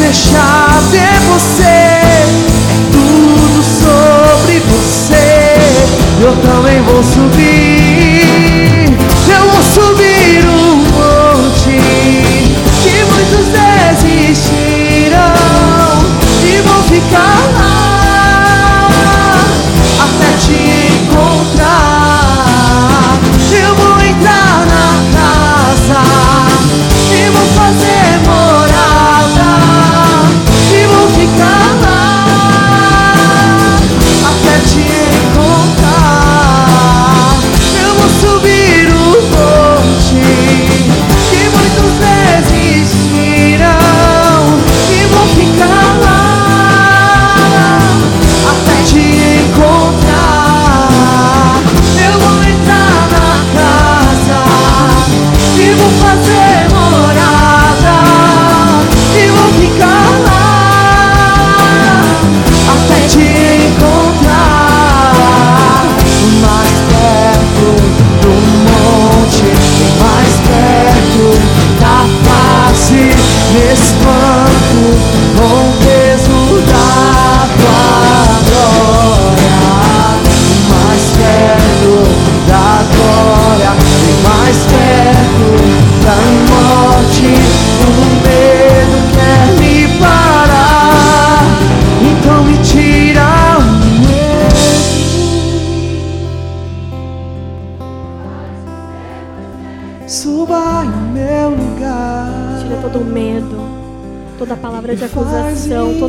fechada 0.00 0.96
é 0.96 1.20
você, 1.28 2.24
tudo 2.90 3.62
sobre 3.62 4.60
você. 4.60 5.56
Eu 6.22 6.34
também 6.36 6.80
vou 6.82 7.02
subir, 7.02 7.79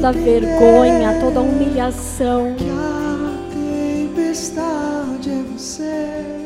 toda 0.02 0.11
vergonha, 0.14 1.19
toda 1.22 1.41
humilhação. 1.41 2.56
Que 2.57 2.69
a 2.69 3.38
tempestade 3.53 5.30
é 5.30 5.44
você, 5.53 6.45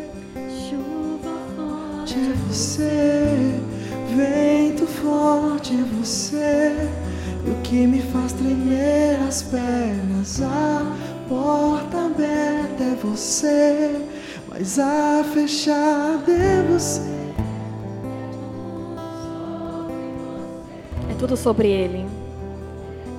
Chuva 0.50 1.38
forte. 1.56 2.16
é 2.16 2.34
você, 2.50 3.62
vento 4.14 4.86
forte 4.86 5.74
é 5.74 5.98
você, 5.98 6.90
e 7.46 7.50
o 7.50 7.56
que 7.64 7.88
me 7.88 8.02
faz 8.02 8.34
tremer 8.34 9.20
as 9.26 9.44
pernas, 9.44 10.42
a 10.42 10.86
porta 11.30 12.08
aberta 12.08 12.84
é 12.84 12.98
você, 13.02 14.02
mas 14.50 14.78
a 14.80 15.24
fechada 15.34 16.30
é 16.30 16.62
você. 16.70 17.16
É 21.10 21.14
tudo 21.18 21.38
sobre 21.38 21.70
ele. 21.70 22.25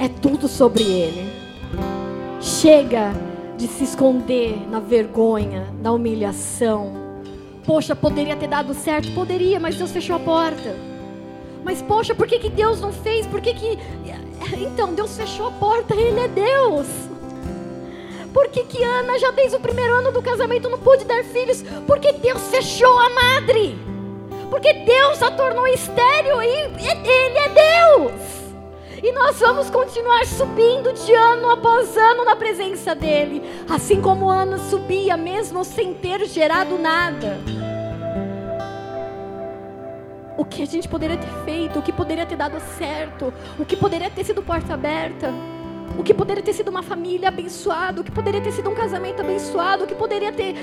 É 0.06 0.08
tudo 0.08 0.46
sobre 0.46 0.84
ele. 0.84 1.32
Chega 2.40 3.12
de 3.56 3.66
se 3.66 3.82
esconder 3.82 4.56
na 4.70 4.78
vergonha, 4.78 5.66
na 5.82 5.90
humilhação. 5.90 6.92
Poxa, 7.64 7.96
poderia 7.96 8.36
ter 8.36 8.46
dado 8.46 8.72
certo? 8.72 9.12
Poderia, 9.12 9.58
mas 9.58 9.74
Deus 9.74 9.90
fechou 9.90 10.14
a 10.14 10.20
porta. 10.20 10.76
Mas 11.64 11.82
poxa, 11.82 12.14
por 12.14 12.28
que, 12.28 12.38
que 12.38 12.48
Deus 12.48 12.80
não 12.80 12.92
fez? 12.92 13.26
Por 13.26 13.40
que 13.40 13.52
que... 13.52 13.78
Então, 14.56 14.94
Deus 14.94 15.16
fechou 15.16 15.48
a 15.48 15.50
porta, 15.50 15.92
Ele 15.92 16.20
é 16.20 16.28
Deus. 16.28 16.86
Por 18.32 18.46
que, 18.46 18.62
que 18.62 18.84
Ana, 18.84 19.18
já 19.18 19.32
desde 19.32 19.56
o 19.56 19.60
primeiro 19.60 19.92
ano 19.92 20.12
do 20.12 20.22
casamento, 20.22 20.70
não 20.70 20.78
pôde 20.78 21.04
dar 21.04 21.24
filhos? 21.24 21.64
Porque 21.84 22.12
Deus 22.12 22.42
fechou 22.42 22.96
a 22.96 23.10
madre. 23.10 23.76
Porque 24.50 24.72
Deus 24.72 25.20
a 25.20 25.32
tornou 25.32 25.66
estéreo 25.66 26.40
e 26.40 26.46
Ele 26.48 27.38
é 27.38 27.48
Deus. 27.48 28.35
E 29.02 29.12
nós 29.12 29.38
vamos 29.38 29.68
continuar 29.68 30.24
subindo 30.26 30.92
de 30.92 31.12
ano 31.12 31.50
após 31.50 31.96
ano 31.96 32.24
na 32.24 32.34
presença 32.34 32.94
dEle. 32.94 33.42
Assim 33.68 34.00
como 34.00 34.28
Ana 34.30 34.58
subia, 34.58 35.16
mesmo 35.16 35.64
sem 35.64 35.92
ter 35.92 36.24
gerado 36.26 36.78
nada. 36.78 37.38
O 40.38 40.44
que 40.44 40.62
a 40.62 40.66
gente 40.66 40.88
poderia 40.88 41.16
ter 41.16 41.30
feito, 41.44 41.78
o 41.78 41.82
que 41.82 41.92
poderia 41.92 42.24
ter 42.24 42.36
dado 42.36 42.58
certo, 42.78 43.32
o 43.58 43.64
que 43.64 43.76
poderia 43.76 44.10
ter 44.10 44.24
sido 44.24 44.42
porta 44.42 44.74
aberta, 44.74 45.32
o 45.98 46.02
que 46.02 46.14
poderia 46.14 46.42
ter 46.42 46.52
sido 46.52 46.68
uma 46.68 46.82
família 46.82 47.28
abençoada, 47.28 48.00
o 48.00 48.04
que 48.04 48.10
poderia 48.10 48.40
ter 48.40 48.52
sido 48.52 48.70
um 48.70 48.74
casamento 48.74 49.20
abençoado, 49.20 49.84
o 49.84 49.86
que 49.86 49.94
poderia 49.94 50.32
ter. 50.32 50.54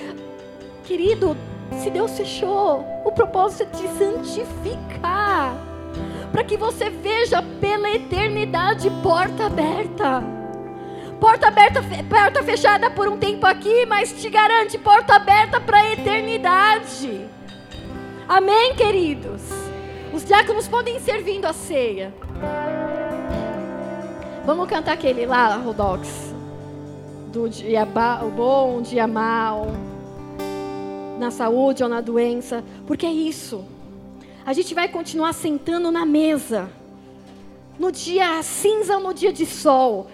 Querido, 0.83 1.37
se 1.81 1.89
Deus 1.89 2.11
fechou, 2.17 2.85
o 3.03 3.11
propósito 3.11 3.63
é 3.63 3.65
te 3.65 3.87
santificar, 3.97 5.55
para 6.31 6.43
que 6.43 6.57
você 6.57 6.89
veja 6.89 7.41
pela 7.61 7.89
eternidade 7.89 8.89
porta 9.01 9.45
aberta. 9.45 10.23
porta 11.19 11.47
aberta, 11.47 11.81
porta 12.09 12.43
fechada 12.43 12.89
por 12.89 13.07
um 13.07 13.17
tempo 13.17 13.45
aqui, 13.45 13.85
mas 13.85 14.11
te 14.13 14.29
garante 14.29 14.77
porta 14.77 15.15
aberta 15.15 15.61
para 15.61 15.77
a 15.77 15.93
eternidade. 15.93 17.27
Amém, 18.27 18.73
queridos? 18.75 19.41
Os 20.13 20.25
diáconos 20.25 20.67
podem 20.67 20.97
ir 20.97 21.01
servindo 21.01 21.45
a 21.45 21.53
ceia. 21.53 22.13
Vamos 24.45 24.67
cantar 24.67 24.93
aquele 24.93 25.25
lá, 25.25 25.55
Rodox. 25.55 26.33
Do 27.31 27.49
dia 27.49 27.85
bom, 28.35 28.81
dia 28.81 29.07
mal. 29.07 29.67
Na 31.17 31.31
saúde 31.31 31.81
ou 31.81 31.89
na 31.89 32.01
doença. 32.01 32.63
Porque 32.85 33.05
é 33.05 33.11
isso. 33.11 33.65
A 34.45 34.53
gente 34.53 34.73
vai 34.73 34.87
continuar 34.87 35.33
sentando 35.33 35.91
na 35.91 36.05
mesa. 36.05 36.69
No 37.79 37.91
dia 37.91 38.41
cinza 38.43 38.95
ou 38.97 39.03
no 39.03 39.13
dia 39.13 39.31
de 39.31 39.45
sol. 39.45 40.07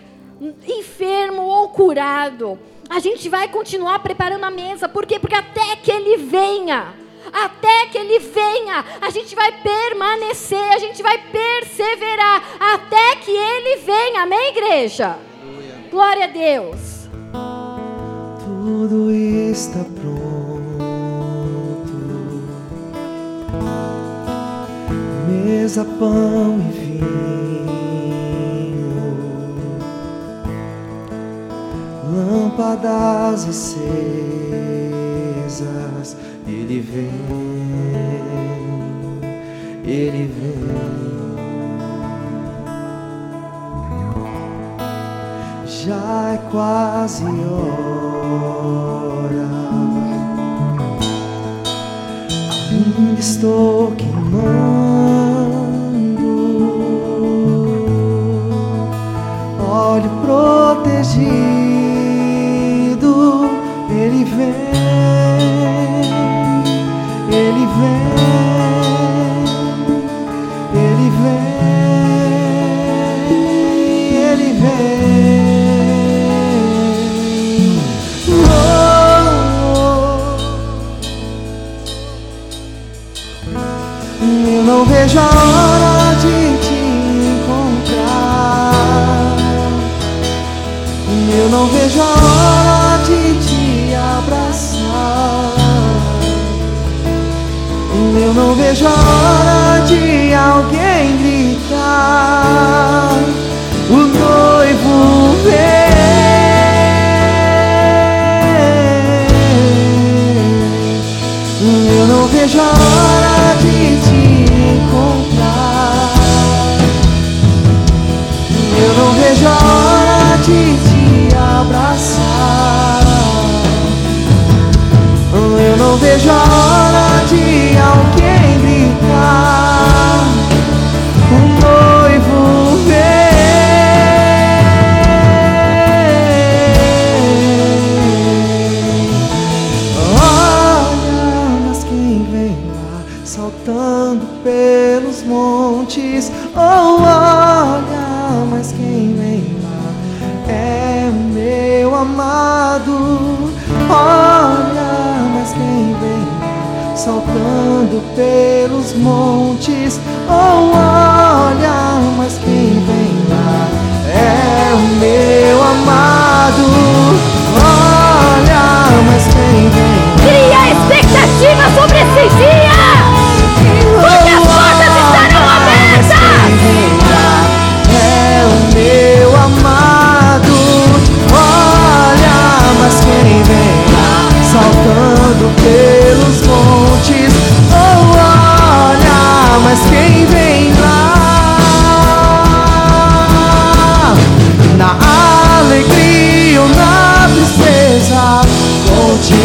Enfermo 0.67 1.41
ou 1.41 1.69
curado. 1.69 2.57
A 2.89 2.99
gente 2.99 3.27
vai 3.27 3.47
continuar 3.49 3.99
preparando 3.99 4.43
a 4.43 4.51
mesa. 4.51 4.87
Por 4.87 5.05
quê? 5.05 5.19
Porque 5.19 5.35
até 5.35 5.75
que 5.75 5.91
ele 5.91 6.17
venha 6.17 6.93
até 7.31 7.85
que 7.87 7.97
Ele 7.97 8.19
venha. 8.19 8.83
A 9.01 9.09
gente 9.09 9.35
vai 9.35 9.51
permanecer, 9.61 10.71
a 10.71 10.79
gente 10.79 11.01
vai 11.01 11.17
perseverar 11.17 12.43
até 12.59 13.15
que 13.17 13.31
Ele 13.31 13.81
venha. 13.81 14.23
Amém, 14.23 14.49
igreja? 14.49 15.17
Aleluia. 15.41 15.89
Glória 15.91 16.23
a 16.25 16.27
Deus. 16.27 17.09
Tudo 18.43 19.11
está 19.11 19.83
pronto. 19.83 20.18
Mesa, 25.49 25.83
pão 25.83 26.59
e 26.59 26.71
vinho, 26.79 27.09
lâmpadas 32.13 33.49
acesas 33.49 33.79
ele 36.47 36.79
vem, 36.81 37.09
Ele 39.83 40.27
vem. 40.27 40.69
Já 45.65 46.33
é 46.33 46.37
quase 46.51 47.23
hora. 47.23 47.89
Ainda 52.69 53.19
estou 53.19 53.91
queimando. 53.93 55.28
Protegido. 60.29 61.38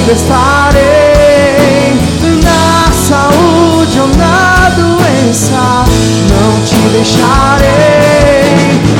Contigo 0.04 0.12
estarei. 0.12 1.94
Na 2.42 2.92
saúde 2.92 4.00
ou 4.00 4.08
na 4.18 4.68
doença, 4.70 5.84
não 6.28 6.60
te 6.64 6.76
deixarei. 6.92 7.64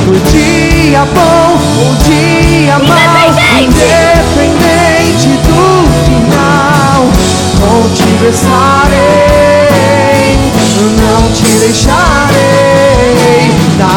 No 0.07 0.19
dia 0.31 1.05
bom 1.13 1.59
ou 1.79 1.93
dia 2.03 2.79
mau, 2.79 3.29
independente 3.61 5.29
do 5.43 5.63
final, 6.05 6.99
contigo 7.59 8.25
estarei. 8.27 9.65
Não 10.97 11.21
te 11.31 11.47
deixarei. 11.59 13.43
Na 13.77 13.91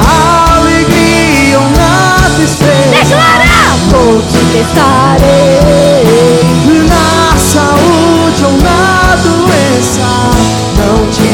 alegria 0.56 1.58
ou 1.58 1.70
na 1.70 2.30
tristeza, 2.36 2.90
Declara! 2.90 3.48
contigo 3.90 4.56
estarei. 4.60 5.88
Na 5.92 5.97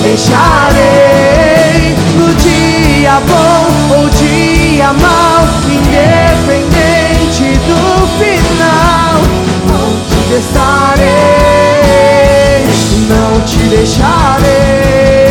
deixarei. 0.04 1.96
No 2.16 2.32
dia 2.34 3.20
bom 3.26 3.98
ou 3.98 4.08
dia 4.10 4.92
mau, 4.92 5.42
independente 5.66 7.58
do 7.66 8.06
final, 8.18 9.14
contigo 9.66 10.34
estarei. 10.38 11.04
Não 13.08 13.40
te 13.40 13.58
deixarei. 13.68 15.23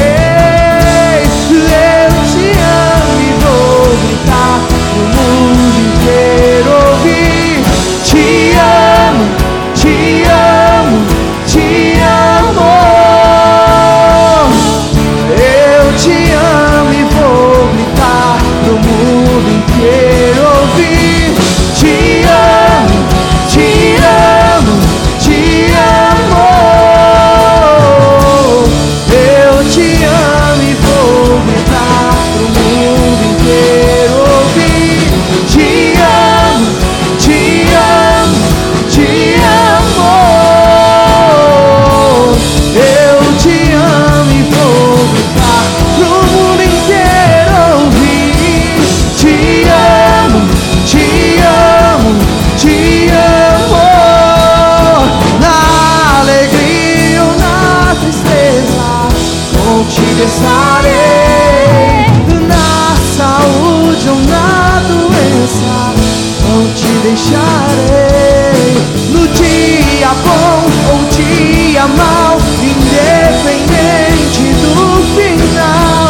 deixarei 67.13 68.73
no 69.11 69.27
dia 69.27 70.09
bom 70.23 70.65
ou 70.91 70.97
dia 71.11 71.85
mal, 71.87 72.37
independente 72.59 74.45
do 74.61 74.75
final, 75.13 76.09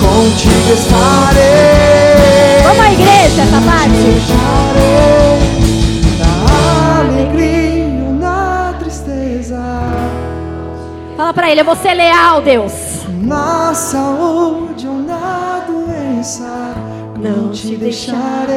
contigo 0.00 0.72
estarei. 0.72 2.62
Vamos 2.64 2.84
à 2.84 2.92
igreja, 2.92 3.42
essa 3.42 3.60
parte. 3.60 3.94
Deixarei 3.94 5.38
na 6.18 6.34
alegria 6.98 8.10
na 8.18 8.74
tristeza. 8.80 9.62
Fala 11.16 11.32
para 11.32 11.50
ele, 11.50 11.60
eu 11.60 11.64
vou 11.64 11.76
ser 11.76 11.94
leal, 11.94 12.42
Deus. 12.42 12.72
Na 13.22 13.72
saúde 13.72 14.88
ou 14.88 14.96
na 14.96 15.64
doença, 15.64 16.74
não, 17.16 17.30
não 17.44 17.52
te 17.52 17.76
deixarei. 17.76 18.49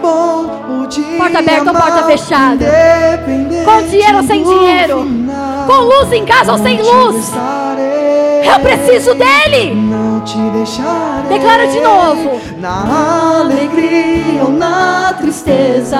Bom, 0.00 0.82
o 0.82 0.86
dia 0.86 1.18
Porta 1.18 1.38
aberta 1.38 1.70
ou 1.70 1.76
porta 1.76 2.02
fechada? 2.04 2.66
Com 3.64 3.82
dinheiro 3.88 4.16
ou 4.18 4.22
sem 4.24 4.42
dinheiro? 4.42 5.02
final, 5.02 5.66
Com 5.66 5.78
luz 5.84 6.12
em 6.12 6.24
casa 6.24 6.52
ou 6.52 6.58
sem 6.58 6.80
luz? 6.80 7.32
Eu 8.42 8.60
preciso 8.60 9.14
dele. 9.14 9.74
Não 9.74 10.20
te 10.20 10.38
deixarei. 10.38 11.28
Declara 11.38 11.66
de 11.66 11.80
novo. 11.80 12.40
Na 12.58 13.40
alegria 13.40 14.42
ou 14.42 14.50
na 14.50 15.14
tristeza, 15.18 15.98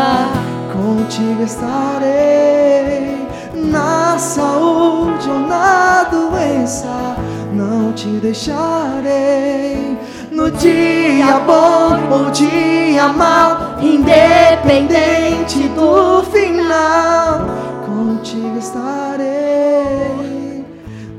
contigo 0.73 1.43
estarei. 1.43 3.21
Na 3.55 4.19
saúde 4.19 5.29
ou 5.29 5.41
na 5.41 6.05
doença, 6.05 7.17
não 7.53 7.93
te 7.93 8.09
deixarei. 8.09 9.97
No 10.33 10.51
dia 10.51 11.00
bom 11.47 12.25
ou 12.25 12.31
dia 12.31 13.09
mau, 13.09 13.77
independente 13.81 15.69
do 15.69 16.23
final, 16.25 17.47
contigo 17.85 18.59
estarei. 18.59 19.27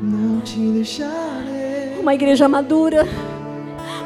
Não 0.01 0.41
te 0.41 0.59
deixarei. 0.59 1.97
Uma 1.99 2.13
igreja 2.13 2.47
madura. 2.47 3.07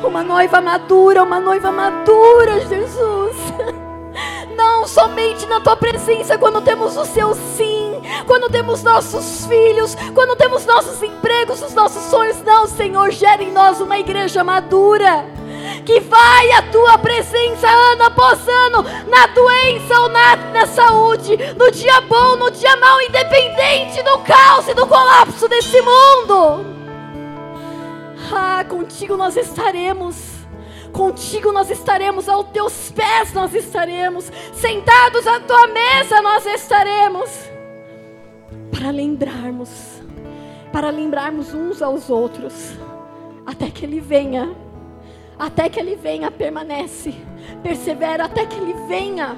Uma 0.04 0.24
noiva 0.24 0.62
madura, 0.62 1.24
uma 1.24 1.40
noiva 1.40 1.72
madura, 1.72 2.60
Jesus. 2.68 3.36
Não 4.56 4.88
somente 4.88 5.46
na 5.48 5.60
tua 5.60 5.76
presença, 5.76 6.38
quando 6.38 6.62
temos 6.62 6.96
o 6.96 7.06
seu 7.06 7.34
sim, 7.34 8.02
quando 8.26 8.50
temos 8.50 8.84
nossos 8.84 9.46
filhos, 9.46 9.96
quando 10.14 10.36
temos 10.36 10.66
nossos 10.66 11.02
empregos, 11.04 11.62
os 11.62 11.74
nossos 11.74 12.04
sonhos. 12.04 12.42
Não, 12.44 12.68
Senhor, 12.68 13.12
gera 13.12 13.44
em 13.44 13.52
nós 13.52 13.82
uma 13.82 13.98
igreja 13.98 14.44
madura. 14.44 15.26
Que 15.84 16.00
vai 16.00 16.52
à 16.52 16.62
tua 16.64 16.98
presença 16.98 17.68
ano 17.68 18.04
após 18.04 18.48
ano, 18.48 18.84
na 19.08 19.28
doença 19.28 20.00
ou 20.02 20.10
na, 20.10 20.36
na 20.36 20.66
saúde, 20.66 21.38
no 21.58 21.72
dia 21.72 22.02
bom, 22.02 22.36
no 22.36 22.52
dia 22.52 22.76
mau, 22.78 23.02
independente 23.02 24.02
do 24.04 24.20
caos 24.20 24.68
e 24.68 24.74
do 24.74 24.86
colapso 24.88 25.48
desse 25.48 25.82
mundo. 25.82 26.66
Ah, 28.32 28.64
contigo 28.68 29.18
nós 29.18 29.36
estaremos. 29.36 30.36
Contigo 30.92 31.52
nós 31.52 31.70
estaremos, 31.70 32.30
aos 32.30 32.48
teus 32.52 32.90
pés 32.90 33.34
nós 33.34 33.54
estaremos, 33.54 34.32
sentados 34.54 35.28
à 35.28 35.42
tua 35.42 35.68
mesa 35.68 36.22
nós 36.22 36.46
estaremos, 36.46 37.30
para 38.72 38.92
lembrarmos, 38.92 40.02
para 40.72 40.90
lembrarmos 40.90 41.54
uns 41.54 41.82
aos 41.82 42.10
outros, 42.10 42.78
até 43.46 43.70
que 43.70 43.84
Ele 43.86 44.00
venha, 44.00 44.56
até 45.38 45.70
que 45.70 45.80
Ele 45.80 45.96
venha, 45.96 46.32
permanece, 46.32 47.14
persevera 47.62 48.26
até 48.26 48.46
que 48.46 48.58
Ele 48.58 48.74
venha, 48.88 49.38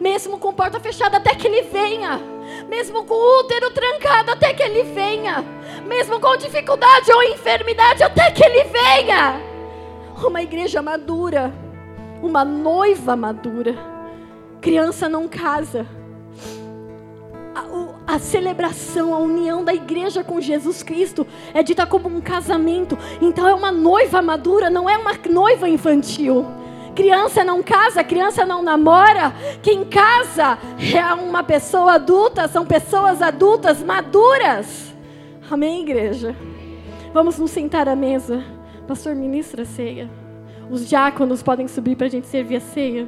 mesmo 0.00 0.38
com 0.38 0.52
porta 0.52 0.78
fechada, 0.78 1.16
até 1.16 1.34
que 1.34 1.46
Ele 1.46 1.62
venha, 1.62 2.20
mesmo 2.68 3.04
com 3.04 3.14
o 3.14 3.40
útero 3.40 3.70
trancado, 3.70 4.30
até 4.30 4.52
que 4.52 4.62
Ele 4.62 4.82
venha, 4.82 5.44
mesmo 5.86 6.20
com 6.20 6.36
dificuldade 6.36 7.10
ou 7.12 7.22
enfermidade, 7.22 8.02
até 8.02 8.30
que 8.30 8.44
Ele 8.44 8.64
venha. 8.64 9.40
Uma 10.22 10.42
igreja 10.42 10.82
madura, 10.82 11.52
uma 12.22 12.44
noiva 12.44 13.14
madura. 13.16 13.74
Criança 14.60 15.08
não 15.08 15.28
casa. 15.28 15.86
A, 18.08 18.18
celebração, 18.18 19.14
a 19.14 19.18
união 19.18 19.62
da 19.62 19.74
igreja 19.74 20.24
com 20.24 20.40
Jesus 20.40 20.82
Cristo 20.82 21.26
é 21.52 21.62
dita 21.62 21.84
como 21.84 22.08
um 22.08 22.22
casamento. 22.22 22.96
Então 23.20 23.46
é 23.46 23.52
uma 23.52 23.70
noiva 23.70 24.22
madura, 24.22 24.70
não 24.70 24.88
é 24.88 24.96
uma 24.96 25.12
noiva 25.30 25.68
infantil. 25.68 26.46
Criança 26.96 27.44
não 27.44 27.62
casa, 27.62 28.02
criança 28.02 28.46
não 28.46 28.62
namora. 28.62 29.34
Quem 29.62 29.84
casa 29.84 30.58
é 30.80 31.12
uma 31.12 31.44
pessoa 31.44 31.92
adulta, 31.92 32.48
são 32.48 32.64
pessoas 32.64 33.20
adultas 33.20 33.82
maduras. 33.82 34.94
Amém, 35.50 35.82
igreja? 35.82 36.34
Vamos 37.12 37.38
nos 37.38 37.50
sentar 37.50 37.90
à 37.90 37.94
mesa. 37.94 38.42
Pastor, 38.86 39.14
ministra 39.14 39.64
a 39.64 39.66
ceia. 39.66 40.10
Os 40.70 40.88
diáconos 40.88 41.42
podem 41.42 41.68
subir 41.68 41.94
para 41.94 42.06
a 42.06 42.10
gente 42.10 42.26
servir 42.26 42.56
a 42.56 42.60
ceia. 42.60 43.06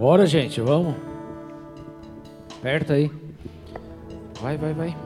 Bora, 0.00 0.24
gente, 0.24 0.62
vamos. 0.62 0.94
Aperta 2.58 2.94
aí. 2.94 3.12
Vai, 4.40 4.56
vai, 4.56 4.72
vai. 4.72 4.96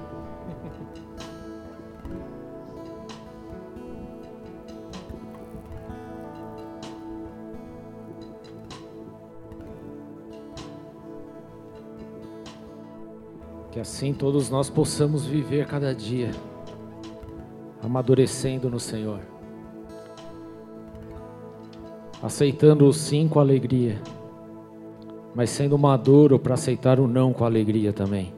Que 13.73 13.81
assim 13.81 14.15
todos 14.15 14.49
nós 14.49 14.71
possamos 14.71 15.27
viver 15.27 15.67
cada 15.67 15.93
dia 15.93 16.31
amadurecendo 17.83 18.71
no 18.71 18.79
Senhor. 18.79 19.19
Aceitando 22.23 22.87
o 22.87 22.93
sim 22.93 23.27
com 23.27 23.41
alegria 23.41 24.01
mas 25.35 25.51
sendo 25.51 25.77
maduro 25.77 26.39
para 26.39 26.55
aceitar 26.55 27.01
o 27.01 27.09
não 27.09 27.33
com 27.33 27.45
alegria 27.45 27.93
também. 27.93 28.33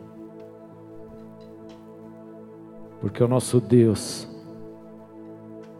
Porque 3.01 3.23
o 3.23 3.29
nosso 3.29 3.61
Deus 3.61 4.27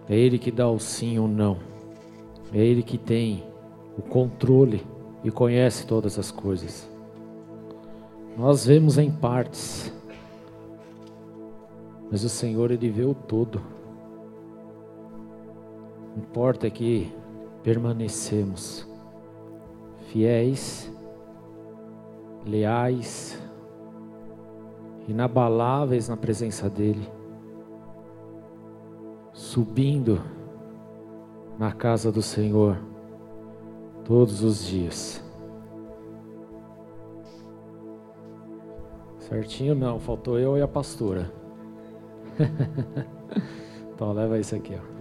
é 0.09 0.17
Ele 0.17 0.39
que 0.39 0.51
dá 0.51 0.69
o 0.69 0.79
sim 0.79 1.19
ou 1.19 1.27
não, 1.27 1.57
é 2.53 2.59
Ele 2.59 2.83
que 2.83 2.99
tem 2.99 3.45
o 3.99 4.03
controle 4.03 4.87
e 5.25 5.31
conhece 5.31 5.87
todas 5.87 6.19
as 6.19 6.31
coisas. 6.31 6.89
Nós 8.37 8.67
vemos 8.67 8.99
em 8.99 9.11
partes, 9.11 9.91
mas 12.11 12.23
o 12.23 12.29
Senhor 12.29 12.71
Ele 12.71 12.91
vê 12.91 13.05
o 13.05 13.15
todo. 13.15 13.63
Importa 16.17 16.67
é 16.67 16.71
que 16.71 17.11
permanecemos 17.63 18.87
fiéis 20.13 20.91
leais, 22.47 23.43
inabaláveis 25.09 26.09
na 26.09 26.17
presença 26.17 26.71
dEle, 26.71 27.09
subindo 29.33 30.21
na 31.59 31.73
casa 31.73 32.13
do 32.13 32.23
Senhor 32.23 32.79
todos 34.05 34.43
os 34.43 34.65
dias. 34.65 35.23
Certinho 39.19 39.75
não, 39.75 39.99
faltou 39.99 40.39
eu 40.39 40.57
e 40.57 40.63
a 40.63 40.69
pastora. 40.69 41.33
então 43.93 44.13
leva 44.13 44.39
isso 44.39 44.55
aqui, 44.55 44.79
ó. 44.81 44.97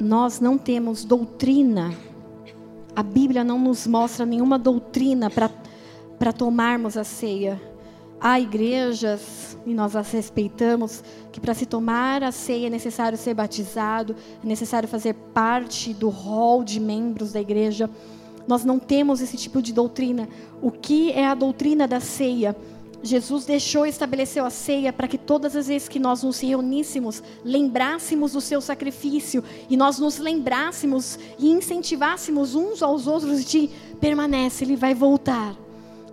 Nós 0.00 0.40
não 0.40 0.56
temos 0.56 1.04
doutrina. 1.04 1.90
A 2.96 3.02
Bíblia 3.02 3.44
não 3.44 3.58
nos 3.58 3.86
mostra 3.86 4.24
nenhuma 4.24 4.58
doutrina 4.58 5.30
para 5.30 6.32
tomarmos 6.32 6.96
a 6.96 7.04
ceia. 7.04 7.60
Há 8.18 8.40
igrejas, 8.40 9.58
e 9.66 9.74
nós 9.74 9.94
as 9.94 10.10
respeitamos, 10.10 11.04
que 11.30 11.38
para 11.38 11.52
se 11.52 11.66
tomar 11.66 12.22
a 12.22 12.32
ceia 12.32 12.68
é 12.68 12.70
necessário 12.70 13.18
ser 13.18 13.34
batizado, 13.34 14.16
é 14.42 14.46
necessário 14.46 14.88
fazer 14.88 15.12
parte 15.34 15.92
do 15.92 16.08
rol 16.08 16.64
de 16.64 16.80
membros 16.80 17.32
da 17.32 17.40
igreja. 17.40 17.90
Nós 18.48 18.64
não 18.64 18.78
temos 18.78 19.20
esse 19.20 19.36
tipo 19.36 19.60
de 19.60 19.74
doutrina. 19.74 20.26
O 20.62 20.70
que 20.70 21.12
é 21.12 21.26
a 21.26 21.34
doutrina 21.34 21.86
da 21.86 22.00
ceia? 22.00 22.56
Jesus 23.06 23.44
deixou 23.44 23.86
e 23.86 23.88
estabeleceu 23.88 24.44
a 24.44 24.50
ceia 24.50 24.92
para 24.92 25.08
que 25.08 25.16
todas 25.16 25.54
as 25.54 25.68
vezes 25.68 25.88
que 25.88 25.98
nós 25.98 26.22
nos 26.22 26.40
reuníssemos, 26.40 27.22
lembrássemos 27.44 28.32
do 28.32 28.40
seu 28.40 28.60
sacrifício 28.60 29.42
e 29.70 29.76
nós 29.76 29.98
nos 29.98 30.18
lembrássemos 30.18 31.18
e 31.38 31.50
incentivássemos 31.50 32.54
uns 32.54 32.82
aos 32.82 33.06
outros 33.06 33.44
de 33.44 33.70
permanece, 34.00 34.64
ele 34.64 34.76
vai 34.76 34.94
voltar. 34.94 35.56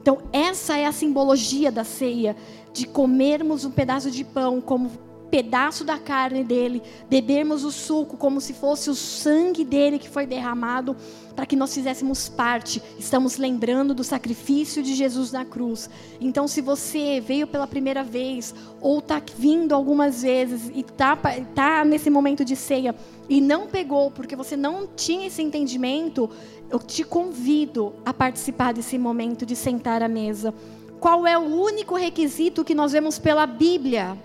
Então, 0.02 0.20
essa 0.32 0.78
é 0.78 0.86
a 0.86 0.92
simbologia 0.92 1.72
da 1.72 1.84
ceia, 1.84 2.36
de 2.74 2.86
comermos 2.86 3.64
um 3.66 3.72
pedaço 3.72 4.12
de 4.12 4.24
pão 4.24 4.60
como 4.60 4.92
pedaço 5.34 5.84
da 5.84 5.98
carne 5.98 6.44
dele, 6.44 6.80
bebermos 7.10 7.64
o 7.64 7.72
suco 7.72 8.16
como 8.16 8.40
se 8.40 8.54
fosse 8.54 8.92
o 8.92 8.94
sangue 8.94 9.66
dele 9.66 9.98
que 9.98 10.08
foi 10.08 10.28
derramado 10.28 10.96
para 11.36 11.48
que 11.48 11.56
nós 11.56 11.74
fizéssemos 11.74 12.30
parte. 12.30 12.80
Estamos 13.00 13.38
lembrando 13.38 13.96
do 13.96 14.04
sacrifício 14.04 14.84
de 14.84 14.94
Jesus 14.94 15.32
na 15.32 15.44
cruz. 15.44 15.90
Então, 16.22 16.48
se 16.48 16.62
você 16.62 17.20
veio 17.20 17.48
pela 17.48 17.66
primeira 17.66 18.04
vez 18.04 18.54
ou 18.80 19.00
está 19.00 19.20
vindo 19.36 19.74
algumas 19.74 20.22
vezes 20.22 20.70
e 20.72 20.82
está 20.82 21.18
tá 21.56 21.84
nesse 21.84 22.12
momento 22.12 22.46
de 22.46 22.56
ceia 22.56 22.94
e 23.28 23.42
não 23.42 23.66
pegou 23.66 24.12
porque 24.12 24.36
você 24.36 24.56
não 24.56 24.86
tinha 24.86 25.26
esse 25.26 25.42
entendimento, 25.42 26.30
eu 26.70 26.78
te 26.78 27.04
convido 27.04 27.96
a 28.06 28.14
participar 28.14 28.72
desse 28.72 29.00
momento 29.00 29.48
de 29.48 29.56
sentar 29.56 30.04
à 30.04 30.08
mesa. 30.08 30.54
Qual 31.00 31.26
é 31.26 31.36
o 31.36 31.42
único 31.42 31.96
requisito 31.96 32.64
que 32.64 32.76
nós 32.76 32.92
vemos 32.92 33.18
pela 33.18 33.48
Bíblia? 33.48 34.16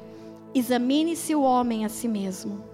Examine-se 0.54 1.34
o 1.34 1.42
homem 1.42 1.84
a 1.84 1.88
si 1.88 2.08
mesmo. 2.08 2.64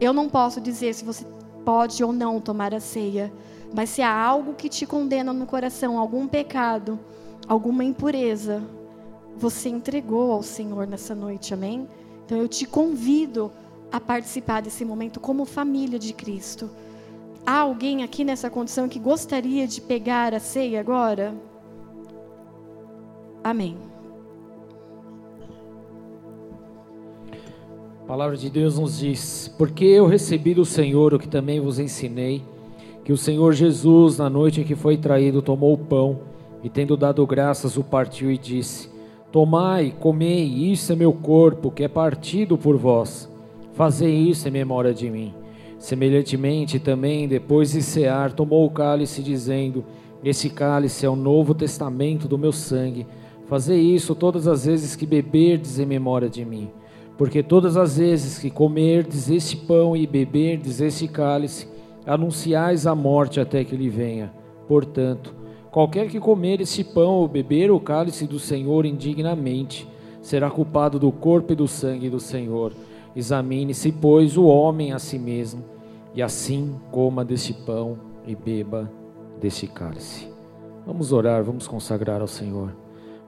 Eu 0.00 0.12
não 0.12 0.28
posso 0.28 0.60
dizer 0.60 0.94
se 0.94 1.04
você 1.04 1.24
pode 1.64 2.02
ou 2.02 2.12
não 2.12 2.40
tomar 2.40 2.72
a 2.72 2.80
ceia, 2.80 3.32
mas 3.74 3.90
se 3.90 4.00
há 4.00 4.14
algo 4.14 4.54
que 4.54 4.68
te 4.68 4.86
condena 4.86 5.32
no 5.32 5.46
coração, 5.46 5.98
algum 5.98 6.26
pecado, 6.26 6.98
alguma 7.46 7.84
impureza, 7.84 8.62
você 9.36 9.68
entregou 9.68 10.32
ao 10.32 10.42
Senhor 10.42 10.86
nessa 10.86 11.14
noite, 11.14 11.52
amém? 11.52 11.86
Então 12.24 12.38
eu 12.38 12.48
te 12.48 12.66
convido 12.66 13.50
a 13.90 14.00
participar 14.00 14.62
desse 14.62 14.84
momento 14.84 15.20
como 15.20 15.44
família 15.44 15.98
de 15.98 16.12
Cristo. 16.12 16.70
Há 17.46 17.60
alguém 17.60 18.02
aqui 18.02 18.24
nessa 18.24 18.50
condição 18.50 18.88
que 18.88 18.98
gostaria 18.98 19.66
de 19.66 19.80
pegar 19.80 20.34
a 20.34 20.40
ceia 20.40 20.80
agora? 20.80 21.34
Amém. 23.42 23.78
A 28.08 28.16
palavra 28.16 28.38
de 28.38 28.48
Deus 28.48 28.78
nos 28.78 29.00
diz: 29.00 29.54
Porque 29.58 29.84
eu 29.84 30.06
recebi 30.06 30.54
do 30.54 30.64
Senhor 30.64 31.12
o 31.12 31.18
que 31.18 31.28
também 31.28 31.60
vos 31.60 31.78
ensinei, 31.78 32.42
que 33.04 33.12
o 33.12 33.18
Senhor 33.18 33.52
Jesus, 33.52 34.16
na 34.16 34.30
noite 34.30 34.62
em 34.62 34.64
que 34.64 34.74
foi 34.74 34.96
traído, 34.96 35.42
tomou 35.42 35.74
o 35.74 35.78
pão 35.78 36.20
e, 36.64 36.70
tendo 36.70 36.96
dado 36.96 37.26
graças, 37.26 37.76
o 37.76 37.84
partiu 37.84 38.30
e 38.30 38.38
disse: 38.38 38.88
Tomai, 39.30 39.92
comei, 40.00 40.42
isso 40.42 40.90
é 40.90 40.96
meu 40.96 41.12
corpo, 41.12 41.70
que 41.70 41.84
é 41.84 41.88
partido 41.88 42.56
por 42.56 42.78
vós. 42.78 43.30
Fazei 43.74 44.14
isso 44.14 44.48
em 44.48 44.52
memória 44.52 44.94
de 44.94 45.10
mim. 45.10 45.34
Semelhantemente, 45.78 46.78
também, 46.78 47.28
depois 47.28 47.72
de 47.72 47.82
cear, 47.82 48.32
tomou 48.32 48.64
o 48.64 48.70
cálice, 48.70 49.22
dizendo: 49.22 49.84
Esse 50.24 50.48
cálice 50.48 51.04
é 51.04 51.10
o 51.10 51.14
novo 51.14 51.52
testamento 51.52 52.26
do 52.26 52.38
meu 52.38 52.52
sangue. 52.52 53.06
Fazei 53.48 53.82
isso 53.82 54.14
todas 54.14 54.48
as 54.48 54.64
vezes 54.64 54.96
que 54.96 55.04
beberdes 55.04 55.78
em 55.78 55.84
memória 55.84 56.30
de 56.30 56.42
mim. 56.42 56.70
Porque 57.18 57.42
todas 57.42 57.76
as 57.76 57.98
vezes 57.98 58.38
que 58.38 58.48
comerdes 58.48 59.28
este 59.28 59.56
pão 59.56 59.96
e 59.96 60.06
beberdes 60.06 60.80
este 60.80 61.08
cálice, 61.08 61.66
anunciais 62.06 62.86
a 62.86 62.94
morte 62.94 63.40
até 63.40 63.64
que 63.64 63.74
ele 63.74 63.90
venha. 63.90 64.32
Portanto, 64.68 65.34
qualquer 65.70 66.08
que 66.08 66.20
comer 66.20 66.60
este 66.60 66.84
pão 66.84 67.14
ou 67.14 67.28
beber 67.28 67.70
o 67.72 67.80
cálice 67.80 68.26
do 68.26 68.38
Senhor 68.38 68.86
indignamente, 68.86 69.86
será 70.22 70.48
culpado 70.48 70.98
do 70.98 71.10
corpo 71.10 71.52
e 71.52 71.56
do 71.56 71.66
sangue 71.66 72.08
do 72.08 72.20
Senhor. 72.20 72.72
Examine-se, 73.16 73.90
pois, 73.90 74.36
o 74.36 74.44
homem 74.44 74.92
a 74.92 74.98
si 74.98 75.18
mesmo, 75.18 75.64
e 76.14 76.22
assim 76.22 76.76
coma 76.92 77.24
deste 77.24 77.52
pão 77.52 77.98
e 78.26 78.34
beba 78.36 78.90
deste 79.40 79.66
cálice. 79.66 80.28
Vamos 80.86 81.12
orar, 81.12 81.42
vamos 81.42 81.66
consagrar 81.66 82.20
ao 82.20 82.28
Senhor. 82.28 82.74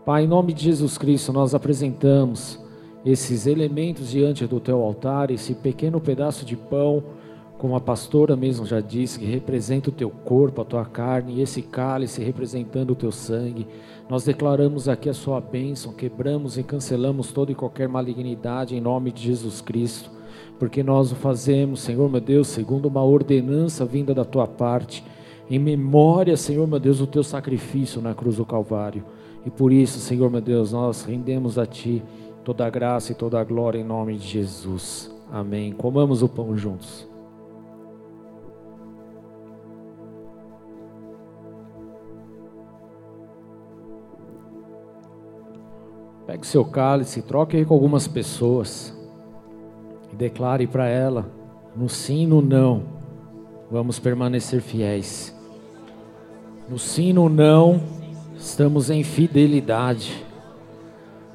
Pai, 0.04 0.24
em 0.24 0.28
nome 0.28 0.52
de 0.52 0.64
Jesus 0.64 0.96
Cristo, 0.96 1.32
nós 1.32 1.54
apresentamos 1.54 2.58
esses 3.04 3.46
elementos 3.46 4.10
diante 4.10 4.46
do 4.46 4.60
teu 4.60 4.82
altar, 4.82 5.30
esse 5.30 5.54
pequeno 5.54 6.00
pedaço 6.00 6.44
de 6.44 6.56
pão, 6.56 7.02
como 7.60 7.76
a 7.76 7.80
pastora 7.80 8.34
mesmo 8.36 8.64
já 8.64 8.80
disse, 8.80 9.18
que 9.18 9.26
representa 9.26 9.90
o 9.90 9.92
teu 9.92 10.08
corpo, 10.08 10.62
a 10.62 10.64
tua 10.64 10.84
carne, 10.84 11.34
e 11.34 11.42
esse 11.42 11.60
cálice 11.60 12.22
representando 12.22 12.92
o 12.92 12.94
teu 12.94 13.12
sangue. 13.12 13.66
Nós 14.08 14.24
declaramos 14.24 14.88
aqui 14.88 15.08
a 15.08 15.14
sua 15.14 15.40
bênção, 15.40 15.92
quebramos 15.92 16.56
e 16.56 16.62
cancelamos 16.62 17.32
toda 17.32 17.52
e 17.52 17.54
qualquer 17.54 17.88
malignidade 17.88 18.74
em 18.74 18.80
nome 18.80 19.12
de 19.12 19.22
Jesus 19.22 19.60
Cristo, 19.60 20.10
porque 20.58 20.82
nós 20.82 21.12
o 21.12 21.14
fazemos, 21.14 21.80
Senhor 21.80 22.10
meu 22.10 22.20
Deus, 22.20 22.48
segundo 22.48 22.86
uma 22.86 23.04
ordenança 23.04 23.84
vinda 23.84 24.14
da 24.14 24.24
tua 24.24 24.46
parte, 24.46 25.04
em 25.50 25.58
memória, 25.58 26.36
Senhor 26.36 26.66
meu 26.66 26.78
Deus, 26.78 26.98
do 26.98 27.06
teu 27.06 27.22
sacrifício 27.22 28.00
na 28.00 28.14
cruz 28.14 28.36
do 28.36 28.44
Calvário. 28.46 29.04
E 29.44 29.50
por 29.50 29.72
isso, 29.72 29.98
Senhor 29.98 30.30
meu 30.30 30.40
Deus, 30.40 30.72
nós 30.72 31.02
rendemos 31.02 31.58
a 31.58 31.66
ti 31.66 32.02
toda 32.44 32.66
a 32.66 32.70
graça 32.70 33.12
e 33.12 33.14
toda 33.14 33.40
a 33.40 33.44
glória 33.44 33.78
em 33.78 33.84
nome 33.84 34.16
de 34.16 34.26
Jesus. 34.26 35.10
Amém. 35.30 35.72
Comamos 35.72 36.22
o 36.22 36.28
pão 36.28 36.56
juntos. 36.56 37.08
Pegue 46.26 46.46
seu 46.46 46.64
cálice, 46.64 47.22
troque 47.22 47.64
com 47.64 47.74
algumas 47.74 48.06
pessoas 48.06 48.96
e 50.12 50.16
declare 50.16 50.66
para 50.66 50.86
ela, 50.86 51.28
no 51.74 51.88
sim 51.88 52.24
no 52.24 52.40
não, 52.40 52.84
vamos 53.68 53.98
permanecer 53.98 54.60
fiéis. 54.60 55.36
No 56.68 56.78
sim 56.78 57.12
no 57.12 57.28
não, 57.28 57.82
estamos 58.36 58.90
em 58.90 59.02
fidelidade 59.02 60.24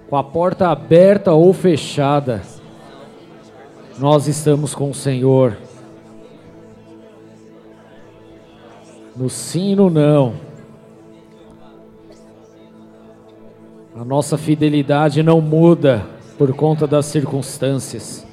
com 0.10 0.16
a 0.16 0.24
porta 0.24 0.70
aberta 0.70 1.34
ou 1.34 1.52
fechada, 1.54 2.42
nós 3.98 4.28
estamos 4.28 4.76
com 4.76 4.90
o 4.90 4.94
Senhor. 4.94 5.58
No 9.16 9.30
sim 9.30 9.72
e 9.72 9.76
no 9.76 9.90
não. 9.90 10.34
A 13.96 14.04
nossa 14.04 14.38
fidelidade 14.38 15.24
não 15.24 15.40
muda 15.40 16.06
por 16.38 16.54
conta 16.54 16.86
das 16.86 17.06
circunstâncias. 17.06 18.28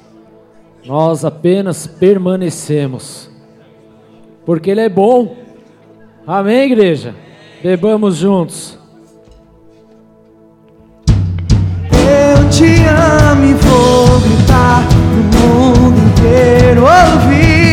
Nós 0.85 1.23
apenas 1.23 1.87
permanecemos. 1.87 3.29
Porque 4.45 4.69
Ele 4.69 4.81
é 4.81 4.89
bom. 4.89 5.37
Amém, 6.27 6.71
igreja? 6.71 7.15
Bebamos 7.63 8.17
juntos. 8.17 8.77
Te 12.53 12.85
amo 12.85 13.45
e 13.45 13.53
vou 13.55 14.19
gritar 14.19 14.83
pro 14.87 15.39
mundo 15.39 15.99
inteiro 15.99 16.83
ouvir. 16.83 17.72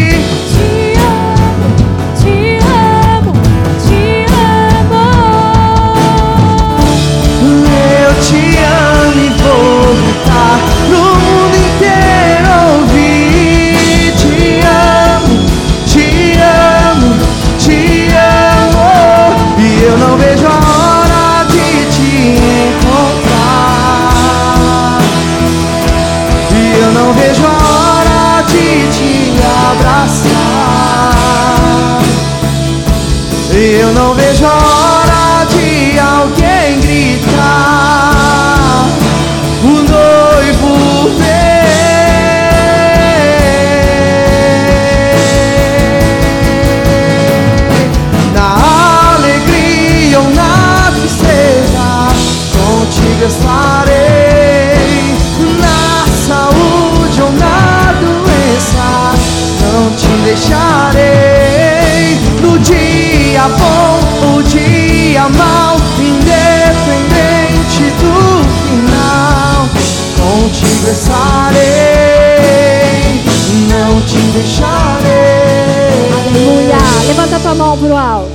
Contigo 53.21 53.27
estarei. 53.27 54.01
Na 55.61 56.07
saúde 56.27 57.23
ou 57.23 57.31
na 57.33 57.93
doença, 58.01 59.13
não 59.61 59.91
te 59.95 60.09
deixarei. 60.25 62.19
No 62.41 62.59
dia 62.59 63.49
bom, 63.59 64.39
o 64.39 64.43
dia 64.43 65.29
mal, 65.29 65.77
independente 65.99 67.91
do 68.01 68.51
expressarei, 70.53 71.61
não 73.69 74.01
te 74.03 74.19
deixarei. 74.33 75.11
Aleluia. 76.27 76.79
Levanta 77.07 77.39
tua 77.39 77.55
mão 77.55 77.79
pro 77.79 77.97
alto. 77.97 78.31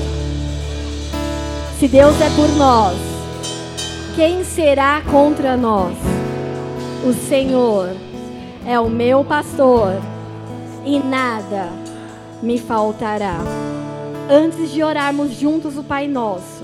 Se 1.80 1.88
Deus 1.88 2.16
é 2.22 2.30
por 2.36 2.50
nós, 2.56 2.96
quem 4.16 4.46
será 4.46 5.02
contra 5.02 5.58
nós? 5.58 5.98
O 7.06 7.12
Senhor 7.12 7.90
é 8.66 8.80
o 8.80 8.90
meu 8.90 9.26
pastor 9.26 9.90
e 10.86 11.00
nada 11.00 11.70
me 12.42 12.58
faltará. 12.58 13.40
Antes 14.32 14.72
de 14.72 14.82
orarmos 14.82 15.34
juntos 15.34 15.78
o 15.78 15.84
Pai 15.84 16.08
Nosso, 16.08 16.64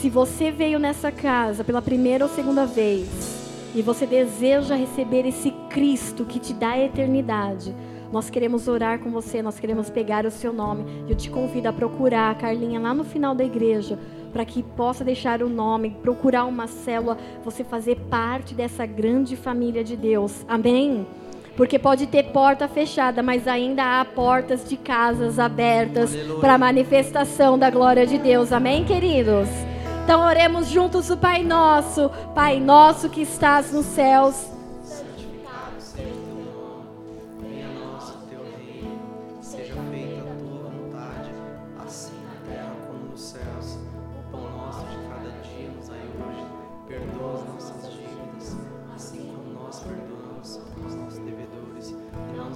se 0.00 0.10
você 0.10 0.50
veio 0.50 0.80
nessa 0.80 1.12
casa 1.12 1.62
pela 1.62 1.80
primeira 1.80 2.24
ou 2.24 2.30
segunda 2.30 2.66
vez 2.66 3.06
e 3.72 3.80
você 3.80 4.04
deseja 4.04 4.74
receber 4.74 5.24
esse 5.26 5.52
Cristo 5.70 6.24
que 6.24 6.40
te 6.40 6.52
dá 6.52 6.70
a 6.70 6.84
eternidade, 6.84 7.72
nós 8.12 8.28
queremos 8.28 8.66
orar 8.66 8.98
com 8.98 9.12
você, 9.12 9.40
nós 9.40 9.60
queremos 9.60 9.88
pegar 9.88 10.26
o 10.26 10.32
seu 10.32 10.52
nome. 10.52 11.04
Eu 11.08 11.14
te 11.14 11.30
convido 11.30 11.68
a 11.68 11.72
procurar 11.72 12.32
a 12.32 12.34
Carlinha 12.34 12.80
lá 12.80 12.92
no 12.92 13.04
final 13.04 13.36
da 13.36 13.44
igreja, 13.44 13.96
para 14.32 14.44
que 14.44 14.62
possa 14.62 15.04
deixar 15.04 15.42
o 15.42 15.48
nome, 15.48 15.96
procurar 16.02 16.44
uma 16.44 16.66
célula, 16.66 17.18
você 17.44 17.64
fazer 17.64 17.96
parte 18.08 18.54
dessa 18.54 18.86
grande 18.86 19.36
família 19.36 19.82
de 19.82 19.96
Deus. 19.96 20.44
Amém? 20.48 21.06
Porque 21.56 21.78
pode 21.78 22.06
ter 22.06 22.24
porta 22.24 22.68
fechada, 22.68 23.22
mas 23.22 23.46
ainda 23.46 24.00
há 24.00 24.04
portas 24.04 24.68
de 24.68 24.76
casas 24.76 25.38
abertas 25.38 26.14
para 26.40 26.54
a 26.54 26.58
manifestação 26.58 27.58
da 27.58 27.68
glória 27.70 28.06
de 28.06 28.18
Deus. 28.18 28.52
Amém, 28.52 28.84
queridos? 28.84 29.48
Então 30.04 30.24
oremos 30.24 30.68
juntos 30.68 31.10
o 31.10 31.16
Pai 31.16 31.42
Nosso. 31.42 32.10
Pai 32.34 32.58
Nosso 32.58 33.08
que 33.08 33.20
estás 33.20 33.72
nos 33.72 33.86
céus. 33.86 34.59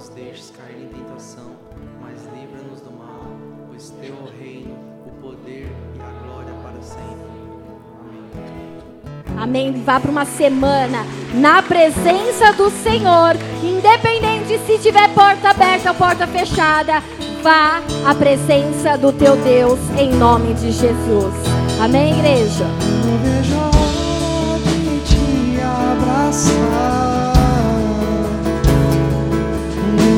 Nos 0.05 0.09
deixes 0.09 0.51
cair 0.51 0.83
em 0.83 0.87
tentação, 0.87 1.51
mas 1.99 2.21
livra-nos 2.25 2.81
do 2.81 2.91
mal, 2.91 3.25
pois 3.67 3.89
teu 4.01 4.13
é 4.13 4.17
o 4.19 4.39
reino, 4.39 4.77
o 5.07 5.11
poder 5.21 5.67
e 5.95 5.99
a 5.99 6.23
glória 6.23 6.53
para 6.61 6.81
sempre. 6.81 7.25
Amém. 9.35 9.71
Amém. 9.71 9.83
Vá 9.83 9.99
para 9.99 10.11
uma 10.11 10.25
semana 10.25 11.05
na 11.33 11.63
presença 11.63 12.53
do 12.53 12.69
Senhor, 12.69 13.35
independente 13.63 14.59
se 14.67 14.77
tiver 14.77 15.11
porta 15.13 15.49
aberta 15.49 15.89
ou 15.89 15.95
porta 15.95 16.27
fechada. 16.27 17.01
Vá 17.41 17.81
à 18.07 18.13
presença 18.13 18.97
do 18.97 19.11
teu 19.11 19.35
Deus 19.37 19.79
em 19.97 20.13
nome 20.13 20.53
de 20.53 20.71
Jesus. 20.71 21.33
Amém, 21.81 22.13
igreja. 22.13 22.65
Não 23.05 23.17
vejo 23.19 23.55
a 23.55 23.65
hora 23.67 24.59
de 24.59 24.99
te 25.03 25.61
abraçar. 25.61 26.74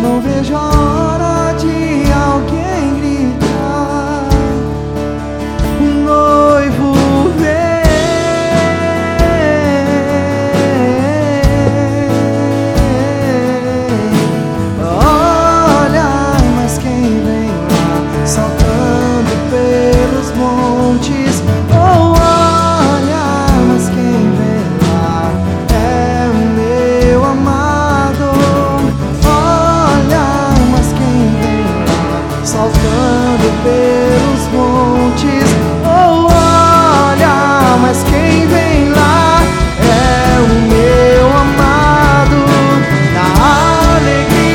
Não 0.08 0.22
vejo 0.22 0.56
a 0.56 0.70
hora 0.70 1.54
de 1.58 2.10
alguém 2.14 2.57